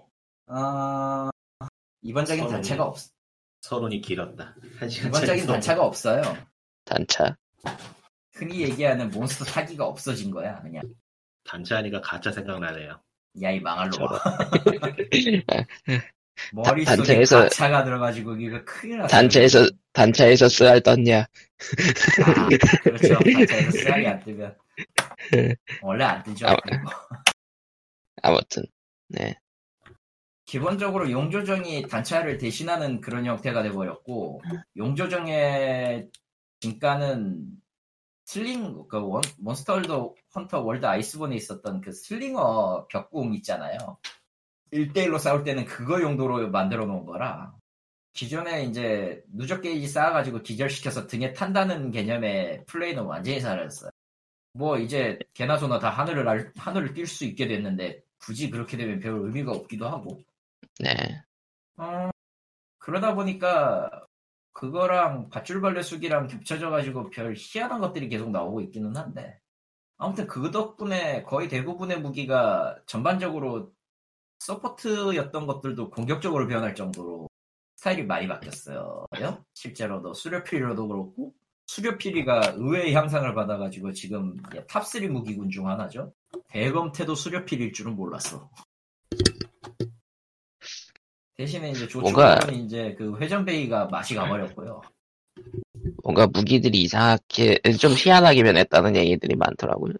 어... 0.46 1.30
이번작엔 2.02 2.44
서론이- 2.44 2.50
단차가 2.50 2.84
없. 2.84 2.98
서론이 3.62 4.00
길었다. 4.00 4.54
이번작엔 5.06 5.46
단차가 5.46 5.84
없어요. 5.84 6.22
단차. 6.84 7.36
흔히 8.34 8.62
얘기하는 8.62 9.10
몬스터 9.10 9.44
타기가 9.44 9.86
없어진 9.86 10.30
거야 10.30 10.60
그냥. 10.60 10.82
단차 11.44 11.74
하니까 11.76 12.00
가챠 12.00 12.30
생각나네요. 12.32 13.00
야 13.42 13.50
이 13.52 13.60
망할 13.60 13.88
놈아. 13.90 14.18
단- 16.34 16.74
머릿속에 16.74 16.96
단차에서- 17.02 17.42
가챠가 17.44 17.84
들어가지고 17.84 18.36
이거 18.36 18.62
큰일 18.64 18.98
났어. 18.98 19.08
단차에서, 19.08 19.66
단차에서 19.92 20.48
쓰알 20.48 20.80
떴냐. 20.82 21.20
아, 21.20 21.26
그렇죠. 22.82 23.18
단차에서 23.18 23.70
쓰알이 23.70 24.06
안 24.06 24.20
뜨면 24.24 24.56
원래 25.82 26.04
안 26.04 26.22
뜨죠. 26.22 26.46
아. 26.48 26.56
아무튼, 28.22 28.64
네. 29.08 29.36
기본적으로 30.46 31.10
용조종이 31.10 31.88
단차를 31.88 32.38
대신하는 32.38 33.00
그런 33.00 33.24
형태가 33.24 33.62
돼버렸고 33.62 34.42
용조종의 34.76 36.08
진가는 36.60 37.46
슬링 38.26 38.86
그 38.88 38.98
원, 39.06 39.22
몬스터 39.38 39.74
월드 39.74 39.92
헌터 40.34 40.60
월드 40.60 40.84
아이스본에 40.86 41.36
있었던 41.36 41.80
그 41.80 41.92
슬링어 41.92 42.86
벽꿍 42.90 43.34
있잖아요. 43.36 43.78
1대1로 44.74 45.18
싸울 45.18 45.44
때는 45.44 45.64
그거 45.64 46.00
용도로 46.02 46.50
만들어 46.50 46.84
놓은 46.86 47.06
거라 47.06 47.54
기존에 48.12 48.64
이제 48.64 49.22
누적 49.28 49.60
게이지 49.62 49.88
쌓아가지고 49.88 50.42
기절시켜서 50.42 51.06
등에 51.06 51.32
탄다는 51.32 51.90
개념의 51.90 52.64
플레이는 52.66 53.02
완전히 53.04 53.40
사라졌어요. 53.40 53.90
뭐 54.52 54.78
이제 54.78 55.18
개나 55.34 55.56
소나 55.56 55.80
다 55.80 55.90
하늘을 55.90 56.24
날- 56.24 56.52
하늘을 56.56 56.94
뛸 56.94 57.06
수 57.06 57.24
있게 57.24 57.48
됐는데 57.48 58.02
굳이 58.18 58.50
그렇게 58.50 58.76
되면 58.76 59.00
별 59.00 59.14
의미가 59.18 59.50
없기도 59.50 59.88
하고 59.88 60.20
네. 60.78 60.94
어, 61.76 62.08
그러다 62.78 63.14
보니까 63.14 63.90
그거랑 64.52 65.28
밧줄벌레 65.30 65.82
숙이랑 65.82 66.28
겹쳐져가지고 66.28 67.10
별 67.10 67.34
희한한 67.36 67.80
것들이 67.80 68.08
계속 68.08 68.30
나오고 68.30 68.60
있기는 68.62 68.96
한데 68.96 69.40
아무튼 69.96 70.28
그 70.28 70.52
덕분에 70.52 71.24
거의 71.24 71.48
대부분의 71.48 72.00
무기가 72.00 72.76
전반적으로 72.86 73.72
서포트였던 74.44 75.46
것들도 75.46 75.90
공격적으로 75.90 76.46
변할 76.46 76.74
정도로 76.74 77.28
스타일이 77.76 78.04
많이 78.04 78.28
바뀌었어요. 78.28 79.06
실제로도 79.54 80.12
수렵피리도 80.14 80.86
그렇고 80.86 81.32
수렵피리가 81.66 82.54
의외의 82.56 82.94
향상을 82.94 83.34
받아가지고 83.34 83.92
지금 83.92 84.36
top3 84.68 85.08
무기군 85.08 85.48
중 85.48 85.68
하나죠. 85.68 86.12
대검 86.48 86.87
태도 86.87 87.14
수렵피리일 87.14 87.72
줄은 87.72 87.96
몰랐어. 87.96 88.50
대신에 91.36 91.70
이제 91.70 91.88
뭔가- 91.98 92.38
조충은 92.38 92.64
이제 92.64 92.94
그 92.96 93.16
회전베이가 93.18 93.86
맛이 93.86 94.14
가버렸고요. 94.14 94.82
뭔가 96.04 96.26
무기들이 96.26 96.82
이상하게, 96.82 97.60
좀 97.80 97.92
희한하게 97.92 98.42
변했다는 98.44 98.94
얘기들이 98.94 99.34
많더라고요. 99.36 99.94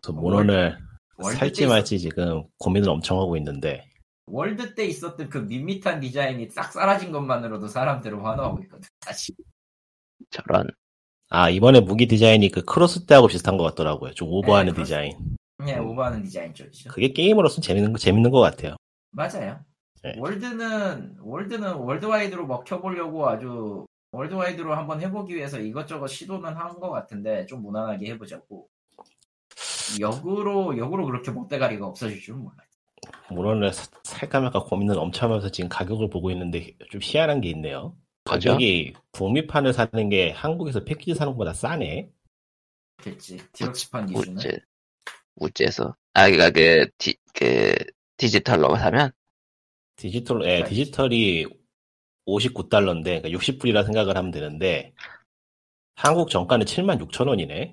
저 0.00 0.12
몬헌을 0.12 0.78
월드 1.16 1.36
살지 1.36 1.62
때 1.62 1.66
말지 1.66 1.98
지금 1.98 2.44
고민을 2.58 2.88
엄청 2.88 3.18
하고 3.20 3.36
있는데 3.36 3.87
월드 4.30 4.74
때 4.74 4.84
있었던 4.86 5.28
그 5.28 5.38
밋밋한 5.38 6.00
디자인이 6.00 6.50
싹 6.50 6.72
사라진 6.72 7.12
것만으로도 7.12 7.68
사람들은 7.68 8.20
환호하고 8.20 8.62
있거든. 8.64 8.88
사실. 9.00 9.34
저런. 10.30 10.66
아 11.30 11.50
이번에 11.50 11.80
무기 11.80 12.06
디자인이 12.06 12.50
그 12.50 12.62
크로스 12.62 13.06
때하고 13.06 13.26
비슷한 13.28 13.56
것 13.56 13.64
같더라고요. 13.64 14.14
좀 14.14 14.28
오버하는 14.30 14.72
네. 14.74 14.82
디자인. 14.82 15.12
예, 15.66 15.76
오버하는 15.76 16.22
디자인 16.22 16.54
쪽이죠. 16.54 16.90
그게 16.90 17.12
게임으로서 17.12 17.60
재밌는 17.60 17.92
거 17.92 17.98
재밌는 17.98 18.30
것 18.30 18.40
같아요. 18.40 18.76
맞아요. 19.10 19.60
네. 20.02 20.14
월드는 20.16 21.16
월드는 21.20 21.74
worldwide로 21.74 22.46
먹혀보려고 22.46 23.28
아주 23.28 23.86
월드와이드로 24.12 24.74
한번 24.74 25.00
해보기 25.02 25.34
위해서 25.34 25.58
이것저것 25.58 26.06
시도는 26.06 26.54
한 26.56 26.78
것 26.80 26.90
같은데 26.90 27.44
좀 27.46 27.62
무난하게 27.62 28.12
해보자고. 28.12 28.68
역으로 30.00 30.76
역으로 30.78 31.06
그렇게 31.06 31.30
못대가리가 31.30 31.86
없어질 31.86 32.20
줄은 32.20 32.40
몰라. 32.40 32.56
모논을 33.30 33.72
사- 33.72 33.90
살까 34.04 34.40
말까 34.40 34.64
고민을 34.64 34.98
엄청 34.98 35.30
하면서 35.30 35.50
지금 35.50 35.68
가격을 35.68 36.08
보고 36.10 36.30
있는데 36.30 36.74
좀 36.90 37.00
희한한 37.02 37.40
게 37.40 37.50
있네요. 37.50 37.96
그죠? 38.24 38.50
가격이 38.50 38.94
북미판을 39.12 39.72
사는 39.72 40.08
게 40.08 40.30
한국에서 40.30 40.84
패키지 40.84 41.14
사는 41.14 41.32
것보다 41.32 41.52
싸네. 41.52 42.10
됐지. 43.02 43.38
디럭시판 43.52 44.06
기준은. 44.06 44.36
우째, 44.38 44.58
우째서. 45.36 45.94
아, 46.14 46.26
그니까 46.26 46.50
그, 46.50 46.88
디, 46.98 47.16
그, 47.32 47.74
디지털로 48.16 48.76
사면? 48.76 49.12
디지털, 49.96 50.42
예, 50.42 50.46
그러니까 50.46 50.68
디지털이 50.68 51.46
59달러인데, 52.26 53.22
그러니까 53.22 53.28
60불이라 53.30 53.84
생각을 53.86 54.16
하면 54.16 54.30
되는데, 54.30 54.92
한국 55.94 56.30
정가는 56.30 56.66
76,000원이네. 56.66 57.72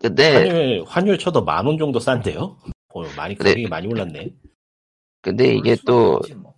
근데, 0.00 0.34
환율, 0.34 0.84
환율 0.86 1.18
쳐도 1.18 1.44
만 1.44 1.66
원 1.66 1.78
정도 1.78 1.98
싼데요? 2.00 2.58
어, 2.88 3.02
많이. 3.16 3.34
가격이 3.34 3.68
많이 3.68 3.86
올랐네. 3.86 4.30
근데 5.26 5.56
이게 5.56 5.76
또 5.84 6.20
뭐. 6.36 6.54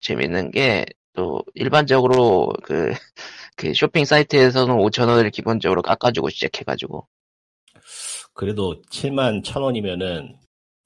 재밌는 0.00 0.50
게, 0.52 0.86
또, 1.12 1.42
일반적으로 1.54 2.50
그, 2.64 2.90
그 3.56 3.74
쇼핑 3.74 4.06
사이트에서는 4.06 4.74
5,000원을 4.74 5.30
기본적으로 5.30 5.82
깎아주고 5.82 6.30
시작해가지고. 6.30 7.06
그래도 8.32 8.80
7만 8.90 9.42
1,000원이면은 9.44 10.34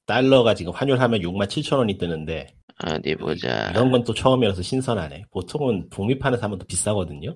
달러가 0.07 0.55
지금 0.55 0.73
환율하면 0.73 1.21
6만 1.21 1.47
7천 1.47 1.79
원이 1.79 1.99
뜨는데 1.99 2.49
어디 2.85 3.15
보자. 3.15 3.71
이런 3.71 3.91
건 3.93 4.03
또 4.05 4.13
처음이라서 4.13 4.61
신선하네. 4.61 5.27
보통은 5.31 5.89
북미판에서 5.89 6.43
하면 6.43 6.59
더 6.59 6.65
비싸거든요. 6.67 7.35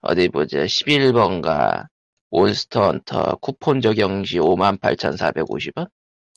어디 0.00 0.28
보자. 0.28 0.64
11번가. 0.64 1.86
몬스터 2.30 2.86
헌터 2.86 3.36
쿠폰 3.42 3.82
적용 3.82 4.24
시 4.24 4.38
58,450원? 4.38 5.88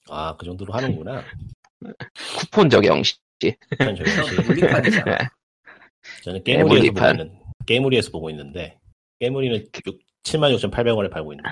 아, 0.09 0.35
그 0.37 0.45
정도로 0.45 0.73
하는구나. 0.73 1.23
쿠폰 2.37 2.69
적용 2.69 3.03
시. 3.03 3.15
전 3.77 3.95
저기 3.95 4.11
그럼 4.15 4.45
물리판이잖아. 4.47 5.17
저는 6.23 6.43
깨무리에서 6.43 6.91
보고. 6.93 7.11
있는 7.11 7.39
깨무리에서 7.65 8.11
보고 8.11 8.29
있는데 8.29 8.79
깨무리는 9.19 9.65
76,800원에 10.23 11.11
팔고 11.11 11.33
있네. 11.33 11.43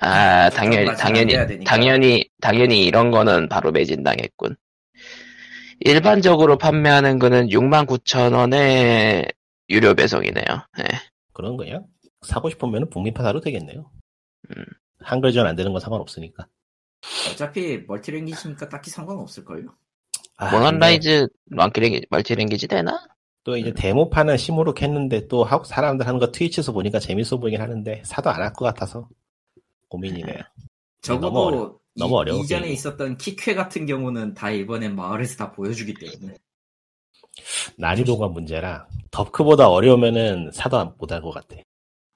아, 0.00 0.50
당연히, 0.50 0.86
당연히. 0.96 1.64
당연히, 1.64 2.28
당연히 2.40 2.84
이런 2.84 3.10
거는 3.10 3.48
바로 3.48 3.70
매진 3.70 4.02
당했군. 4.02 4.56
일반적으로 5.80 6.58
판매하는 6.58 7.18
거는 7.18 7.48
69,000원에 7.48 9.30
유료 9.70 9.94
배송이네요. 9.94 10.44
네. 10.78 10.84
그런 11.32 11.56
거야? 11.56 11.80
사고 12.22 12.50
싶으면 12.50 12.88
북미판 12.90 13.24
사도 13.24 13.40
되겠네요. 13.40 13.90
음. 14.56 14.64
한글전 15.00 15.46
안 15.46 15.56
되는 15.56 15.72
건 15.72 15.80
상관없으니까. 15.80 16.46
어차피 17.32 17.78
multi-language니까 17.86 18.68
딱히 18.68 18.90
상관없을걸요. 18.90 19.74
아, 20.36 20.50
몬헌라이즈 20.50 21.28
multi-langua-, 21.46 22.06
multi-language 22.10 22.68
되나? 22.68 23.06
또 23.44 23.56
이제 23.56 23.72
데모판은 23.72 24.36
시무룩했는데 24.38 25.28
또 25.28 25.44
하고 25.44 25.64
사람들 25.64 26.06
하는 26.06 26.18
거 26.18 26.32
트위치에서 26.32 26.72
보니까 26.72 26.98
재밌어 26.98 27.38
보이긴 27.38 27.60
하는데 27.60 28.02
사도 28.04 28.30
안 28.30 28.40
할 28.42 28.52
것 28.54 28.64
같아서 28.64 29.08
고민이네요. 29.88 30.38
적어도 31.02 31.26
너무 31.26 31.40
어려- 31.40 31.78
이, 31.96 32.00
너무 32.00 32.16
어려워, 32.16 32.42
이전에. 32.42 32.68
있었던 32.70 33.18
키쾌 33.18 33.54
같은 33.54 33.86
경우는 33.86 34.34
다 34.34 34.50
이번엔 34.50 34.96
마을에서 34.96 35.36
다 35.36 35.52
보여주기 35.52 35.94
때문에 35.94 36.36
난이도가 37.76 38.28
문제라 38.28 38.86
덕크보다 39.10 39.68
어려우면은 39.68 40.50
사도 40.52 40.94
못할 40.98 41.20
것 41.20 41.30
같아. 41.30 41.56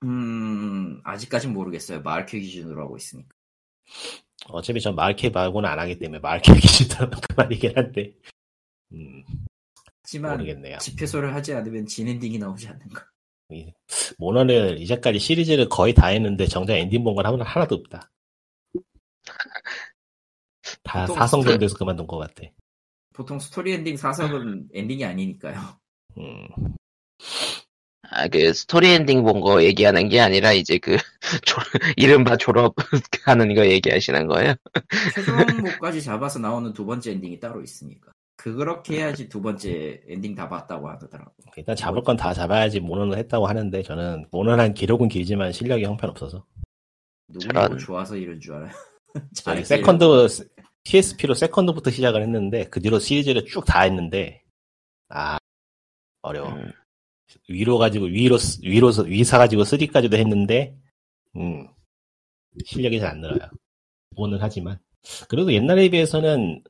음 0.05 1.01
아직까진 1.05 1.53
모르겠어요. 1.53 2.03
마을 2.03 2.24
캐 2.26 2.39
기준으로 2.41 2.82
하고 2.82 2.97
있으니까. 2.97 3.28
어차피 4.47 4.80
전 4.80 4.95
마을캐 4.95 5.30
말고는 5.30 5.68
안 5.68 5.78
하기 5.80 5.99
때문에 5.99 6.20
마을캐 6.20 6.53
기준으로 6.61 7.11
그만이긴 7.28 7.72
한데 7.76 8.12
음, 8.93 9.22
하지만 10.03 10.32
모르겠네요. 10.32 10.78
집회소를 10.78 11.34
하지 11.34 11.53
않으면 11.55 11.86
진엔딩이 11.86 12.39
나오지 12.39 12.68
않는 12.68 12.89
거. 12.89 13.03
이- 13.51 13.72
몬헌은 14.18 14.78
이제까지 14.78 15.18
시리즈를 15.18 15.68
거의 15.68 15.93
다 15.93 16.07
했는데 16.09 16.47
정작 16.47 16.74
엔딩 16.76 17.03
본건 17.05 17.26
하나- 17.26 17.45
하나도 17.45 17.74
없다. 17.76 18.11
다 20.82 21.07
사성 21.07 21.43
정도에서 21.43 21.76
그만둔 21.76 22.07
것 22.07 22.18
같아. 22.18 22.43
보통 23.14 23.39
스토리 23.39 23.72
엔딩 23.72 23.97
사성은 23.96 24.68
엔딩이 24.72 25.05
아니니까요. 25.05 25.59
음, 26.18 26.49
아, 28.11 28.26
그, 28.28 28.52
스토리 28.54 28.88
엔딩 28.90 29.22
본 29.22 29.40
거 29.40 29.62
얘기하는 29.62 30.09
게 30.09 30.20
아니라, 30.20 30.52
이제 30.52 30.78
그, 30.78 30.96
졸- 31.44 31.62
이른바 31.96 32.36
졸업하는 32.36 33.54
거 33.54 33.66
얘기하시는 33.66 34.26
거예요? 34.26 34.54
최종몹까지 35.14 36.02
잡아서 36.02 36.38
나오는 36.38 36.72
두 36.72 36.84
번째 36.86 37.12
엔딩이 37.12 37.38
따로 37.40 37.62
있으니까. 37.62 38.12
그렇게 38.36 38.98
해야지 38.98 39.28
두 39.28 39.42
번째 39.42 40.00
엔딩 40.09 40.34
다 40.34 40.48
봤다고 40.48 40.88
하더라고. 40.90 41.32
일단 41.56 41.74
잡을 41.74 42.02
건 42.04 42.16
다 42.16 42.32
잡아야지 42.32 42.78
몬헌은 42.80 43.18
했다고 43.18 43.46
하는데 43.48 43.82
저는 43.82 44.26
몬헌은 44.30 44.74
기록은 44.74 45.09
길지만 45.09 45.50
실력이 45.52 45.84
형편없어서 45.84 46.44
누구는 47.28 47.52
저런. 47.52 47.68
뭐 47.70 47.78
좋아서 47.78 48.16
이런 48.16 48.40
줄 48.40 48.54
알아요. 48.54 48.70
잘해서 49.34 49.64
세컨드 49.74 50.04
PSP로 50.84 51.34
세컨드부터 51.34 51.90
시작을 51.90 52.22
했는데 52.22 52.64
그 52.70 52.80
뒤로 52.80 53.00
시리즈를 53.00 53.44
쭉 53.44 53.64
다 53.64 53.80
했는데 53.82 54.42
아 55.09 55.38
어려워 56.22 56.50
음, 56.50 56.70
위로 57.48 57.78
가지고 57.78 58.06
위로 58.06 58.38
쓰- 58.38 58.60
위로 58.62 58.90
서- 58.92 59.02
위사 59.02 59.38
가지고 59.38 59.62
3까지도 59.64 60.14
했는데 60.16 60.76
음 61.36 61.66
실력이 62.64 62.98
잘 63.00 63.10
안 63.12 63.20
늘어요. 63.20 63.48
기본은 64.10 64.38
하지만. 64.40 64.78
그래도 65.28 65.52
옛날에 65.52 65.88
비해서는 65.90 66.62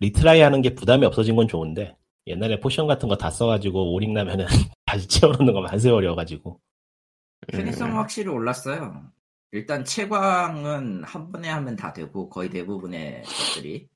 retry 0.00 0.40
하는 0.40 0.62
게 0.62 0.74
부담이 0.74 1.04
없어진 1.06 1.36
건 1.36 1.48
좋은데 1.48 1.96
옛날에 2.26 2.60
potion 2.60 2.86
같은 2.86 3.08
거 3.08 3.16
다 3.16 3.30
써가지고 3.30 3.92
오링 3.94 4.12
나면은 4.14 4.46
다시 4.86 5.08
채워놓는 5.08 5.52
거 5.52 5.60
만세 5.60 5.90
어려워가지고. 5.90 6.60
편의성은 7.48 7.92
음, 7.92 7.98
확실히 7.98 8.28
올랐어요. 8.30 9.02
일단 9.50 9.84
채광은 9.84 11.04
한 11.04 11.32
번에 11.32 11.48
하면 11.48 11.76
다 11.76 11.92
되고 11.92 12.28
거의 12.30 12.48
대부분의 12.48 13.22
것들이. 13.24 13.88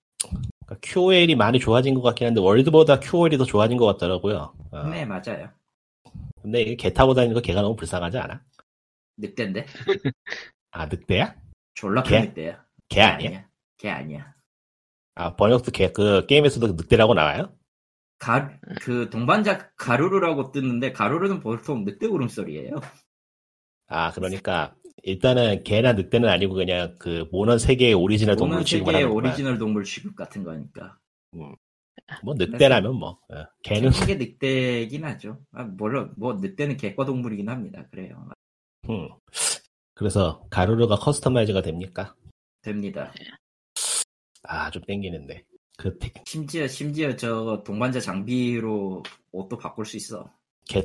그러니까 0.66 0.78
QOL이 0.82 1.34
많이 1.36 1.58
좋아진 1.60 1.94
것 1.94 2.02
같긴 2.02 2.26
한데 2.26 2.40
월드보다 2.40 2.98
QOL이 3.00 3.38
더 3.38 3.44
좋아진 3.44 3.76
것 3.76 3.86
같더라고요. 3.86 4.52
어, 4.72 4.82
네 4.88 5.04
맞아요. 5.06 5.48
근데 6.46 6.76
개 6.76 6.92
타고 6.92 7.12
다니는 7.12 7.34
거 7.34 7.40
개가 7.40 7.60
너무 7.60 7.74
불쌍하지 7.74 8.18
않아? 8.18 8.40
늑대인데 9.16 9.66
아 10.70 10.86
늑대야? 10.86 11.34
졸라 11.74 12.04
개? 12.04 12.20
큰 12.20 12.28
늑대야. 12.28 12.64
개 12.88 13.00
아니야? 13.00 13.48
개 13.76 13.90
아니야. 13.90 14.32
아 15.16 15.34
번역도 15.34 15.72
개 15.72 15.92
그 15.92 16.24
게임에서도 16.26 16.74
늑대라고 16.74 17.14
나와요? 17.14 17.52
가, 18.20 18.56
그 18.80 19.10
동반자 19.10 19.72
가루르라고 19.74 20.52
뜨는데 20.52 20.92
가루르는 20.92 21.40
보통 21.40 21.84
늑대 21.84 22.06
울음소리예요. 22.06 22.76
아 23.88 24.12
그러니까 24.12 24.76
일단은 25.02 25.64
개나 25.64 25.94
늑대는 25.94 26.28
아니고 26.28 26.54
그냥 26.54 26.94
그 27.00 27.26
몬헌 27.32 27.58
세계의 27.58 27.94
오리지널 27.94 28.36
동물 28.36 28.64
취급을 28.64 28.92
세계의 28.92 29.02
하는 29.02 29.20
거야. 29.20 29.30
오리지널 29.30 29.58
동물 29.58 29.82
취급 29.82 30.14
같은 30.14 30.44
거니까. 30.44 30.96
뭐 32.22 32.34
늑대라면 32.34 32.94
뭐 32.94 33.18
어, 33.30 33.44
개는 33.62 33.90
게 34.06 34.14
늑대긴 34.14 35.04
하죠. 35.04 35.40
아, 35.52 35.64
물론 35.64 36.12
뭐 36.16 36.34
늑대는 36.34 36.76
개과 36.76 37.04
동물이긴 37.04 37.48
합니다. 37.48 37.84
그래요. 37.90 38.28
음. 38.88 39.08
그래서 39.94 40.46
가루르가 40.50 40.96
커스터마이즈가 40.96 41.62
됩니까? 41.62 42.14
됩니다. 42.62 43.12
아 44.44 44.70
좀 44.70 44.82
땡기는데 44.82 45.44
그개 45.76 46.12
심지어 46.26 46.68
심지어 46.68 47.16
저 47.16 47.62
동반자 47.64 47.98
장비로 48.00 49.02
옷도 49.32 49.58
바꿀 49.58 49.84
수 49.86 49.96
있어. 49.96 50.30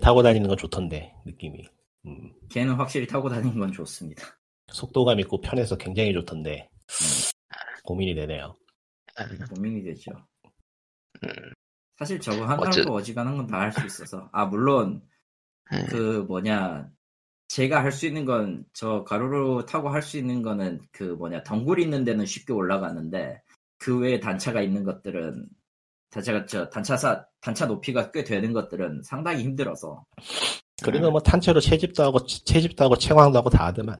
타고 0.01 0.23
다니는 0.23 0.47
건 0.47 0.57
좋던데 0.57 1.13
느낌이 1.25 1.63
음, 2.05 2.33
걔는 2.49 2.73
확실히 2.75 3.05
타고 3.05 3.29
다니는 3.29 3.59
건 3.59 3.71
좋습니다. 3.71 4.23
속도감 4.71 5.19
있고 5.21 5.41
편해서 5.41 5.75
굉장히 5.77 6.13
좋던데 6.13 6.69
고민이 7.83 8.15
되네요. 8.15 8.57
고민이 9.53 9.83
되죠. 9.83 10.11
음. 11.23 11.29
사실 11.97 12.19
저거 12.19 12.43
하나로 12.45 12.63
어째- 12.69 12.89
어지간한 12.89 13.37
건 13.37 13.47
다 13.47 13.59
할 13.59 13.71
수 13.71 13.85
있어서. 13.85 14.29
아 14.31 14.45
물론 14.45 15.01
음. 15.71 15.85
그 15.89 16.25
뭐냐 16.27 16.89
제가 17.47 17.83
할 17.83 17.91
수 17.91 18.05
있는 18.07 18.25
건 18.25 18.65
저 18.73 19.03
가로로 19.03 19.65
타고 19.65 19.89
할 19.89 20.01
수 20.01 20.17
있는 20.17 20.41
거는 20.41 20.81
그 20.91 21.03
뭐냐 21.03 21.43
덩굴 21.43 21.79
있는 21.79 22.03
데는 22.03 22.25
쉽게 22.25 22.53
올라가는데 22.53 23.41
그 23.77 23.99
외에 23.99 24.19
단차가 24.19 24.61
있는 24.61 24.83
것들은 24.83 25.47
단차가 26.11 26.45
저 26.45 26.69
단차사 26.69 27.25
단차 27.41 27.65
높이가 27.67 28.11
꽤 28.11 28.23
되는 28.23 28.51
것들은 28.53 29.01
상당히 29.03 29.43
힘들어서 29.43 30.03
그래도 30.83 31.11
뭐 31.11 31.19
탄체로 31.21 31.59
채집도 31.59 32.03
하고 32.03 32.25
채집도 32.25 32.83
하고 32.85 32.95
채광도 32.95 33.37
하고 33.37 33.49
다 33.49 33.67
하더만 33.67 33.97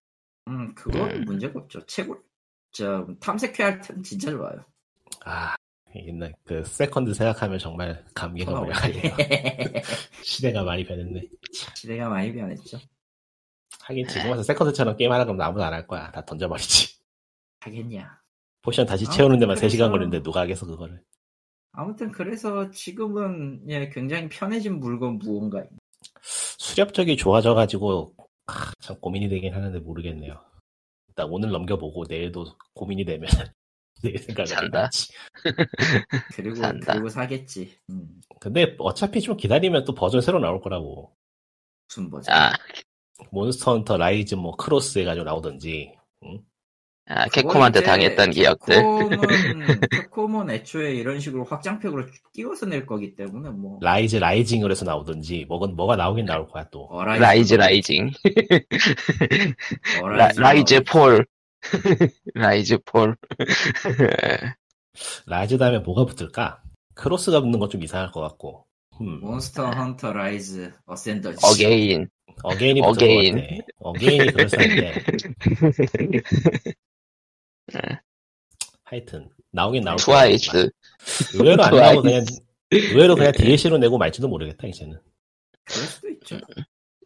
음 0.48 0.74
그건 0.76 1.12
음. 1.12 1.26
문제가 1.26 1.60
없죠 1.60 1.86
최고 1.86 2.18
저 2.72 3.06
탐색회 3.20 3.64
할 3.64 3.82
때는 3.82 4.02
진짜 4.04 4.32
좋아요 4.32 4.66
아 5.26 5.56
옛날 5.96 6.34
그 6.44 6.64
세컨드 6.64 7.14
생각하면 7.14 7.60
정말 7.60 8.04
감기가 8.14 8.52
터널 8.52 8.68
오래가네요. 8.70 9.02
시대가 10.24 10.64
많이 10.64 10.86
변했네. 10.86 11.22
시대가 11.76 12.08
많이 12.10 12.32
변했죠 12.34 12.80
하긴 13.82 14.08
지금 14.08 14.30
와서 14.32 14.44
세컨드처럼 14.44 14.96
게임 14.96 15.12
하라 15.12 15.26
그러면 15.26 15.46
아무도 15.46 15.64
안 15.64 15.74
할 15.74 15.86
거야. 15.88 16.12
다 16.12 16.24
던져버리지. 16.24 16.96
하겠냐 17.62 18.20
potion 18.62 18.86
다시 18.86 19.06
아, 19.08 19.12
채우는 19.12 19.40
데만 19.40 19.56
그래서- 19.58 19.76
3시간 19.78 19.92
걸리는데 19.92 20.22
누가 20.24 20.42
하겠어 20.42 20.66
그거를. 20.66 21.02
아무튼 21.74 22.12
그래서 22.12 22.70
지금은 22.72 23.64
예 23.70 23.90
굉장히 23.90 24.28
편해진 24.30 24.80
물건 24.80 25.18
무언가 25.20 25.64
수렵적이 26.22 27.18
좋아져가지고 27.18 28.14
아, 28.48 28.72
참 28.80 29.00
고민이 29.00 29.30
되긴 29.30 29.54
하는데 29.54 29.78
모르겠네요. 29.80 30.40
일단 31.08 31.28
오늘 31.30 31.50
넘겨보고 31.52 32.06
내일도 32.08 32.46
고민이 32.74 33.06
되면 33.06 33.28
산다. 34.48 34.66
해봐야지. 34.66 35.14
그리고 36.36 36.56
산다. 36.56 36.94
그리고 36.94 37.10
사겠지 37.10 37.78
음, 37.90 38.08
근데 38.40 38.76
어차피 38.80 39.22
좀 39.22 39.38
기다리면 39.38 39.86
또 39.86 39.94
버전 39.94 40.22
새로 40.22 40.40
나올 40.40 40.62
거라고. 40.62 41.16
무슨 41.88 42.10
버전 42.10 42.34
아, 42.34 42.54
몬스터 43.32 43.74
헌터 43.74 43.98
라이즈 43.98 44.36
뭐 44.36 44.56
크로스 44.56 45.00
해가지고 45.00 45.26
나오던지. 45.26 45.94
응? 46.24 46.40
아, 47.08 47.28
캡콤한테 47.28 47.82
당했던 47.82 48.32
기억들. 48.32 48.76
캡콤은, 48.76 49.10
캡콤은 49.92 50.50
애초에 50.50 50.94
이런 50.94 51.20
식으로 51.20 51.44
확장팩으로 51.44 52.06
띄워서 52.34 52.68
낼 52.68 52.86
거기 52.86 53.16
때문에 53.16 53.50
뭐 53.50 53.80
라이즈 53.82 54.16
라이징으로 54.18 54.72
해서 54.72 54.86
나오든지 54.86 55.46
뭐가 55.50 55.68
뭐가 55.68 55.98
나오긴 55.98 56.26
나올 56.26 56.48
거야 56.48 56.70
또. 56.72 56.88
어 56.90 57.04
라이즈 57.04 57.22
라이즈 57.22 57.56
라이징. 57.56 58.12
어 60.02 60.08
라이즈 60.08 60.40
라이즈 60.40 60.84
폴. 60.84 61.26
라이즈 62.34 62.80
폴. 62.86 63.16
라이즈 65.26 65.58
다음에 65.58 65.80
뭐가 65.80 66.06
붙을까? 66.06 66.62
크로스가 66.96 67.42
붙는 67.42 67.60
건 67.60 67.70
좀 67.70 67.84
이상할 67.84 68.12
것 68.12 68.22
같고. 68.22 68.66
음. 69.02 69.20
몬스터 69.22 69.70
헌터 69.72 70.14
라이즈 70.14 70.72
어센더지 70.86 71.40
again. 71.46 72.10
again이 72.44 72.82
붙을 72.82 72.90
again. 72.92 73.36
것 73.36 73.42
같아. 73.42 73.66
again이 73.80 74.32
그럴싸한데. 74.32 74.94
하여튼 78.84 79.30
나오긴 79.52 79.84
나올. 79.84 79.98
트와이스. 79.98 80.70
의외로 81.36 81.64
안 81.64 81.76
나오고 81.76 82.02
그냥. 82.04 82.26
의외로 82.72 83.16
그냥 83.16 83.32
DLC로 83.34 83.78
내고 83.80 83.98
말지도 83.98 84.28
모르겠다 84.30 84.68
이제는. 84.68 84.98
그럴 85.66 85.86
수도 85.88 86.10
있죠 86.10 86.40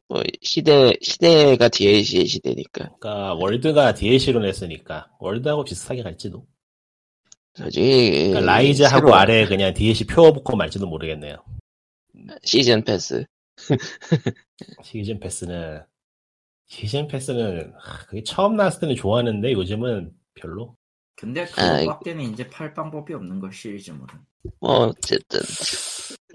뭐, 0.07 0.21
시대, 0.41 0.93
시대가 1.01 1.67
DLC의 1.67 2.27
시대니까. 2.27 2.95
그러니까 2.99 3.33
월드가 3.33 3.93
DLC로 3.93 4.39
냈으니까 4.39 5.11
월드하고 5.19 5.63
비슷하게 5.63 6.03
갈지도. 6.03 6.45
솔직히. 7.55 8.29
그러니까 8.29 8.41
라이즈하고 8.41 9.07
새로 9.07 9.15
아래 9.15 9.45
그냥 9.45 9.73
DLC 9.73 10.05
표 10.05 10.33
붙고 10.33 10.55
말지도 10.55 10.87
모르겠네요. 10.87 11.37
시즌 12.43 12.83
패스. 12.83 13.25
시즌 14.83 15.19
패스는 15.19 15.83
시즌 16.67 17.07
패스는 17.07 17.73
하, 17.77 18.05
그게 18.05 18.23
처음 18.23 18.55
나왔을 18.55 18.81
때는 18.81 18.95
좋아하는데 18.95 19.51
요즘은 19.53 20.11
별로. 20.35 20.75
근데 21.25 21.41
아, 21.57 21.79
그거밖에는 21.79 22.21
이제 22.23 22.47
팔 22.49 22.73
방법이 22.75 23.13
없는 23.15 23.39
걸 23.39 23.51
시리즈물은 23.51 24.07
뭐, 24.59 24.71
어쨌든. 24.87 25.39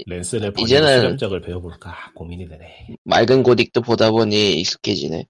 렌스를 0.07 0.53
버리고 0.53 0.67
이제는- 0.67 0.99
수렴적을 0.99 1.41
배워볼까 1.43 2.11
고민이 2.15 2.49
되네. 2.49 2.89
맑은 3.05 3.45
고딕도 3.45 3.85
보다 3.85 4.11
보니 4.11 4.55
익숙해지네. 4.61 5.27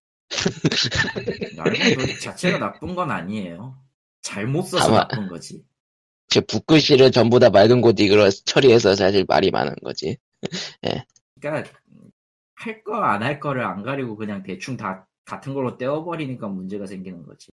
얇은 1.58 1.98
도둑 1.98 2.20
자체가 2.20 2.58
나쁜 2.58 2.94
건 2.94 3.10
아니에요 3.10 3.76
잘못 4.22 4.62
써서 4.62 4.88
아마- 4.88 4.98
나쁜 5.08 5.28
거지 5.28 5.62
제 6.28 6.40
붓글씨를 6.40 7.10
전부 7.10 7.38
다 7.40 7.50
맑은 7.50 7.80
고딕으로 7.82 8.30
처리해서 8.46 8.94
사실 8.94 9.24
말이 9.28 9.50
많은 9.50 9.74
거지. 9.82 10.16
그러니까 11.40 11.70
할 12.54 12.82
거 12.84 12.94
안 13.02 13.22
할 13.22 13.40
거를 13.40 13.64
안 13.64 13.82
가리고 13.82 14.16
그냥 14.16 14.42
대충 14.44 14.76
다 14.76 15.06
같은 15.24 15.52
걸로 15.54 15.76
떼어버리니까 15.76 16.46
문제가 16.48 16.86
생기는 16.86 17.24
거지. 17.24 17.48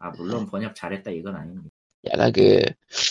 아 0.00 0.10
물론 0.10 0.46
번역 0.46 0.74
잘했다 0.74 1.10
이건 1.10 1.36
아닙니다. 1.36 1.70
약간 2.10 2.32
그, 2.32 2.62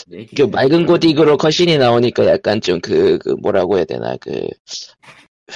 왜그 0.07 0.41
맑은 0.43 0.85
고딕으로 0.87 1.37
컷신이 1.37 1.77
나오니까 1.77 2.25
약간 2.25 2.59
좀 2.59 2.81
그, 2.81 3.19
그 3.19 3.29
뭐라고 3.29 3.77
해야 3.77 3.85
되나, 3.85 4.17
그, 4.17 4.47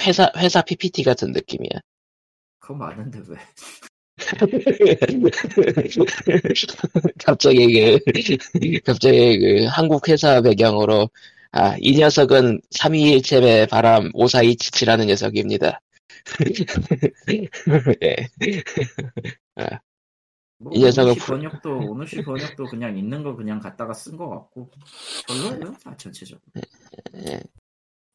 회사, 0.06 0.30
회사 0.36 0.62
PPT 0.62 1.02
같은 1.02 1.32
느낌이야. 1.32 1.80
그거 2.60 2.74
많은데 2.74 3.18
왜? 3.28 3.36
갑자기 7.24 7.72
그, 7.72 7.98
갑자기 8.84 9.40
그 9.40 9.64
한국 9.68 10.08
회사 10.08 10.40
배경으로, 10.40 11.10
아, 11.50 11.74
이 11.80 11.98
녀석은 11.98 12.60
321챔의 12.78 13.68
바람 13.68 14.12
5427이라는 14.12 15.06
녀석입니다. 15.06 15.80
예. 18.02 18.28
뭐 20.58 20.72
이 20.74 20.80
녀석은 20.80 21.14
번역도 21.16 21.90
오누시 21.90 22.22
번역도 22.22 22.66
그냥 22.66 22.96
있는 22.96 23.22
거 23.22 23.34
그냥 23.36 23.60
갖다가 23.60 23.92
쓴 23.92 24.16
거 24.16 24.28
같고 24.28 24.70
별로예요 25.26 25.74
다 25.82 25.96
전체적으로. 25.96 26.40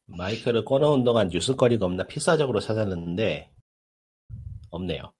마이크를 0.06 0.64
꺼놓은 0.64 1.04
동안 1.04 1.28
뉴스거리가 1.28 1.86
없나 1.86 2.04
필사적으로 2.06 2.60
찾았는데 2.60 3.50
없네요. 4.70 5.12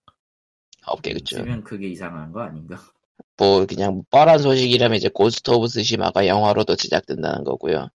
없겠죠. 0.87 1.37
쓰면 1.37 1.63
그게 1.63 1.89
이상한 1.89 2.33
거 2.33 2.41
아닌가? 2.41 2.81
뭐, 3.37 3.65
그냥 3.67 4.03
뻔한 4.11 4.39
소식이라면 4.39 4.97
이제 4.97 5.09
고스트 5.09 5.51
오브 5.51 5.69
스시마가 5.69 6.27
영화로도 6.27 6.77
제작된다는 6.77 7.45
거고요. 7.45 7.89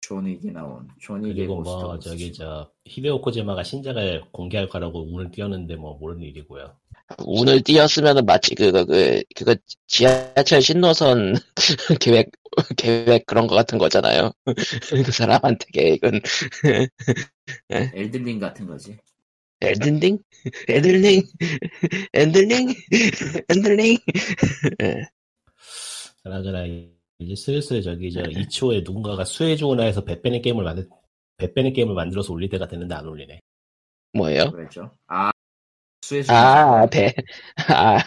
존 0.00 0.26
윅이 0.26 0.50
나온 0.52 0.88
존 1.00 1.22
윅의 1.24 1.34
그리고 1.34 1.56
고스트 1.56 1.70
뭐 1.84 1.94
오브 1.94 2.00
저기 2.00 2.28
스시마. 2.28 2.32
저 2.32 2.70
히데오 2.86 3.20
코지마가 3.20 3.62
신작을 3.62 4.24
공개할 4.32 4.68
거라고 4.68 5.02
운을 5.12 5.30
띄웠는데 5.30 5.76
뭐 5.76 5.98
모르는 5.98 6.22
일이고요. 6.22 6.76
운을 7.18 7.62
띄었으면은 7.62 8.24
마치 8.26 8.54
그거 8.54 8.84
그 8.84 9.22
그거 9.34 9.54
지하철 9.86 10.62
신노선 10.62 11.34
계획 12.00 12.30
계획 12.76 13.26
그런 13.26 13.46
거 13.46 13.54
같은 13.54 13.78
거잖아요. 13.78 14.32
그 15.04 15.12
사람한테 15.12 15.66
계획은 15.72 16.20
엘든링 17.70 18.38
같은 18.38 18.66
거지. 18.66 18.98
엘든링, 19.60 20.18
엘든링, 20.68 21.22
엘든링, 22.12 22.74
엘든링. 23.48 23.98
그나저나 26.22 26.66
이제 27.18 27.36
슬슬 27.36 27.80
저기 27.82 28.12
저 28.12 28.22
2초에 28.22 28.84
누군가가 28.84 29.24
수혜주나 29.24 29.84
해서 29.84 30.04
배 30.04 30.20
빼는 30.20 30.42
게임을 30.42 30.64
만들 30.64 30.88
배 31.36 31.52
빼는 31.52 31.72
게임을 31.72 31.94
만들어서 31.94 32.32
올릴 32.32 32.48
때가 32.48 32.66
됐는데 32.66 32.94
안 32.94 33.06
올리네. 33.06 33.40
뭐예요? 34.14 34.50
그랬죠. 34.50 34.90
아 35.06 35.30
수혜주. 36.12 36.32
아, 36.32 36.86
배, 36.86 37.14
아, 37.68 37.98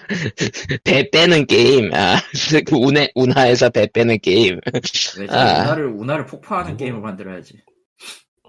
배 0.83 1.09
빼는 1.09 1.47
게임. 1.47 1.91
아, 1.93 2.17
그 2.65 2.75
운해, 2.75 3.09
운하에서 3.15 3.69
배 3.71 3.87
빼는 3.87 4.19
게임. 4.19 4.59
왜죠? 5.17 5.33
아. 5.33 5.61
운하를 5.63 5.87
운하를 5.87 6.25
폭파하는 6.27 6.71
누구? 6.71 6.83
게임을 6.83 7.01
만들어야지. 7.01 7.61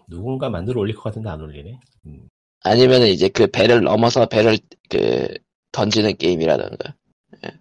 누군가 0.09 0.51
만들어 0.51 0.81
올릴 0.81 0.95
것 0.95 1.05
같은데 1.05 1.29
안 1.31 1.41
올리네. 1.41 1.81
음. 2.07 2.29
아니면은 2.63 3.09
이제 3.09 3.29
그 3.29 3.47
배를 3.47 3.83
넘어서 3.83 4.27
배를 4.27 4.59
그 4.91 5.29
던지는 5.73 6.17
게임이라던가. 6.17 6.95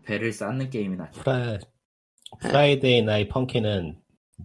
배를 0.03 0.31
쌓는 0.33 0.69
게임이 0.69 0.97
낫죠. 0.97 1.21
프라 1.21 1.57
프라이데이 2.41 3.03
나이트 3.03 3.27
펑킨은 3.27 3.97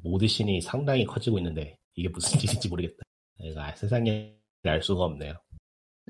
mod 0.03 0.22
scene이 0.22 0.61
상당히 0.61 1.05
커지고 1.05 1.39
있는데 1.39 1.77
이게 1.95 2.09
무슨 2.09 2.39
일인지 2.41 2.69
모르겠다. 2.69 2.97
내가 3.39 3.75
세상에 3.75 4.35
알 4.65 4.83
수가 4.83 5.05
없네요. 5.05 5.35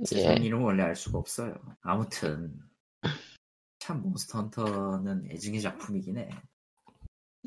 세상 0.04 0.38
예. 0.38 0.46
이름은 0.46 0.64
원래 0.64 0.82
알 0.82 0.96
수가 0.96 1.18
없어요. 1.18 1.54
아무튼 1.82 2.54
참 3.78 4.02
몬스터 4.02 4.38
헌터는 4.38 5.30
애증의 5.30 5.60
작품이긴 5.60 6.18
해. 6.18 6.30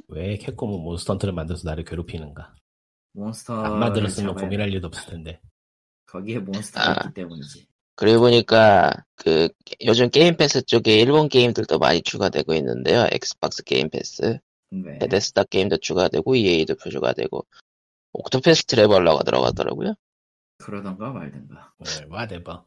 왜 0.08 0.38
캡콤은 0.38 0.82
몬스터헌터를 0.82 1.34
만들어서 1.34 1.68
나를 1.70 1.84
괴롭히는가? 1.84 2.56
몬스터 3.14 3.64
안 3.64 3.80
만들었으면 3.80 4.36
고민할 4.36 4.72
일도 4.74 4.88
없을 4.88 5.12
텐데. 5.12 5.40
거기에 6.08 6.40
몬스터가 6.40 6.90
아. 6.90 6.94
있기 7.04 7.14
때문이지. 7.14 7.68
그리고 7.96 8.22
보니까 8.22 8.92
그 9.16 9.50
요즘 9.86 10.10
게임 10.10 10.36
패스 10.36 10.64
쪽에 10.64 11.00
일본 11.00 11.30
게임들도 11.30 11.78
많이 11.78 12.02
추가되고 12.02 12.54
있는데요. 12.56 13.08
엑스박스 13.12 13.64
게임 13.64 13.90
패스, 13.90 14.40
네. 14.72 14.98
베데스다 15.00 15.44
게임도 15.44 15.78
추가되고 15.78 16.36
EA도 16.36 16.76
추가되고 16.76 17.46
옥토패스 18.14 18.66
트래블러가 18.66 19.24
들어가더라고요. 19.24 19.94
그러던가 20.64 21.12
말든가. 21.12 21.74
네, 21.80 22.06
와대박. 22.10 22.66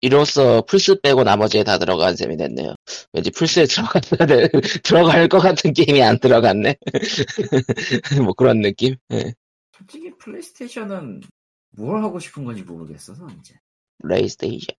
이로써 0.00 0.62
플스 0.62 1.00
빼고 1.00 1.24
나머지에 1.24 1.64
다 1.64 1.78
들어간 1.78 2.14
셈이 2.16 2.36
됐네요. 2.36 2.74
왠지 3.12 3.30
플스에 3.30 3.64
들어갔어야 3.66 4.26
돼, 4.26 4.48
들어갈 4.82 5.28
것 5.28 5.38
같은 5.38 5.72
게임이 5.72 6.02
안 6.02 6.18
들어갔네. 6.18 6.76
뭐 8.24 8.32
그런 8.34 8.60
느낌? 8.60 8.96
예. 9.12 9.34
솔직히 9.76 10.10
플레이스테이션은 10.18 11.22
뭘 11.70 12.02
하고 12.02 12.18
싶은 12.18 12.44
건지 12.44 12.62
모르겠어서 12.62 13.26
이제. 13.40 13.54
플레이스테이션. 14.02 14.74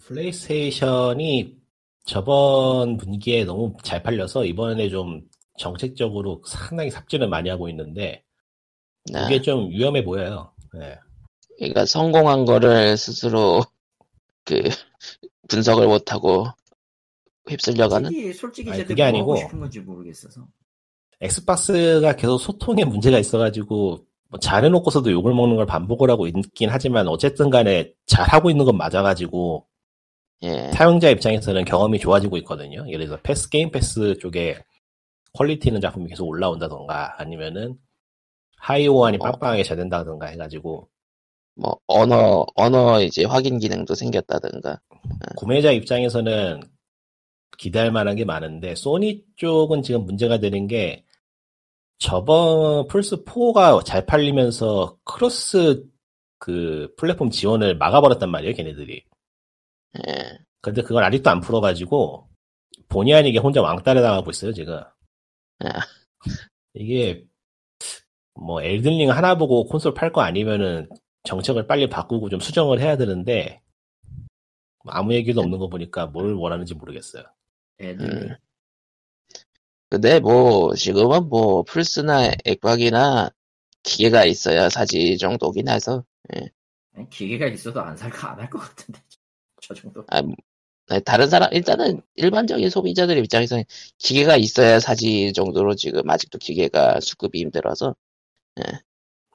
플레이스테이션이 0.00 1.56
저번 2.04 2.96
분기에 2.96 3.44
너무 3.44 3.76
잘 3.82 4.02
팔려서 4.02 4.44
이번에 4.44 4.88
좀 4.88 5.22
정책적으로 5.58 6.42
상당히 6.46 6.90
삽질을 6.90 7.28
많이 7.28 7.48
하고 7.48 7.68
있는데 7.68 8.24
아, 9.14 9.24
그게 9.24 9.40
좀 9.40 9.70
위험해 9.70 10.04
보여요. 10.04 10.51
네. 10.74 10.98
그러니까 11.58 11.86
성공한 11.86 12.44
거를 12.44 12.96
스스로 12.96 13.62
그 14.44 14.62
분석을 15.48 15.86
못하고 15.86 16.46
휩쓸려가는? 17.48 18.10
솔직히, 18.10 18.32
솔직히 18.32 18.70
아니, 18.70 18.78
제대로 18.78 18.88
그게 18.88 19.02
뭐 19.02 19.08
아니고 19.08 19.32
하고 19.32 19.40
싶은 19.40 19.60
건지 19.60 19.80
모르겠어서. 19.80 20.46
엑스박스가 21.20 22.16
계속 22.16 22.38
소통에 22.38 22.84
문제가 22.84 23.18
있어가지고 23.18 24.04
뭐 24.28 24.40
잘해놓고서도 24.40 25.12
욕을 25.12 25.34
먹는 25.34 25.56
걸 25.56 25.66
반복을 25.66 26.10
하고 26.10 26.26
있긴 26.26 26.70
하지만 26.70 27.06
어쨌든 27.06 27.50
간에 27.50 27.92
잘하고 28.06 28.50
있는 28.50 28.64
건 28.64 28.76
맞아가지고 28.76 29.66
예. 30.42 30.70
사용자 30.72 31.10
입장에서는 31.10 31.64
경험이 31.64 32.00
좋아지고 32.00 32.36
있거든요. 32.38 32.84
예를 32.88 33.06
들어서 33.06 33.20
패스 33.22 33.48
게임 33.48 33.70
패스 33.70 34.18
쪽에 34.18 34.58
퀄리티 35.34 35.68
있는 35.68 35.80
작품이 35.80 36.08
계속 36.08 36.26
올라온다던가 36.26 37.20
아니면은 37.20 37.78
하위호환이 38.62 39.18
어. 39.20 39.24
빵빵하게 39.24 39.64
잘 39.64 39.76
된다던가 39.76 40.26
해가지고 40.26 40.88
뭐 41.56 41.78
언어 41.86 42.46
언어 42.54 43.02
이제 43.02 43.24
확인 43.24 43.58
기능도 43.58 43.94
생겼다든가. 43.94 44.80
구매자 45.36 45.72
입장에서는 45.72 46.60
기대할 47.58 47.90
만한 47.92 48.16
게 48.16 48.24
많은데 48.24 48.74
소니 48.74 49.24
쪽은 49.36 49.82
지금 49.82 50.04
문제가 50.04 50.38
되는 50.38 50.66
게 50.66 51.04
저번 51.98 52.86
플스 52.86 53.24
4가 53.24 53.84
잘 53.84 54.06
팔리면서 54.06 54.96
크로스 55.04 55.84
그 56.38 56.92
플랫폼 56.96 57.30
지원을 57.30 57.76
막아버렸단 57.76 58.30
말이에요, 58.30 58.54
걔네들이. 58.54 59.04
예. 60.08 60.38
근데 60.60 60.82
그걸 60.82 61.04
아직도 61.04 61.30
안 61.30 61.40
풀어가지고 61.40 62.28
본의 62.88 63.14
아니게 63.14 63.38
혼자 63.38 63.60
왕따를 63.60 64.02
당하고 64.02 64.30
있어요, 64.30 64.52
지금. 64.52 64.74
아. 65.60 65.68
이게 66.74 67.24
뭐 68.34 68.62
엘든링 68.62 69.10
하나 69.10 69.36
보고 69.36 69.64
콘솔 69.66 69.94
팔 69.94 70.12
거 70.12 70.20
아니면은 70.22 70.88
정책을 71.24 71.66
빨리 71.66 71.88
바꾸고 71.88 72.28
좀 72.30 72.40
수정을 72.40 72.80
해야 72.80 72.96
되는데 72.96 73.60
아무 74.86 75.14
얘기도 75.14 75.40
없는 75.40 75.58
거 75.58 75.68
보니까 75.68 76.06
뭘 76.06 76.34
원하는지 76.34 76.74
모르겠어요. 76.74 77.24
음. 77.80 78.36
근데 79.90 80.20
뭐 80.20 80.74
지금은 80.74 81.28
뭐 81.28 81.62
플스나 81.64 82.30
액박이나 82.44 83.30
기계가 83.82 84.24
있어야 84.24 84.68
사지 84.70 85.18
정도긴 85.18 85.68
해서 85.68 86.04
아니, 86.94 87.08
기계가 87.10 87.46
있어도 87.48 87.80
안 87.80 87.96
살까 87.96 88.32
안 88.32 88.40
할 88.40 88.50
것 88.50 88.58
같은데 88.58 89.00
저 89.62 89.74
정도. 89.74 90.04
아, 90.08 90.22
네, 90.88 91.00
다른 91.00 91.28
사람 91.30 91.52
일단은 91.52 92.02
일반적인 92.16 92.68
소비자들 92.70 93.16
입장에서는 93.18 93.64
기계가 93.98 94.36
있어야 94.36 94.80
사지 94.80 95.32
정도로 95.32 95.74
지금 95.76 96.08
아직도 96.10 96.38
기계가 96.38 97.00
수급이 97.00 97.40
힘들어서 97.40 97.94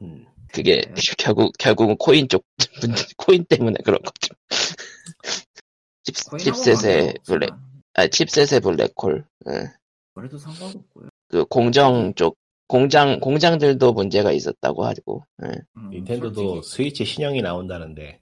음. 0.02 0.26
그게 0.52 0.82
네. 0.82 1.02
결국 1.18 1.54
결국은 1.58 1.98
코인 1.98 2.28
쪽 2.30 2.46
코인 3.18 3.46
때문에 3.46 3.78
그런 3.84 4.00
거죠. 4.02 4.34
칩, 6.04 6.16
관계가 6.30 7.14
블랙 7.26 7.54
아 7.94 8.08
칩셋의 8.08 8.62
블랙홀 8.62 9.26
예. 9.50 9.74
그래도 10.14 10.38
상관없고요. 10.38 11.10
그 11.28 11.46
공정 11.46 12.14
쪽 12.16 12.38
공장 12.68 13.20
공장들도 13.20 13.94
문제가 13.94 14.32
있었다고 14.32 14.86
하고 14.86 15.26
예. 15.44 15.52
음, 15.78 15.90
닌텐도도 15.90 16.62
솔직히 16.62 16.76
스위치 16.76 17.06
신형이 17.06 17.42
나온다는데 17.42 18.22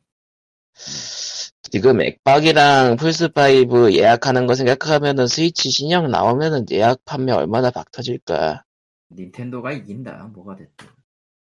지금 1.71 2.01
액박이랑 2.01 2.97
플스5 2.97 3.93
예약하는 3.93 4.45
거 4.45 4.55
생각하면은 4.55 5.27
스위치 5.27 5.71
신형 5.71 6.11
나오면은 6.11 6.65
예약 6.71 7.03
판매 7.05 7.31
얼마나 7.31 7.71
박 7.71 7.91
터질까. 7.91 8.64
닌텐도가 9.11 9.71
이긴다. 9.71 10.31
뭐가 10.33 10.55
됐든 10.55 10.87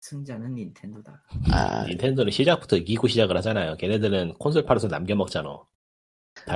승자는 0.01 0.55
닌텐도다. 0.55 1.23
아, 1.51 1.85
닌텐도는 1.87 2.31
시작부터 2.31 2.77
이기고 2.77 3.07
시작을 3.07 3.37
하잖아요. 3.37 3.77
걔네들은 3.77 4.33
콘솔 4.35 4.65
팔아서 4.65 4.87
남겨먹잖아. 4.87 5.59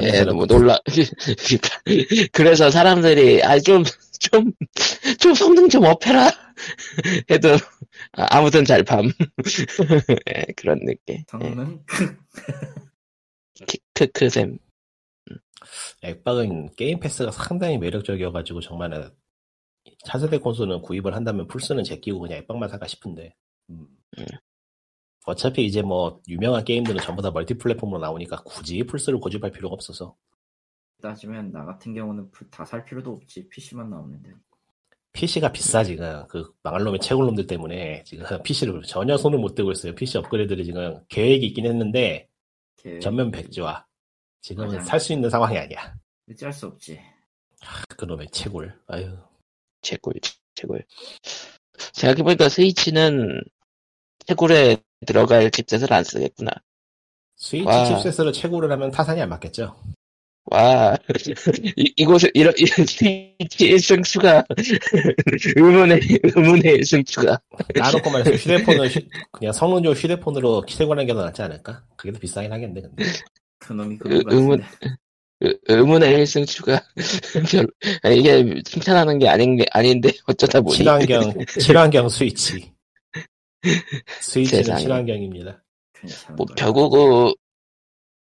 예, 0.01 0.23
너무 0.23 0.45
놀라. 0.47 0.79
그래서 2.31 2.71
사람들이, 2.71 3.43
아, 3.43 3.59
좀, 3.59 3.83
좀, 4.19 4.51
좀 5.19 5.33
성능 5.33 5.69
좀 5.69 5.83
up해라. 5.83 6.31
해도, 7.29 7.49
아, 8.13 8.25
아무튼 8.37 8.65
잘 8.65 8.83
팜. 8.83 9.05
예, 10.29 10.45
그런 10.55 10.79
느낌. 10.79 11.17
예, 11.17 11.23
성능 11.27 11.83
키- 13.67 13.79
크크셈. 13.93 14.57
액박은 16.01 16.75
게임 16.75 16.99
패스가 16.99 17.31
상당히 17.31 17.77
매력적이어가지고 17.77 18.61
정말 18.61 19.11
차세대 20.05 20.37
콘솔은 20.39 20.81
구입을 20.81 21.15
한다면 21.15 21.47
플스는 21.47 21.83
제끼고 21.83 22.19
그냥 22.19 22.39
액박만 22.39 22.69
살까 22.69 22.87
싶은데 22.87 23.35
음. 23.69 23.87
음. 24.19 24.25
어차피 25.25 25.65
이제 25.65 25.81
뭐 25.81 26.21
유명한 26.27 26.63
게임들은 26.63 27.01
전부 27.01 27.21
다 27.21 27.31
멀티 27.31 27.55
플랫폼으로 27.55 27.99
나오니까 27.99 28.43
굳이 28.43 28.83
플스를 28.83 29.19
고집할 29.19 29.51
필요가 29.51 29.73
없어서 29.73 30.15
따지면 31.01 31.51
나 31.51 31.65
같은 31.65 31.93
경우는 31.93 32.29
다 32.51 32.63
살 32.65 32.85
필요도 32.85 33.11
없지. 33.11 33.47
PC만 33.49 33.89
나오는데. 33.89 34.31
PC가 35.13 35.51
비싸 35.51 35.83
지금 35.83 36.25
그 36.27 36.51
망할 36.63 36.83
놈의 36.83 36.99
채굴 36.99 37.25
놈들 37.27 37.47
때문에 37.47 38.03
지금 38.03 38.25
PC를 38.43 38.81
전혀 38.83 39.15
손을 39.17 39.39
못 39.39 39.55
대고 39.55 39.71
있어요 39.71 39.95
PC 39.95 40.17
업그레이드를 40.19 40.63
지금 40.65 40.99
계획이 41.09 41.45
있긴 41.47 41.65
했는데 41.65 42.27
걔 42.77 42.99
전면 42.99 43.31
백지화 43.31 43.85
지금은. 44.41 44.81
살 44.81 44.99
수 44.99 45.13
있는 45.13 45.29
상황이 45.29 45.57
아니야 45.57 45.95
어찌할 46.29 46.51
수 46.53 46.67
없지. 46.67 46.99
그놈의 47.97 48.27
채굴 48.31 48.77
아유 48.87 49.17
채굴, 49.85 50.13
채굴. 50.55 50.83
생각해보니까 51.93 52.49
스위치는 52.49 53.41
채굴에 54.25 54.77
들어갈 55.05 55.51
칩셋을 55.51 55.93
안 55.93 56.03
쓰겠구나. 56.03 56.51
스위치 57.37 57.67
와. 57.67 57.85
칩셋으로 58.01 58.31
채굴을 58.31 58.71
하면 58.71 58.89
타산이 58.91 59.21
안 59.21 59.29
맞겠죠 59.29 59.75
와, 60.45 60.95
이, 61.75 61.93
이곳에, 61.97 62.29
이런, 62.33 62.53
이런 62.57 62.85
스위치 62.85 63.37
1승 63.69 64.03
추가. 64.03 64.43
의문의, 65.55 65.99
의문의 66.23 66.77
1승 66.79 67.05
추가. 67.05 67.39
나놓고 67.75 68.09
말해서 68.11 68.31
휴대폰을 68.31 68.89
휴- 68.89 69.01
그냥 69.31 69.53
성능 69.53 69.83
좋은 69.83 69.95
휴대폰으로 69.95 70.65
채굴하는 70.67 71.07
게 71.07 71.13
더 71.13 71.23
낫지 71.25 71.41
않을까? 71.41 71.83
그게 71.97 72.11
더 72.11 72.19
비싸긴 72.19 72.51
하겠네 72.53 72.79
근데 72.81 73.03
그놈이 73.59 73.93
의- 73.95 73.97
그놈 73.99 74.21
의문- 74.29 74.61
같은데. 74.61 74.95
의- 75.41 75.57
의문의 75.67 76.17
1승 76.23 76.47
추가. 76.47 76.81
별, 77.51 77.67
아니, 78.03 78.19
이게 78.19 78.61
칭찬하는 78.63 79.19
게 79.19 79.27
아닌 79.27 79.55
게, 79.57 79.65
아닌데, 79.71 80.09
어쩌다 80.27 80.61
보니. 80.61 80.77
친환경 80.77 81.33
친환경 81.59 82.09
스위치 82.09 82.71
스위치는 84.21 84.63
세상에. 84.63 84.81
친환경입니다 84.81 85.63
뭐. 86.37 86.45
결국은, 86.55 87.33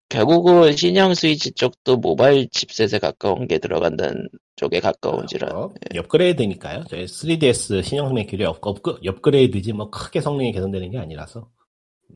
결국은 0.09 0.75
신형 0.75 1.13
스위치 1.15 1.51
쪽도 1.51 1.97
모바일 1.97 2.47
칩셋에 2.49 2.99
가까운 2.99 3.47
게 3.47 3.57
들어간다는 3.57 4.29
쪽에 4.55 4.79
가까운지라. 4.79 5.49
어, 5.57 5.73
업그레이드니까요 5.97 6.83
저희 6.89 7.05
3DS 7.05 7.83
신형의 7.83 8.27
길이 8.27 8.45
up, 8.45 8.59
up, 8.65 8.77
업그레이드지 8.85 9.73
뭐 9.73 9.89
크게 9.89 10.21
성능이 10.21 10.51
개선되는 10.51 10.91
게 10.91 10.97
아니라서 10.99 11.49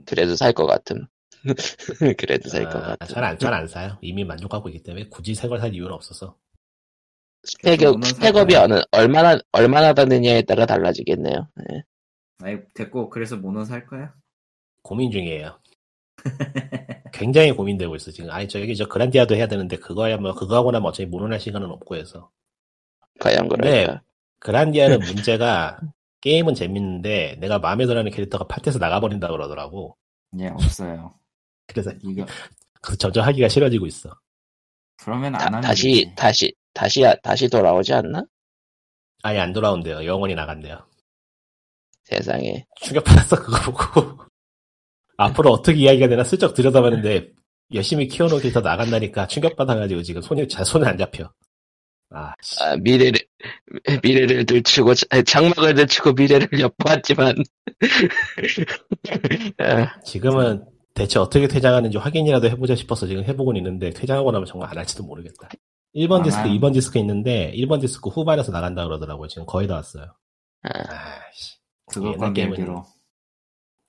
그래도 0.05 0.35
살 0.35 0.53
것 0.53 0.67
같음. 0.67 1.07
그래도 2.17 2.49
살 2.49 2.69
것 2.69 2.79
같음. 2.81 3.07
잘안 3.07 3.37
잘 3.39 3.53
안 3.53 3.67
사요 3.67 3.97
이미 4.01 4.23
만족하고 4.25 4.69
있기 4.69 4.83
때문에 4.83 5.07
굳이 5.09 5.33
새 5.35 5.47
걸 5.47 5.59
살 5.59 5.73
이유는 5.73 5.91
없어서 5.93 6.37
spec 7.43 7.78
up, 7.78 8.03
spec 8.05 8.30
up이. 8.30 8.55
어느, 8.55 8.81
얼마나, 8.91 9.39
얼마나 9.51 9.93
다느냐에 9.93 10.41
따라 10.41 10.65
달라지겠네요. 10.65 11.47
예. 11.71 11.83
아니 12.43 12.59
됐고 12.73 13.09
그래서 13.09 13.37
모노 13.37 13.63
살 13.65 13.85
거야? 13.87 14.13
고민 14.83 15.11
중이에요 15.11 15.59
굉장히 17.13 17.51
고민되고 17.51 17.95
있어 17.95 18.11
지금 18.11 18.29
아니 18.31 18.47
저기 18.47 18.75
저 18.75 18.87
그란디아도 18.87 19.35
해야 19.35 19.47
되는데 19.47 19.77
그거야 19.77 20.17
뭐 20.17 20.33
그거 20.33 20.55
하고 20.55 20.71
나면 20.71 20.87
어차피 20.89 21.05
모논할 21.07 21.39
시간은 21.39 21.69
없고 21.69 21.95
해서 21.95 22.29
과연 23.19 23.49
네. 23.61 23.85
그럴까? 23.85 24.01
그란디아는 24.39 24.99
문제가 24.99 25.79
게임은 26.21 26.53
재밌는데 26.55 27.37
내가 27.39 27.59
마음에 27.59 27.85
들어하는 27.85 28.11
캐릭터가 28.11 28.45
파트에서 28.47 28.79
나가버린다 28.79 29.29
그러더라고. 29.29 29.97
예 30.39 30.47
없어요. 30.49 31.13
그래서 31.67 31.91
이거 32.03 32.25
그 32.81 32.97
점점 32.97 33.25
하기가 33.25 33.49
싫어지고 33.49 33.85
있어. 33.87 34.09
그러면 34.97 35.35
안 35.35 35.51
다, 35.51 35.61
다시, 35.61 35.83
되지. 35.83 36.13
다시, 36.15 36.53
다시, 36.73 37.03
다시 37.21 37.47
돌아오지 37.47 37.93
않나? 37.93 38.23
아예 39.23 39.39
안 39.39 39.53
돌아온대요. 39.53 40.05
영원히 40.05 40.35
나간대요. 40.35 40.85
세상에. 42.03 42.65
충격받았어 42.81 43.35
그거 43.43 43.71
보고. 43.71 44.23
앞으로 45.17 45.51
어떻게 45.51 45.79
이야기가 45.79 46.07
되나 46.07 46.23
슬쩍 46.23 46.53
들여다봤는데 46.53 47.31
열심히 47.73 48.07
키워놓은 48.07 48.41
캐릭터 48.41 48.61
나간다니까 48.61 49.27
충격받아가지고 49.27 50.03
지금 50.03 50.21
손이 50.21 50.47
잘 50.47 50.63
손에 50.63 50.87
안 50.87 50.97
잡혀. 50.97 51.29
아, 52.09 52.33
씨. 52.41 52.63
아, 52.63 52.77
미래를, 52.77 53.19
미래를 54.01 54.45
들추고, 54.45 54.93
장막을 55.25 55.73
들추고 55.75 56.13
미래를 56.13 56.47
엿보았지만. 56.57 57.35
아, 59.59 59.99
지금은 60.01 60.63
대체 60.97 61.19
어떻게 61.19 61.47
퇴장하는지 61.47 61.97
확인이라도 61.99 62.49
해보자 62.49 62.75
싶어서 62.75 63.05
지금 63.07 63.23
해보고 63.23 63.55
있는데 63.57 63.91
퇴장하고 63.91 64.31
나면 64.31 64.45
정말 64.47 64.69
안 64.71 64.77
할지도 64.77 65.03
모르겠다. 65.03 65.47
1번 65.95 66.23
디스크, 66.23 66.41
아마- 66.41 66.49
2번 66.53 66.73
디스크 66.73 66.97
있는데 66.99 67.51
1번 67.55 67.79
디스크 67.79 68.09
후반에서 68.09 68.51
나간다 68.51 68.83
그러더라고요. 68.83 69.27
지금 69.27 69.45
거의 69.45 69.67
다 69.67 69.75
왔어요. 69.75 70.15
아, 70.63 70.69
아씨. 71.29 71.57
그거 71.85 72.13
관계로 72.17 72.83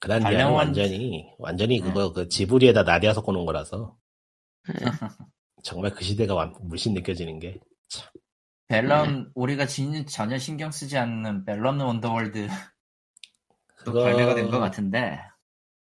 발명한- 0.01 0.53
완전히 0.55 1.25
완전히 1.39 1.81
네. 1.81 1.87
그거 1.87 2.13
그 2.13 2.29
지브리에다 2.29 2.83
나디아 2.85 3.13
섞어놓은 3.15 3.47
거라서 3.47 3.97
정말 5.65 5.91
그 5.93 6.05
시대가 6.05 6.35
완- 6.35 6.55
물씬 6.63 6.95
느껴지는 6.95 7.39
게 7.41 7.59
밸런 8.69 9.31
우리가 9.35 9.67
진, 9.67 10.07
전혀 10.07 10.39
신경 10.39 10.71
쓰지 10.71 10.97
않는 10.99 11.45
밸런 11.47 11.81
원더월드 11.81 12.49
또 13.85 13.93
그거- 13.93 14.05
발매가 14.05 14.35
된 14.35 14.51
것 14.51 14.61
같은데 14.61 15.19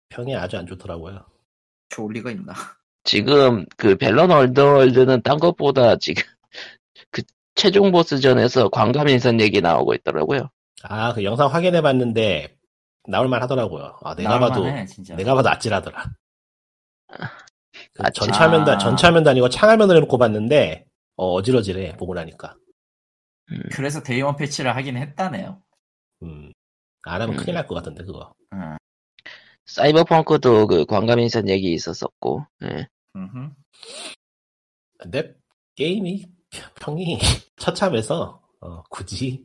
평이 0.09 0.35
아주 0.35 0.57
안 0.57 0.65
좋더라고요. 0.67 1.25
좋을 1.89 2.13
리가 2.13 2.31
있나? 2.31 2.53
지금, 3.03 3.65
그, 3.77 3.95
벨런 3.97 4.29
얼더월드는 4.31 5.21
딴 5.23 5.39
것보다 5.39 5.95
지금, 5.97 6.23
그, 7.11 7.21
최종 7.55 7.91
보스전에서 7.91 8.69
광감 8.69 9.09
인선 9.09 9.39
얘기 9.41 9.61
나오고 9.61 9.93
있더라고요. 9.95 10.49
아 10.83 11.13
그 11.13 11.23
영상 11.25 11.47
확인해 11.53 11.81
봤는데 11.81 12.55
나올만 13.07 13.41
하더라고요. 13.43 13.97
아 14.01 14.15
내가 14.15 14.39
봐도 14.39 14.63
진짜. 14.85 15.13
내가 15.17 15.35
봐도 15.35 15.49
아찔하더라. 15.49 16.05
그 17.07 18.03
아, 18.03 18.09
전차면도 18.11 18.71
아. 18.71 18.77
전차면도 18.77 19.29
아니고 19.31 19.49
창화면을 19.49 19.97
해놓고 19.97 20.17
봤는데 20.17 20.85
어, 21.17 21.33
어지러지래 21.33 21.97
보고 21.97 22.13
나니까. 22.13 22.55
음, 23.51 23.61
그래서 23.73 24.01
데이원 24.03 24.37
패치를 24.37 24.73
하긴 24.73 24.95
했다네요. 24.95 25.61
음. 26.23 26.53
안 27.03 27.21
하면 27.21 27.35
음. 27.35 27.37
큰일 27.37 27.55
날 27.55 27.67
것 27.67 27.75
같은데 27.75 28.05
그거. 28.05 28.31
응. 28.53 28.77
사이버펑크도 29.73 30.67
그 30.67 30.85
관감 30.85 31.19
인선 31.19 31.47
얘기 31.49 31.73
있었었고, 31.73 32.45
예. 32.63 32.87
음흠. 33.15 33.49
근데 34.97 35.33
게임이 35.75 36.25
평이 36.81 37.17
처참해서 37.57 38.41
어, 38.61 38.83
굳이 38.89 39.43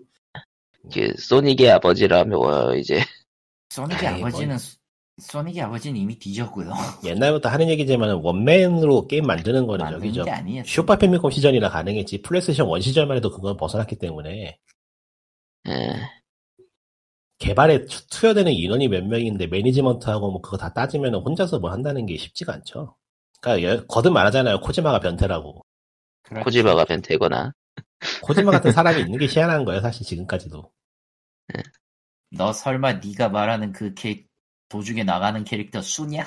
그 0.93 1.15
소닉의 1.19 1.71
아버지라며 1.71 2.37
뭐 2.37 2.75
이제 2.75 3.01
소닉의 3.71 4.09
아이, 4.09 4.21
아버지는 4.23 4.59
소- 4.59 4.79
소닉의 5.21 5.63
아버지는 5.63 6.01
이미 6.01 6.19
뒤졌고요. 6.19 6.73
옛날부터 7.05 7.49
하는 7.49 7.69
얘기지만 7.69 8.11
one 8.11 8.39
man으로 8.39 9.07
게임 9.07 9.27
만드는 9.27 9.67
거는 9.67 9.89
저기죠. 9.91 10.25
아니에요. 10.29 10.65
슈퍼 10.65 10.97
패미컴 10.99 11.31
시절이라 11.31 11.71
가능했지 11.71 12.23
플레이스테이션 12.23 12.69
1 12.69 12.83
시절만 12.83 13.17
해도 13.19 13.31
그건 13.31 13.57
벗어났기 13.57 13.97
때문에 13.97 14.59
예. 15.69 15.97
개발에 17.39 17.85
투- 17.87 18.07
투여되는 18.09 18.53
인원이 18.53 18.89
몇 18.89 19.05
명인데 19.05 19.47
매니지먼트하고 19.49 20.31
뭐 20.31 20.41
그거 20.41 20.57
다 20.57 20.73
따지면 20.73 21.15
혼자서 21.17 21.59
뭐 21.59 21.71
한다는 21.71 22.07
게 22.07 22.17
쉽지가 22.17 22.53
않죠. 22.55 22.97
그러니까 23.41 23.69
여- 23.69 23.87
거듭 23.87 24.13
말하잖아요. 24.13 24.61
코지마가 24.61 25.01
변태라고. 25.01 25.65
그렇죠. 26.23 26.45
코지마가 26.45 26.85
변태거나 26.87 27.53
코지마 28.23 28.51
같은 28.53 28.73
사람이 28.73 29.01
있는 29.03 29.19
게 29.19 29.27
희한한 29.27 29.65
거예요. 29.65 29.81
사실 29.81 30.07
지금까지도. 30.07 30.71
너 32.31 32.53
설마 32.53 32.95
네가 32.95 33.29
말하는 33.29 33.73
그 33.73 33.93
캐, 33.95 34.25
도중에 34.69 35.05
나가는 35.05 35.45
캐릭터 35.45 35.81
수냐? 35.83 36.25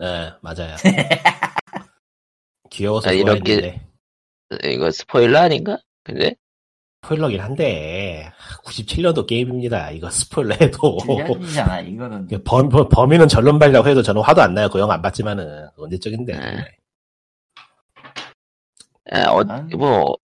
네, 0.00 0.32
맞아요. 0.42 0.74
귀여워서 2.70 3.10
아, 3.10 3.12
이렇게- 3.12 3.80
이거 4.64 4.90
스포일러 4.90 5.38
아닌가? 5.40 5.78
근데 6.02 6.34
스포일러긴 7.06 7.40
한데 7.40 8.30
97년도 8.64 9.26
게임입니다. 9.26 9.90
이거 9.92 10.10
스포일러 10.10 10.56
해도 10.60 10.98
줄년이잖아 11.04 11.80
이거는. 11.80 12.28
범, 12.44 12.68
범- 12.68 12.88
범 12.88 13.12
인은 13.12 13.28
전론발이라고 13.28 13.88
해도 13.88 14.02
저는 14.02 14.22
화도 14.22 14.42
안 14.42 14.54
나요. 14.54 14.68
그 14.68 14.78
영화 14.78 14.94
안 14.94 15.02
봤지만은 15.02 15.68
언제적인데. 15.76 16.32
네. 16.32 16.64
아, 19.12 19.30
어, 19.30 19.44
난- 19.44 19.68
뭐 19.76 20.16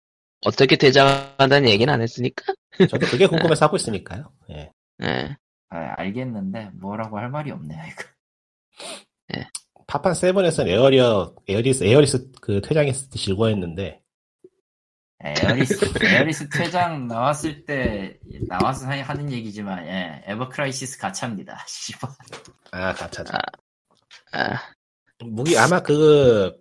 어떻게 0.46 0.76
대장한다는 0.76 1.68
얘기는 1.68 1.92
안 1.92 2.00
했으니까. 2.00 2.52
저도 2.88 3.06
그게 3.06 3.26
궁금해서 3.54 3.66
하고 3.66 3.76
있으니까요. 3.76 4.32
예. 4.50 4.70
예. 5.02 5.36
아, 5.68 5.94
알겠는데 5.98 6.70
뭐라고 6.80 7.18
할 7.18 7.28
말이 7.30 7.50
없네요 7.50 7.78
이거. 7.86 8.02
파판 9.86 10.14
세븐에서는 10.14 10.70
에어리어 10.72 11.34
에어리스 11.48 11.82
에어리스 11.82 12.30
그 12.40 12.60
퇴장했을 12.60 13.10
때 13.10 13.18
즐거워했는데 13.18 14.00
에어리스 15.22 15.78
에어리스 16.04 16.48
퇴장 16.48 17.06
나왔을 17.06 17.64
때 17.64 18.18
나와서 18.48 18.86
하- 18.86 19.02
하는 19.02 19.30
얘기지만 19.30 19.86
예 19.86 20.22
에버크라이시스 20.26 20.98
가차입니다. 20.98 21.58
씨발. 21.68 22.10
아 22.72 22.92
가차죠. 22.94 23.32
아, 24.32 24.58
무기 25.24 25.58
아마 25.58 25.80
그 25.80 26.56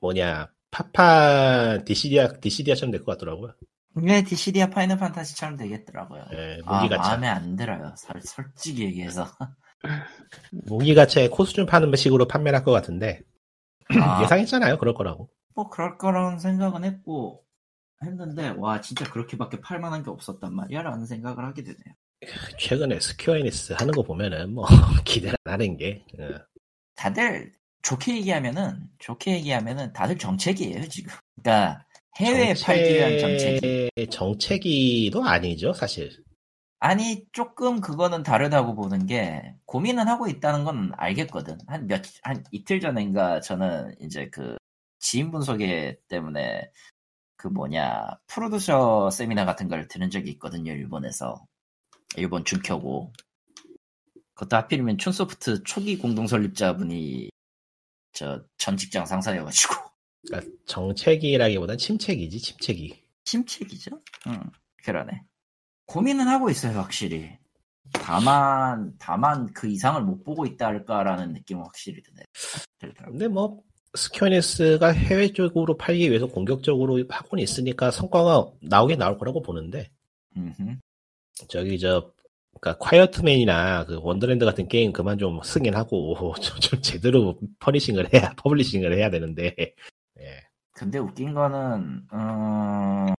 뭐냐 0.00 0.48
파판 0.70 1.84
디시디아 1.84 2.34
디시디아처럼 2.40 2.90
될 2.90 3.04
것 3.04 3.12
같더라고요. 3.12 3.54
네 3.94 4.22
디시디아 4.24 4.68
파이널 4.70 4.98
판타지처럼 4.98 5.56
되겠더라고요. 5.56 6.24
예, 6.34 6.58
아 6.66 6.76
무기 6.82 6.88
가차 6.94 7.10
마음에 7.10 7.28
안 7.28 7.56
들어요. 7.56 7.94
설- 7.96 8.20
솔직히 8.22 8.84
얘기해서. 8.84 9.26
무기 10.50 10.94
가차에 10.94 11.28
코스튬 11.28 11.66
파는 11.66 11.94
식으로 11.94 12.26
판매를 12.26 12.58
할것 12.58 12.74
같은데 12.74 13.20
아, 14.00 14.22
예상했잖아요. 14.22 14.78
그럴 14.78 14.94
거라고. 14.94 15.30
뭐 15.54 15.68
그럴 15.70 15.96
거라는 15.96 16.38
생각은 16.38 16.84
했고 16.84 17.42
했는데 18.04 18.54
와 18.58 18.80
진짜 18.80 19.04
그렇게밖에 19.10 19.60
팔 19.60 19.80
만한 19.80 20.02
게 20.02 20.10
없었단 20.10 20.54
말이야 20.54 20.82
라는 20.82 21.06
생각을 21.06 21.44
하게 21.44 21.62
되네요. 21.62 21.94
최근에 22.58 22.98
스퀘어 23.00 23.36
에닉스 23.38 23.74
하는 23.74 23.92
거 23.94 24.02
보면은 24.02 24.52
뭐 24.54 24.66
기대를 25.04 25.36
안 25.44 25.54
하는 25.54 25.76
게 25.76 26.04
예. 26.18 26.28
다들 26.94 27.52
좋게 27.82 28.16
얘기하면은 28.18 28.88
좋게 28.98 29.32
얘기하면은 29.36 29.92
다들 29.92 30.18
정책이에요 30.18 30.88
지금. 30.88 31.12
그러니까 31.42 31.84
해외에 32.16 32.54
팔기 32.54 32.94
위한 32.94 33.18
정책이. 33.18 33.90
정책이도 34.10 35.24
아니죠 35.24 35.72
사실. 35.72 36.10
아니 36.78 37.24
조금 37.32 37.80
그거는 37.80 38.22
다르다고 38.22 38.74
보는 38.74 39.06
게 39.06 39.54
고민은 39.66 40.08
하고 40.08 40.26
있다는 40.28 40.64
건 40.64 40.92
알겠거든. 40.96 41.58
한 41.66 41.86
몇 41.86 42.02
한 42.22 42.44
이틀 42.52 42.80
전인가 42.80 43.40
저는 43.40 43.94
이제 44.00 44.28
그 44.30 44.56
지인분 44.98 45.42
소개 45.42 45.96
때문에 46.08 46.70
그 47.46 47.52
뭐냐 47.52 48.18
프로듀서 48.26 49.10
세미나 49.10 49.44
같은 49.44 49.68
걸 49.68 49.86
들은 49.88 50.10
적이 50.10 50.30
있거든요 50.32 50.72
일본에서 50.72 51.46
일본 52.16 52.44
준켜고 52.44 53.12
그것도 54.34 54.56
하필이면 54.56 54.98
춘소프트 54.98 55.62
초기 55.62 55.96
공동 55.98 56.26
설립자분이 56.26 57.30
저 58.12 58.44
전 58.58 58.76
직장 58.76 59.06
상사여가지고 59.06 59.74
그러니까 60.26 60.52
정책이라기보단 60.66 61.78
침책이지 61.78 62.40
침책이. 62.40 63.04
침책이죠. 63.24 64.02
응 64.26 64.50
그러네. 64.82 65.22
고민은 65.86 66.26
하고 66.26 66.50
있어요 66.50 66.76
확실히. 66.78 67.38
다만 67.92 68.92
다만 68.98 69.52
그 69.52 69.68
이상을 69.68 70.02
못 70.02 70.24
보고 70.24 70.46
있다 70.46 70.66
할까라는 70.66 71.32
느낌은 71.34 71.62
확실히 71.62 72.02
드네. 72.02 72.24
들더라고요. 72.80 73.12
근데 73.12 73.28
뭐 73.28 73.62
스퀘어 73.96 74.39
에닉스가 74.39 74.88
해외 74.92 75.32
쪽으로 75.32 75.76
팔기 75.76 76.08
위해서 76.08 76.26
공격적으로 76.26 77.02
하고는 77.08 77.42
있으니까 77.42 77.90
성과가 77.90 78.50
나오긴 78.60 78.98
나올 78.98 79.18
거라고 79.18 79.42
보는데 79.42 79.90
음흠. 80.36 80.76
저기 81.48 81.78
저 81.78 82.12
그러니까 82.60 82.78
콰이어트맨이나 82.78 83.84
그 83.84 83.98
원더랜드 84.00 84.44
같은 84.44 84.68
게임 84.68 84.92
그만 84.92 85.18
좀 85.18 85.40
승인하고 85.42 86.34
좀, 86.40 86.60
좀 86.60 86.82
제대로 86.82 87.38
퍼니싱을 87.58 88.12
해야 88.12 88.32
publishing을 88.36 88.96
해야 88.96 89.10
되는데 89.10 89.54
예. 90.18 90.42
근데 90.72 90.98
웃긴 90.98 91.32
거는 91.34 92.06
어, 92.12 93.14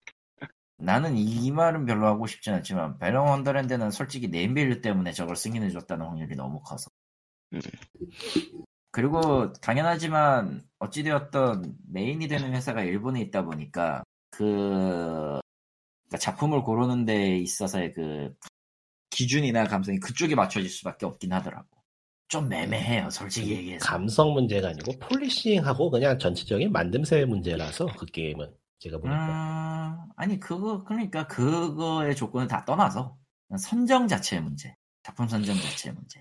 나는 0.79 1.17
이 1.17 1.51
말은 1.51 1.87
별로 1.87 2.07
하고 2.07 2.27
싶진 2.27 2.53
않지만 2.55 2.99
밸런 2.99 3.29
원더랜드는 3.29 3.91
솔직히 3.91 4.29
네임밸류 4.29 4.83
때문에 4.83 5.13
저걸 5.13 5.37
승인해줬다는 5.37 6.07
확률이 6.07 6.37
너무 6.37 6.61
커서 6.61 6.91
음. 7.55 7.61
그리고 8.97 9.53
당연하지만 9.53 10.63
어찌되었던 10.79 11.77
메인이 11.93 12.29
되는 12.29 12.55
회사가 12.55 12.83
일본에 12.83 13.21
있다 13.21 13.45
보니까 13.45 14.03
그 14.31 15.39
그러니까 16.09 16.19
작품을 16.19 16.63
고르는 16.63 17.05
데 17.05 17.37
있어서의 17.37 17.93
그 17.93 18.35
기준이나 19.11 19.65
감성이 19.65 20.01
그쪽에 20.01 20.35
맞춰질 20.35 20.71
수밖에 20.71 21.05
없긴 21.05 21.35
하더라고. 21.35 21.69
좀 22.29 22.49
매매해요 22.49 23.11
솔직히 23.11 23.51
얘기해서. 23.51 23.85
감성 23.85 24.33
문제가 24.33 24.69
아니고 24.69 24.99
폴리싱하고 24.99 25.91
그냥 25.91 26.19
전체적인 26.19 26.73
만듦새 26.73 27.27
문제라서 27.27 27.85
그 27.99 28.07
게임은 28.07 28.51
제가 28.79 28.97
보니까. 28.97 30.07
음, 30.07 30.13
아니 30.17 30.41
그거 30.41 30.85
그러니까 30.85 31.27
그거의 31.27 32.17
조건을 32.17 32.49
다 32.49 32.65
떠나서 32.65 33.19
선정 33.59 34.09
자체의 34.09 34.43
문제, 34.43 34.75
작품 35.07 35.29
선정 35.29 35.55
자체의 35.55 35.95
문제. 35.95 36.21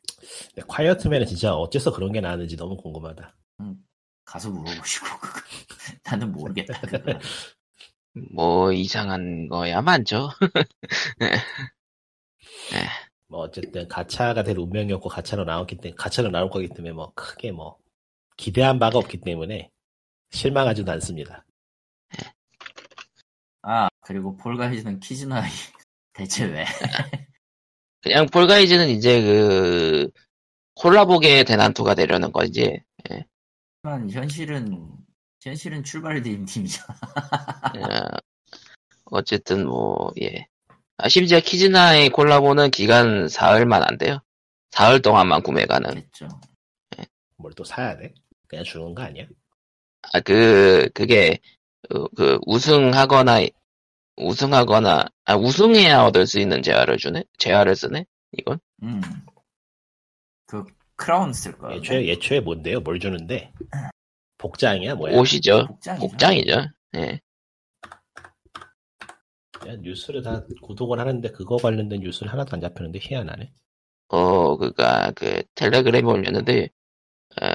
근데 0.53 0.62
콰이어트맨은 0.68 1.26
진짜 1.26 1.56
어째서 1.56 1.91
그런 1.91 2.12
게 2.12 2.22
나왔는지 2.22 2.56
너무 2.56 2.78
궁금하다. 2.78 3.36
가서 4.24 4.52
물어보시고 4.52 5.07
그거. 5.20 5.40
나는 6.06 6.32
모르겠다. 6.32 6.80
뭐 8.32 8.72
이상한 8.72 9.49
거야 9.49 9.82
많죠. 9.82 10.30
뭐 13.28 13.40
어쨌든 13.40 13.88
가차가 13.88 14.44
될 14.44 14.60
운명이었고 14.60 15.10
가차로 15.10 15.45
나왔기 15.45 15.78
때문에 15.78 15.95
가차로 15.95 16.30
나올 16.30 16.52
거기 16.52 16.68
때문에 16.68 16.91
뭐 16.91 17.12
크게 17.16 17.52
뭐 17.52 17.80
기대한 18.38 18.78
바가 18.78 18.99
없기 18.99 19.22
때문에 19.22 19.72
실망하지도 20.30 20.91
않습니다. 20.91 21.44
아 23.64 23.90
그리고 24.02 24.38
폴가이즈는 24.38 24.99
키즈나이 24.99 25.49
대체 26.14 26.45
왜? 26.45 26.66
그냥 28.06 28.27
폴가이즈는 28.27 28.90
이제 28.90 29.19
그 29.19 30.11
콜라보계 30.76 31.44
대난투가 31.44 31.95
되려는 31.95 32.32
거지. 32.32 32.80
하지만 33.82 34.11
현실은 34.11 34.91
현실은 35.41 35.84
출발 35.84 36.22
팀이잖아. 36.22 36.99
어, 37.76 38.18
어쨌든 39.06 39.65
뭐 39.65 40.11
예. 40.22 40.45
아, 40.98 41.10
심지어 41.10 41.40
키즈나의 41.40 42.10
콜라보는 42.10 42.69
기간 42.69 43.27
사흘만 43.27 43.82
안 43.82 43.98
돼요. 43.98 44.19
사흘 44.69 45.02
동안만 45.02 45.41
구매 45.41 45.65
가능. 45.65 45.95
겠죠. 45.95 46.27
뭘또 47.38 47.64
사야 47.64 47.98
돼? 47.98 48.14
그냥 48.48 48.64
주는 48.64 48.94
거 48.94 49.02
아니야? 49.02 49.26
아, 50.14 50.19
그, 50.19 50.90
그게, 50.94 51.40
어, 51.90 52.07
그, 52.15 52.38
우승하거나, 52.45 53.40
우승하거나, 54.18 55.06
아, 55.26 55.36
우승해야 55.36 56.04
얻을 56.04 56.28
수 56.28 56.40
있는 56.40 56.62
재화를 56.62 56.98
주네? 56.98 57.24
재화를 57.38 57.76
쓰네? 57.76 58.06
이건? 58.34 58.60
음. 58.84 59.02
그 60.48 60.64
크라운 60.96 61.34
쓸 61.34 61.58
거야. 61.58 61.76
예초에 61.76 62.08
예초에 62.08 62.40
뭔데요? 62.40 62.80
뭘 62.80 63.00
주는데? 63.00 63.52
복장이야 64.38 64.96
뭐야? 64.96 65.18
옷이죠. 65.18 65.68
복장이죠. 65.68 66.08
복장이죠. 66.08 66.66
예. 66.98 67.20
내가 69.64 69.76
뉴스를 69.82 70.22
다 70.22 70.46
구독을 70.62 71.00
하는데 71.00 71.30
그거 71.32 71.58
관련된 71.58 72.02
뉴스를 72.02 72.32
하나도 72.32 72.56
안 72.56 72.62
잡히는데 72.62 73.00
희한하네. 73.02 73.52
어, 74.10 74.56
그가, 74.58 75.12
그, 75.12 75.42
텔레그램에 75.56 76.08
올렸는데, 76.08 76.70
어, 77.42 77.46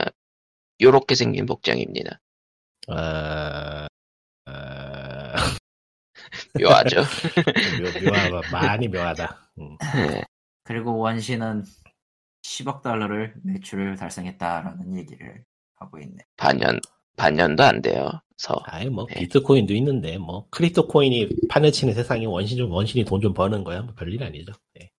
요렇게 0.80 1.14
생긴 1.14 1.46
복장입니다. 1.46 2.20
아, 2.88 2.94
아, 2.94 3.88
묘하죠? 6.60 7.02
묘, 7.80 8.10
묘하, 8.10 8.40
많이 8.52 8.88
묘하다. 8.88 9.50
음. 9.60 9.76
예. 9.96 10.22
그리고 10.64 10.98
원신은 10.98 11.64
10억 12.42 12.82
달러를 12.82 13.34
매출을 13.44 13.96
달성했다라는 13.96 14.96
얘기를 14.96 15.44
하고 15.76 15.98
있네. 15.98 16.18
반년, 16.36 16.80
반년도 17.16 17.62
안 17.64 17.82
돼요. 17.82 18.10
서. 18.36 18.58
아예 18.64 18.88
뭐 18.88 19.06
네. 19.06 19.16
비트코인도 19.20 19.74
있는데 19.74 20.16
뭐 20.18 20.46
crypto 20.50 20.88
코인이 20.88 21.28
판을 21.50 21.72
치는 21.72 21.92
세상에 21.94 22.24
원신 22.26 22.56
좀 22.58 22.70
원신이 22.72 23.04
돈 23.04 23.20
좀 23.20 23.34
버는 23.34 23.64
거야 23.64 23.82
뭐 23.82 23.94
별일 23.94 24.22
아니죠. 24.22 24.52
네. 24.74 24.90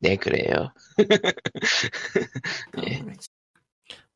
네, 0.00 0.16
그래요. 0.16 0.72
예. 2.86 2.98
그렇지. 3.00 3.28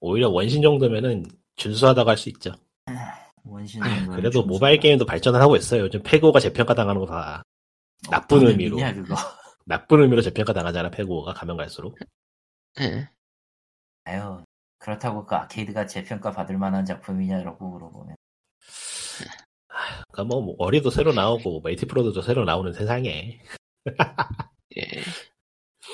오히려 0.00 0.28
원신 0.30 0.62
정도면은 0.62 1.24
준수하다고 1.56 2.10
할 2.10 2.16
수 2.18 2.28
있죠. 2.30 2.52
원신은 3.44 4.06
뭐 4.06 4.16
그래도 4.16 4.44
모바일 4.44 4.78
게임도 4.80 5.04
발전을 5.06 5.40
하고 5.40 5.56
있어요. 5.56 5.82
요즘 5.82 6.02
페고가 6.02 6.40
재평가 6.40 6.74
당하는 6.74 7.00
거 7.00 7.06
다 7.06 7.42
나쁜 8.10 8.46
의미로. 8.46 8.78
냐 8.78 8.92
그거. 8.94 9.14
나쁜 9.64 10.00
의미로 10.02 10.22
재평가 10.22 10.52
당하잖아 10.52 10.90
페고가 10.90 11.32
가면 11.34 11.56
갈수록. 11.56 11.96
예. 12.80 13.08
아유 14.04 14.42
그렇다고 14.78 15.24
그 15.26 15.34
아케이드가 15.36 15.86
재평가 15.86 16.32
받을 16.32 16.58
만한 16.58 16.84
작품이냐라고 16.84 17.68
물어보면 17.68 18.16
그러니까 20.12 20.24
뭐 20.36 20.54
워리도 20.58 20.90
새로 20.90 21.12
나오고 21.12 21.60
메이티 21.62 21.86
프로도 21.86 22.20
새로 22.22 22.44
나오는 22.44 22.72
세상에. 22.72 23.40
예. 24.76 24.82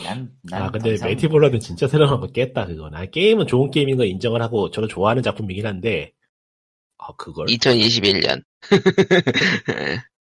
난, 0.05 0.31
난아더 0.45 0.73
근데 0.73 0.95
이상- 0.95 1.09
멜티블러드 1.09 1.59
진짜 1.59 1.89
새로 1.89 2.07
나온 2.07 2.21
거 2.21 2.27
깼다 2.29 2.67
그건. 2.67 2.95
아 2.95 3.05
게임은 3.07 3.47
좋은 3.47 3.71
게임인 3.71 3.97
거 3.97 4.05
인정을 4.05 4.41
하고 4.43 4.71
저도 4.71 4.87
좋아하는 4.89 5.23
작품이긴 5.23 5.67
한데. 5.67 6.13
아 6.99 7.13
그걸? 7.17 7.47
2021년. 7.47 8.43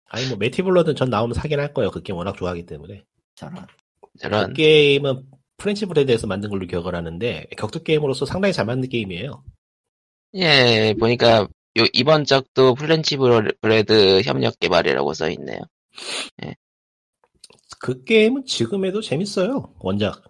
아니 0.09 0.27
뭐 0.27 0.37
멜티블러드는 0.39 0.97
전 0.97 1.09
나오면 1.11 1.35
사긴 1.35 1.61
할 1.61 1.73
거예요. 1.73 1.91
그 1.91 2.03
게임 2.03 2.17
워낙 2.17 2.37
좋아하기 2.37 2.67
때문에. 2.67 3.05
저런 3.35 3.67
그 4.01 4.19
저런, 4.19 4.53
게임은 4.55 5.23
프렌치 5.57 5.87
브레드에서 5.87 6.27
만든 6.27 6.51
걸로 6.51 6.67
기억을 6.67 6.95
하는데 6.95 7.47
격투 7.57 7.83
게임으로서 7.85 8.27
상당히 8.27 8.53
잘 8.53 8.67
만든 8.67 8.89
게임이에요. 8.89 9.43
예, 10.35 10.95
보니까, 10.99 11.43
요, 11.79 11.85
이번 11.93 12.25
작도 12.25 12.75
브로- 12.75 13.61
브레드 13.61 14.23
협력 14.23 14.59
개발이라고 14.59 15.13
써 15.15 15.29
있네요. 15.31 15.59
그 17.79 18.05
게임은 18.05 18.45
지금 18.47 18.85
해도 18.85 19.01
재밌어요. 19.01 19.75
원작. 19.79 20.23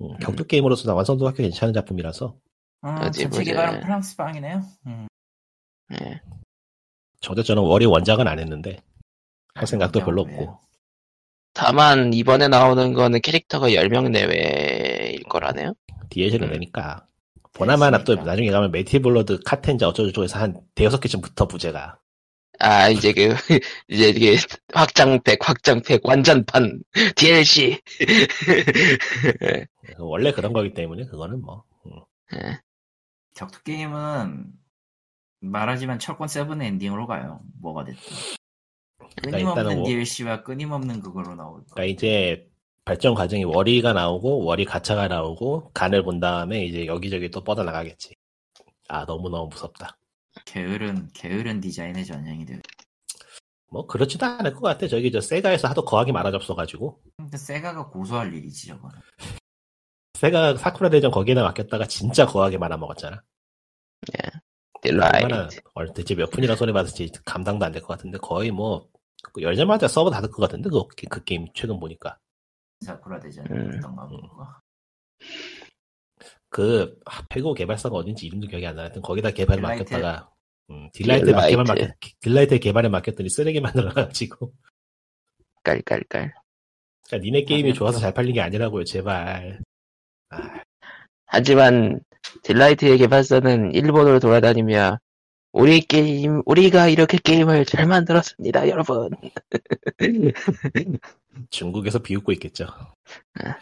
음, 0.00 0.16
격투 0.18 0.46
게임으로서 0.46 0.88
나 0.88 0.94
완성도가 0.94 1.32
꽤 1.34 1.44
괜찮은 1.44 1.72
작품이라서 1.72 2.36
음, 2.84 2.88
어디 3.00 3.20
전체. 3.22 3.44
개발은 3.44 3.80
프랑스 3.80 4.16
빵이네요 4.16 4.60
음. 4.86 5.06
예. 5.92 6.20
저도 7.20 7.42
저는 7.42 7.62
월희 7.62 7.86
원작은 7.86 8.26
안 8.26 8.38
했는데 8.38 8.82
할 9.54 9.66
생각도 9.66 10.00
별로 10.00 10.24
왜요? 10.24 10.40
없고 10.40 10.60
다만, 11.54 12.12
이번에 12.12 12.48
나오는 12.48 12.92
거는 12.94 13.20
캐릭터가 13.20 13.68
10명 13.68 14.10
내외일 14.10 15.22
거라네요. 15.22 15.74
DLC를 16.10 16.48
음. 16.48 16.52
내니까 16.52 17.06
보나마나 17.52 18.02
또. 18.02 18.16
나중에 18.16 18.50
가면 18.50 18.72
멜티블러드 18.72 19.40
카덴자 19.44 19.88
어쩌고저쩌고 19.88 20.24
해서 20.24 20.38
한 20.40 20.60
대여섯 20.74 21.00
개쯤 21.00 21.20
붙어 21.20 21.46
부제가 21.46 22.00
아, 22.58 22.88
이제 22.88 23.12
그, 23.12 23.34
이제 23.88 24.08
이게 24.10 24.36
확장팩, 24.72 25.38
확장팩, 25.40 26.00
완전판, 26.04 26.82
DLC. 27.16 27.80
원래 29.98 30.32
그런 30.32 30.52
거기 30.52 30.72
때문에 30.72 31.04
그거는 31.06 31.40
뭐 31.42 31.64
음. 31.86 31.92
예. 32.34 32.60
격투 33.34 33.62
게임은 33.64 34.52
말하지만 35.50 35.98
철권 35.98 36.28
세븐 36.28 36.62
엔딩으로 36.62 37.06
가요 37.06 37.40
뭐가 37.60 37.84
됐든 37.84 38.00
그러니까 38.98 39.30
끊임없는 39.30 39.62
일단은 39.64 39.78
워- 39.78 39.84
DLC와 39.86 40.42
끊임없는 40.42 41.00
그걸로 41.00 41.34
나오고 41.34 41.64
그러니까 41.72 41.84
이제 41.84 42.48
발전 42.84 43.14
과정이 43.14 43.44
월희가 43.44 43.92
나오고 43.92 44.44
월희 44.44 44.64
가차가 44.64 45.08
나오고 45.08 45.70
간을 45.72 46.02
본 46.02 46.20
다음에 46.20 46.64
이제 46.64 46.86
여기저기 46.86 47.30
또 47.30 47.42
뻗어 47.42 47.64
나가겠지. 47.64 48.14
아 48.88 49.06
너무 49.06 49.30
너무 49.30 49.48
무섭다. 49.48 49.96
게으른 50.44 51.08
게으른 51.14 51.60
디자인의 51.60 52.04
전형이 52.04 52.44
돼. 52.44 52.60
뭐 53.70 53.86
그렇지도 53.86 54.26
않을 54.26 54.52
것 54.52 54.60
같아. 54.60 54.86
저기 54.86 55.10
저 55.10 55.20
세가에서 55.20 55.68
하도 55.68 55.84
거하게 55.84 56.12
말아잡숴가지고 56.12 56.98
근데 57.16 57.36
세가가 57.38 57.88
고소할 57.88 58.34
일이지 58.34 58.66
저거는. 58.68 58.98
세가 60.14 60.56
사쿠라 60.58 60.90
대전 60.90 61.10
거기에다 61.10 61.42
맡겼다가 61.42 61.86
진짜 61.86 62.26
거하게 62.26 62.58
말아먹었잖아. 62.58 63.22
얼마나 64.12 64.43
딜라이트. 64.90 65.60
얼- 65.74 65.92
대체 65.94 66.14
몇 66.14 66.30
분이나 66.30 66.54
손해 66.56 66.72
받을지 66.72 67.10
감당도 67.24 67.64
안 67.64 67.72
될 67.72 67.80
것 67.82 67.88
같은데 67.88 68.18
거의 68.18 68.50
뭐 68.50 68.88
열자마자 69.40 69.88
서버 69.88 70.10
닫을 70.10 70.30
것 70.30 70.42
같은데 70.42 70.68
그, 70.70 70.84
그 71.08 71.24
게임 71.24 71.46
최근 71.54 71.80
보니까 71.80 72.18
사쿠라 72.80 73.18
대전 73.20 73.46
음. 73.50 73.80
그 76.50 76.96
아, 77.06 77.22
페고 77.28 77.54
개발사가 77.54 77.94
어딘지 77.96 78.26
이름도 78.26 78.46
기억이 78.46 78.66
안 78.66 78.76
나. 78.76 78.82
하여튼 78.82 79.02
거기다 79.02 79.30
개발을 79.30 79.60
딜라이트. 79.62 79.82
맡겼다가 79.82 80.30
음, 80.70 80.88
딜라이트 80.92 81.26
딜라이트. 81.26 81.50
개발 81.50 81.64
맡겼 81.64 81.96
딜라이트 82.20 82.58
개발에 82.60 82.88
맡겼더니 82.88 83.28
쓰레기 83.28 83.60
만들어가지고 83.60 84.52
깔깔깔. 85.64 86.34
그러니까 87.06 87.24
니네 87.24 87.42
게임이 87.44 87.70
아, 87.70 87.74
좋아서 87.74 87.98
잘 87.98 88.14
팔린 88.14 88.34
게 88.34 88.40
아니라고요 88.40 88.84
제발. 88.84 89.60
아, 90.30 90.62
하지만, 91.26 92.00
딜라이트의 92.42 92.98
개발사는 92.98 93.72
일본으로 93.72 94.20
돌아다니며, 94.20 94.98
우리 95.52 95.80
게임, 95.80 96.42
우리가 96.46 96.88
이렇게 96.88 97.16
게임을 97.18 97.64
잘 97.64 97.86
만들었습니다, 97.86 98.68
여러분. 98.68 99.10
중국에서 101.50 101.98
비웃고 102.00 102.32
있겠죠. 102.32 102.64
아. 102.64 103.56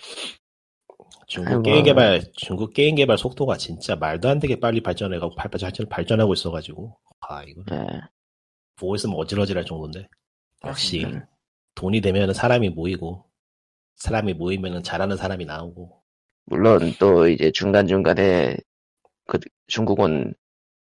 중국 1.26 1.50
아이고. 1.50 1.62
게임 1.62 1.84
개발 1.84 2.22
중국 2.36 2.74
게임 2.74 2.94
개발 2.94 3.16
속도가 3.16 3.56
진짜 3.56 3.96
말도 3.96 4.28
안 4.28 4.38
되게 4.38 4.60
빨리 4.60 4.82
발전해가고 4.82 5.34
발- 5.34 5.50
발전 5.50 5.88
발전하고 5.88 6.34
있어가지고 6.34 6.98
아 7.20 7.42
이거 7.44 7.62
예. 7.72 7.86
보고 8.76 8.94
있으면 8.96 9.16
어질어질할 9.16 9.64
정도인데 9.64 10.08
역시 10.66 11.04
음. 11.04 11.24
돈이 11.74 12.02
되면은 12.02 12.34
사람이 12.34 12.68
모이고 12.70 13.24
사람이 13.96 14.34
모이면은 14.34 14.82
잘하는 14.82 15.16
사람이 15.16 15.46
나오고 15.46 16.01
물론 16.46 16.92
또 16.98 17.28
이제 17.28 17.50
중간중간에 17.52 18.56
그 19.26 19.38
중국은 19.68 20.34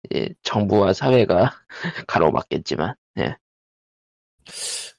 이제 0.05 0.35
정부와 0.43 0.93
사회가 0.93 1.53
가로막겠지만 2.09 2.95
예. 3.19 3.37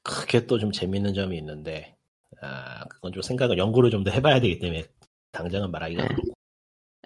그게 0.03 0.45
또 0.45 0.57
좀 0.59 0.71
재밌는 0.71 1.13
점이 1.13 1.37
있는데 1.37 1.95
아 2.41 2.85
그건 2.89 3.13
좀 3.13 3.21
생각을 3.21 3.57
연구를 3.57 3.89
좀 3.91 4.03
더 4.03 4.11
해봐야 4.11 4.39
되기 4.39 4.59
때문에 4.59 4.85
당장은 5.31 5.71
말하기가 5.71 6.01
네. 6.03 6.07
그렇고 6.07 6.33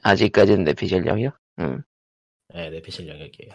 아직까지는 0.03 0.63
내피 0.63 0.87
전령이요? 0.87 1.31
음. 1.59 1.83
네, 2.53 2.69
내피실 2.69 3.07
영역이에요. 3.07 3.53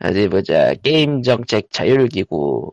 어디 0.00 0.28
보자 0.28 0.74
게임 0.74 1.22
정책 1.22 1.70
자율기구 1.70 2.72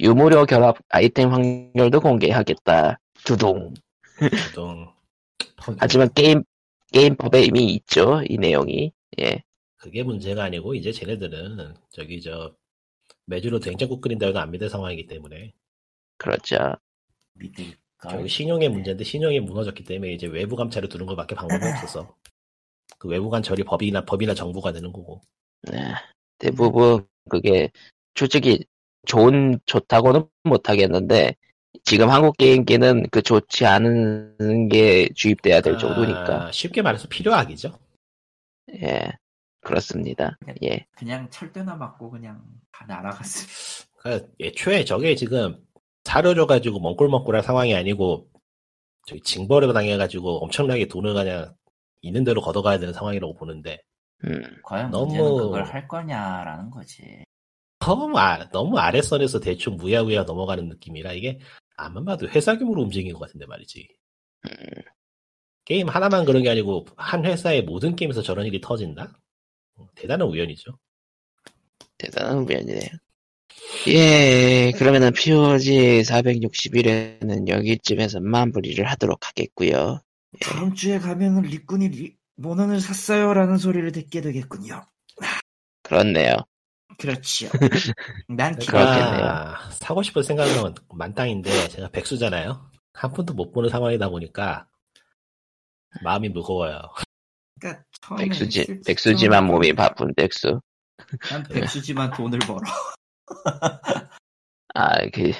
유무료 0.00 0.44
결합 0.46 0.76
아이템 0.88 1.32
확률도 1.32 2.00
공개하겠다 2.00 2.98
두둥 3.24 3.74
보통 4.18 4.92
하지만 5.56 6.12
게임 6.14 6.42
게임법에 6.92 7.42
이미 7.42 7.74
있죠 7.74 8.22
이 8.28 8.38
내용이. 8.38 8.92
예. 9.20 9.42
그게 9.76 10.02
문제가 10.02 10.44
아니고 10.44 10.74
이제 10.74 10.92
쟤네들은 10.92 11.74
저기 11.90 12.20
저 12.20 12.54
매주로 13.26 13.60
냉장국 13.60 14.00
끓인다 14.00 14.26
해도 14.26 14.38
안 14.38 14.50
믿을 14.50 14.68
상황이기 14.68 15.06
때문에. 15.06 15.52
그렇죠? 16.18 16.56
결국 18.02 18.28
신용의 18.28 18.68
문제인데 18.68 19.04
신용이 19.04 19.40
무너졌기 19.40 19.84
때문에 19.84 20.12
이제 20.12 20.26
외부 20.26 20.56
감찰을 20.56 20.88
두는 20.88 21.06
것밖에 21.06 21.34
방법이 21.34 21.64
없어서 21.64 22.14
그 22.98 23.08
외부 23.08 23.30
감찰이 23.30 23.64
법이나 23.64 24.04
법이나 24.04 24.34
정부가 24.34 24.72
되는 24.72 24.92
거고. 24.92 25.20
네. 25.62 25.94
대부분 26.38 27.06
그게 27.28 27.70
솔직히 28.14 28.64
좋은 29.06 29.58
좋다고는 29.66 30.28
못 30.44 30.68
하겠는데 30.68 31.36
지금 31.84 32.10
한국 32.10 32.36
게임기는 32.36 33.08
그 33.10 33.22
좋지 33.22 33.66
않은 33.66 34.68
게 34.68 35.08
주입돼야 35.14 35.60
될 35.60 35.78
정도니까 35.78 36.46
아, 36.46 36.52
쉽게 36.52 36.82
말해서 36.82 37.08
필요악이죠. 37.08 37.78
예 38.82 39.12
그렇습니다 39.60 40.36
예 40.62 40.86
그냥 40.96 41.28
철대나 41.30 41.76
맞고 41.76 42.10
그냥 42.10 42.42
다 42.72 42.84
날아갔어. 42.86 43.84
그러니까 43.98 44.28
애초에 44.40 44.84
저게 44.84 45.14
지금 45.14 45.58
사려줘가지고 46.04 46.80
멍꿀멍꿀할 46.80 47.42
상황이 47.42 47.74
아니고 47.74 48.28
저기 49.06 49.20
징벌을 49.22 49.72
당해가지고 49.72 50.44
엄청나게 50.44 50.88
돈을 50.88 51.14
그냥 51.14 51.54
있는 52.02 52.24
대로 52.24 52.40
걷어가야 52.40 52.78
되는 52.78 52.92
상황이라고 52.92 53.34
보는데 53.34 53.80
음. 54.24 54.42
과연 54.62 54.90
너무- 54.90 55.36
그걸 55.36 55.64
할 55.64 55.86
거냐라는 55.88 56.70
거지. 56.70 57.24
너무 57.80 58.18
아, 58.18 58.48
너무 58.50 58.78
아랫선에서 58.78 59.38
대충 59.40 59.76
무야무야 59.76 60.24
넘어가는 60.24 60.68
느낌이라 60.68 61.12
이게 61.12 61.38
아무만 61.76 62.04
봐도 62.04 62.28
회사 62.28 62.56
규모로 62.56 62.82
움직이는 62.82 63.14
것 63.14 63.26
같은데 63.26 63.46
말이지. 63.46 63.88
게임 65.64 65.88
하나만 65.88 66.24
그런 66.24 66.42
게 66.42 66.50
아니고 66.50 66.86
한 66.96 67.24
회사의 67.24 67.64
모든 67.64 67.96
게임에서 67.96 68.22
저런 68.22 68.46
일이 68.46 68.60
터진다? 68.60 69.18
어, 69.74 69.86
대단한 69.94 70.28
우연이죠. 70.28 70.78
대단한 71.98 72.38
우연이네요. 72.38 72.88
예, 73.88 74.72
그러면은 74.76 75.12
POG 75.12 76.02
461회는 76.02 77.48
여기쯤에서 77.48 78.20
마무리를 78.20 78.84
하도록 78.84 79.18
하겠고요. 79.26 80.00
다음 80.40 80.74
주에 80.74 80.98
가면은 80.98 81.42
리꾼이 81.42 81.88
리, 81.88 82.16
모넌을 82.36 82.80
샀어요라는 82.80 83.58
소리를 83.58 83.90
듣게 83.92 84.20
되겠군요. 84.20 84.86
그렇네요. 85.82 86.36
그렇지요. 86.98 87.50
난. 88.28 88.54
그렇겠네요. 88.56 89.24
아, 89.24 89.70
사고 89.70 90.02
싶은 90.02 90.22
생각은 90.22 90.74
만땅인데 90.90 91.68
제가 91.68 91.88
백수잖아요. 91.88 92.70
한 92.94 93.12
푼도 93.12 93.34
못 93.34 93.52
보는 93.52 93.68
상황이다 93.68 94.08
보니까 94.08 94.66
마음이 96.02 96.28
무거워요. 96.30 96.80
그러니까 97.60 97.84
처음에 98.00 98.24
백수지, 98.24 98.64
쓸- 98.64 98.80
백수지만 98.86 99.40
처음에 99.40 99.52
몸이 99.52 99.72
바쁜 99.74 100.14
백수. 100.14 100.60
난 101.30 101.42
백수지만 101.44 102.10
돈을 102.12 102.38
벌어. 102.40 102.60
아, 104.74 104.98
그, 105.12 105.32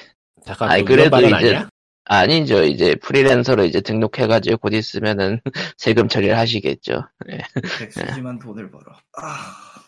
잠깐 0.45 0.79
그 0.79 0.85
그래도 0.85 1.17
이제- 1.21 1.35
아니야? 1.35 1.69
아니죠. 2.09 2.63
이제 2.63 2.95
프리랜서로 2.95 3.65
이제 3.65 3.81
등록해가지고 3.81 4.57
곧 4.59 4.73
있으면은 4.73 5.41
세금 5.77 6.07
처리를 6.07 6.37
하시겠죠. 6.37 7.03
예. 7.29 7.39
백수지만 7.79 8.39
돈을 8.39 8.71
벌어. 8.71 8.93
아, 9.21 9.83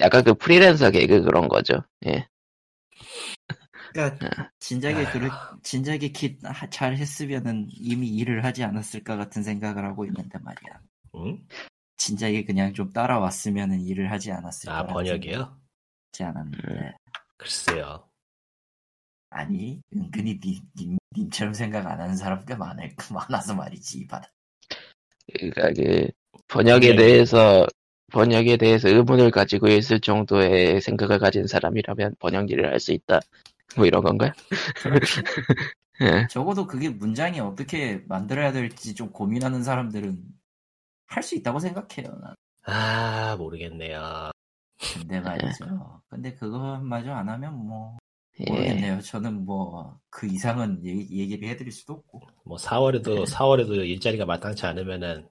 약간 0.00 0.24
그 0.24 0.34
프리랜서 0.34 0.90
개그 0.90 1.22
그런 1.22 1.48
거죠. 1.48 1.82
예. 2.06 2.26
그러니까 3.92 4.50
진작에 4.58 5.04
그렇 5.12 5.30
진작에 5.62 5.98
키잘 5.98 6.96
했으면은 6.96 7.68
이미 7.70 8.08
일을 8.08 8.44
하지 8.44 8.64
않았을까 8.64 9.16
같은 9.16 9.42
생각을 9.42 9.84
하고 9.84 10.04
있는데 10.06 10.38
말이야. 10.38 10.80
응? 11.16 11.46
진작에 11.96 12.44
그냥 12.44 12.74
좀 12.74 12.92
따라왔으면은 12.92 13.82
일을 13.82 14.10
하지 14.10 14.32
않았을까. 14.32 14.78
아 14.78 14.86
번역이요? 14.86 15.60
하지 16.12 16.24
않았는데 16.24 16.94
글쎄요. 17.36 18.08
아니 19.30 19.80
은근히 19.94 20.40
님, 20.40 20.60
님, 20.76 20.98
님처럼 21.16 21.54
생각 21.54 21.86
안 21.86 22.00
하는 22.00 22.16
사람들 22.16 22.56
많을 22.56 22.94
많아서 23.12 23.54
말이지 23.54 23.98
이 23.98 24.06
바다. 24.06 24.32
그러니까 25.32 25.72
그 25.72 26.08
번역에 26.48 26.90
네. 26.90 26.96
대해서 26.96 27.66
번역에 28.14 28.56
대해서 28.58 28.88
의문을 28.88 29.30
가지고 29.32 29.68
있을 29.68 30.00
정도의 30.00 30.80
생각을 30.80 31.18
가진 31.18 31.46
사람이라면 31.48 32.16
번역 32.20 32.50
일을 32.50 32.70
할 32.72 32.80
수 32.80 32.92
있다. 32.92 33.20
뭐 33.76 33.86
이런 33.86 34.02
건가요? 34.04 34.32
예. 36.02 36.26
적어도 36.30 36.66
그게 36.66 36.88
문장이 36.90 37.40
어떻게 37.40 38.04
만들어야 38.08 38.52
될지 38.52 38.94
좀 38.94 39.10
고민하는 39.12 39.62
사람들은 39.62 40.18
할 41.06 41.22
수 41.22 41.36
있다고 41.36 41.60
생각해요. 41.60 42.16
난. 42.22 42.34
아 42.64 43.36
모르겠네요. 43.36 44.30
근데 44.94 45.20
말이죠. 45.20 46.02
근데 46.08 46.34
그것마저 46.34 47.12
안 47.12 47.28
하면 47.28 47.54
뭐 47.66 47.96
예. 48.40 48.44
모르겠네요. 48.50 49.00
저는 49.02 49.44
뭐 49.46 49.98
그 50.10 50.26
이상은 50.28 50.84
얘기, 50.84 51.18
얘기 51.20 51.36
를 51.36 51.48
해드릴 51.50 51.72
수도 51.72 51.94
없고. 51.94 52.22
뭐 52.44 52.56
4월에도 52.58 53.24
네. 53.26 53.32
4월에도 53.34 53.76
일자리가 53.88 54.26
마땅치 54.26 54.66
않으면은 54.66 55.28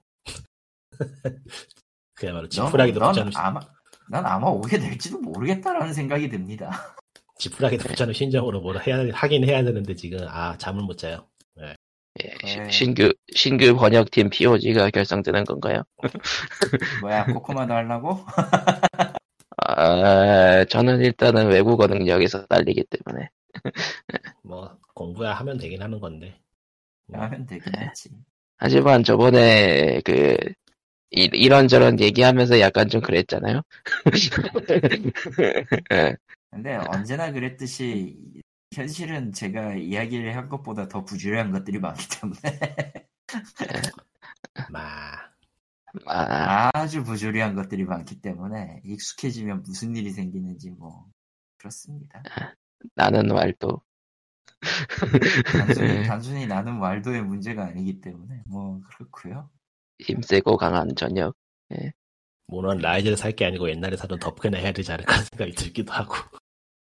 그야말로 2.16 2.44
넌- 2.44 2.50
지푸라기도 2.50 3.00
넌 3.00 3.10
붙자는 3.14 3.32
아마 3.36 3.60
난 4.10 4.26
아마 4.26 4.48
오게 4.48 4.80
될지도 4.80 5.20
모르겠다라는 5.20 5.94
생각이 5.94 6.30
듭니다. 6.30 6.70
지푸라기도 7.40 7.88
붙자는 7.90 8.14
심정으로 8.14 8.62
뭘 8.62 8.80
해야 8.86 9.04
하긴 9.14 9.44
해야 9.48 9.64
되는데 9.64 9.96
지금 9.96 10.26
아 10.30 10.58
잠을 10.58 10.84
못 10.84 10.98
자요. 10.98 11.28
예. 11.60 11.76
네. 12.16 12.36
시- 12.46 12.78
신규 12.78 13.12
신규 13.34 13.76
번역팀 13.76 14.30
POG가 14.30 14.92
결성되는 14.92 15.46
건가요? 15.46 15.82
뭐야 17.02 17.26
코코마도 17.26 17.74
하려고? 17.74 18.20
아, 19.66 20.66
저는 20.66 21.02
일단은 21.02 21.48
외국어 21.48 21.88
능력에서 21.88 22.46
딸리기 22.48 22.86
때문에 22.90 23.30
뭐 24.44 24.78
공부야 24.94 25.34
하면 25.36 25.58
되긴 25.58 25.82
하는 25.82 26.00
건데. 26.00 26.40
하면 27.12 27.46
되긴 27.46 27.74
하지. 27.76 28.10
하지만 28.58 29.04
저번에 29.04 30.02
그 30.06 30.36
이, 31.16 31.30
이런저런 31.32 32.00
얘기하면서 32.00 32.60
약간 32.60 32.90
좀 32.90 33.02
그랬잖아요. 33.02 33.62
예. 35.94 36.16
근데 36.50 36.76
언제나 36.88 37.32
그랬듯이 37.32 38.18
현실은 38.74 39.32
제가 39.32 39.76
이야기를 39.76 40.36
한 40.36 40.50
것보다 40.50 40.88
더 40.88 41.06
부주의한 41.06 41.52
것들이 41.52 41.80
많기 41.80 42.08
때문에 42.20 42.40
마 44.72 45.14
아, 46.08 46.72
아주 46.74 47.04
부주의한 47.04 47.54
것들이 47.54 47.84
많기 47.86 48.20
때문에 48.20 48.82
익숙해지면 48.84 49.62
무슨 49.64 49.96
일이 49.96 50.10
생기는지 50.10 50.72
뭐 50.72 51.08
그렇습니다. 51.58 52.24
나는 52.96 53.28
말도 53.28 53.82
단순히, 55.46 56.04
단순히 56.08 56.48
나는 56.48 56.80
왈도의 56.80 57.22
문제가 57.24 57.66
아니기 57.66 58.02
때문에 58.02 58.42
뭐 58.48 58.82
그렇고요. 58.90 59.50
힘세고 60.00 60.58
강한 60.58 60.96
저녁. 60.96 61.36
모노는 62.48 62.82
라이즈를 62.82 63.18
살 63.18 63.32
게 63.34 63.46
아니고 63.46 63.70
옛날에 63.70 63.96
사던 63.96 64.20
덮개나 64.20 64.58
해야 64.58 64.72
되지 64.72 64.92
않을까 64.92 65.16
생각이 65.32 65.54
들기도 65.54 65.92
하고. 65.94 66.16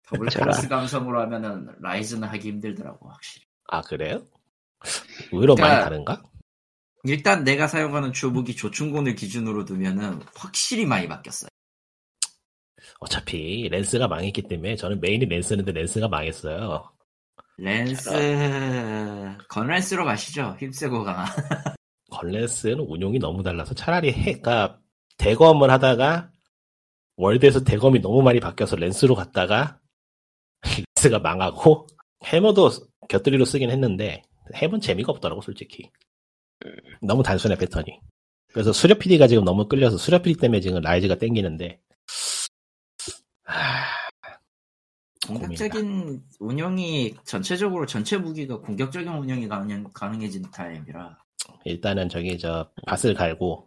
더블 0.09 0.29
저라. 0.29 0.45
플러스 0.47 0.69
감성으로 0.69 1.21
하면은 1.23 1.69
라이즈는 1.81 2.29
하기 2.29 2.49
힘들더라고 2.51 3.09
확실히. 3.11 3.45
아 3.69 3.81
그래요? 3.83 4.25
의외로 5.33 5.55
많이 5.57 5.69
그러니까- 5.85 5.85
다른가? 5.85 6.23
일단 7.05 7.45
내가 7.45 7.67
사용하는 7.69 8.13
주무기 8.13 8.55
조충곤을 8.57 9.15
기준으로 9.15 9.65
두면은 9.65 10.21
확실히 10.35 10.85
많이 10.87 11.09
바뀌었어요. 11.09 11.49
어차피 13.01 13.69
렌스가 13.71 14.09
망했기 14.09 14.43
때문에 14.43 14.77
저는 14.77 15.01
메인이 15.01 15.25
렌스였는데 15.27 15.73
렌스가 15.73 16.09
망했어요. 16.09 16.93
렌스 17.59 18.11
건렌스로 19.49 20.05
가시죠. 20.05 20.57
힘세고 20.61 21.05
강한. 21.05 21.27
건렌스는 22.17 22.81
운용이 22.81 23.19
너무 23.19 23.43
달라서 23.43 23.75
차라리 23.75 24.11
해가 24.13 24.81
대검을 25.19 25.71
하다가 25.71 26.31
월드에서 27.17 27.65
대검이 27.65 28.01
너무 28.01 28.23
많이 28.23 28.41
바뀌어서 28.41 28.77
렌스로 28.77 29.15
갔다가 29.15 29.79
렌스가 30.97 31.19
망하고 31.19 31.87
해머도 32.25 32.71
곁들이로 33.09 33.45
쓰긴 33.45 33.71
했는데 33.71 34.23
해본 34.55 34.81
재미가 34.81 35.13
없더라고 35.13 35.43
솔직히. 35.43 35.91
너무 37.03 37.23
단순해 37.23 37.57
패턴이. 37.57 38.01
그래서 38.53 38.73
수렵 38.73 38.99
PD가 38.99 39.27
지금 39.27 39.45
너무 39.45 39.69
끌려서 39.69 39.99
수렵 39.99 40.23
PD 40.23 40.41
때문에 40.41 40.61
지금 40.61 40.81
라이즈가 40.81 41.17
땡기는데 41.17 41.79
하, 43.45 43.85
공격적인 45.27 46.23
운영이 46.41 47.15
전체적으로 47.25 47.85
전체 47.85 48.17
무기가 48.17 48.59
공격적인 48.59 49.09
운영이 49.09 49.49
가능, 49.49 49.85
가능해지는 49.93 50.51
타입이라 50.51 51.19
일단은 51.65 52.09
저기 52.09 52.39
저 52.39 52.69
밭을 52.87 53.15
갈고 53.15 53.67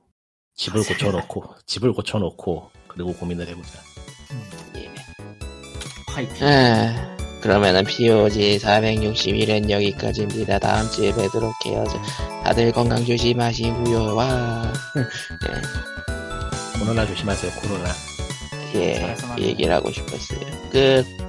집을 0.55 0.81
밭을 0.81 0.95
고쳐놓고 0.95 1.43
집을 1.65 1.93
고쳐놓고 1.93 2.69
그리고 2.87 3.13
고민을 3.13 3.47
해보자 3.47 3.79
예. 4.75 4.89
화이팅. 6.07 6.47
아, 6.47 7.17
그러면은 7.41 7.83
POG 7.85 8.57
461은 8.57 9.69
여기까지입니다. 9.69 10.59
다음 10.59 10.89
주에 10.89 11.13
뵈도록 11.13 11.53
해요. 11.65 11.83
다들 12.43 12.71
건강 12.71 13.05
조심하시고요. 13.05 14.15
와. 14.15 14.73
코로나 16.79 17.05
조심하세요 17.05 17.51
코로나 17.61 17.89
예, 18.75 19.15
이 19.37 19.43
얘기를 19.43 19.73
하고 19.73 19.91
싶었어요. 19.91 20.39
끝. 20.71 21.28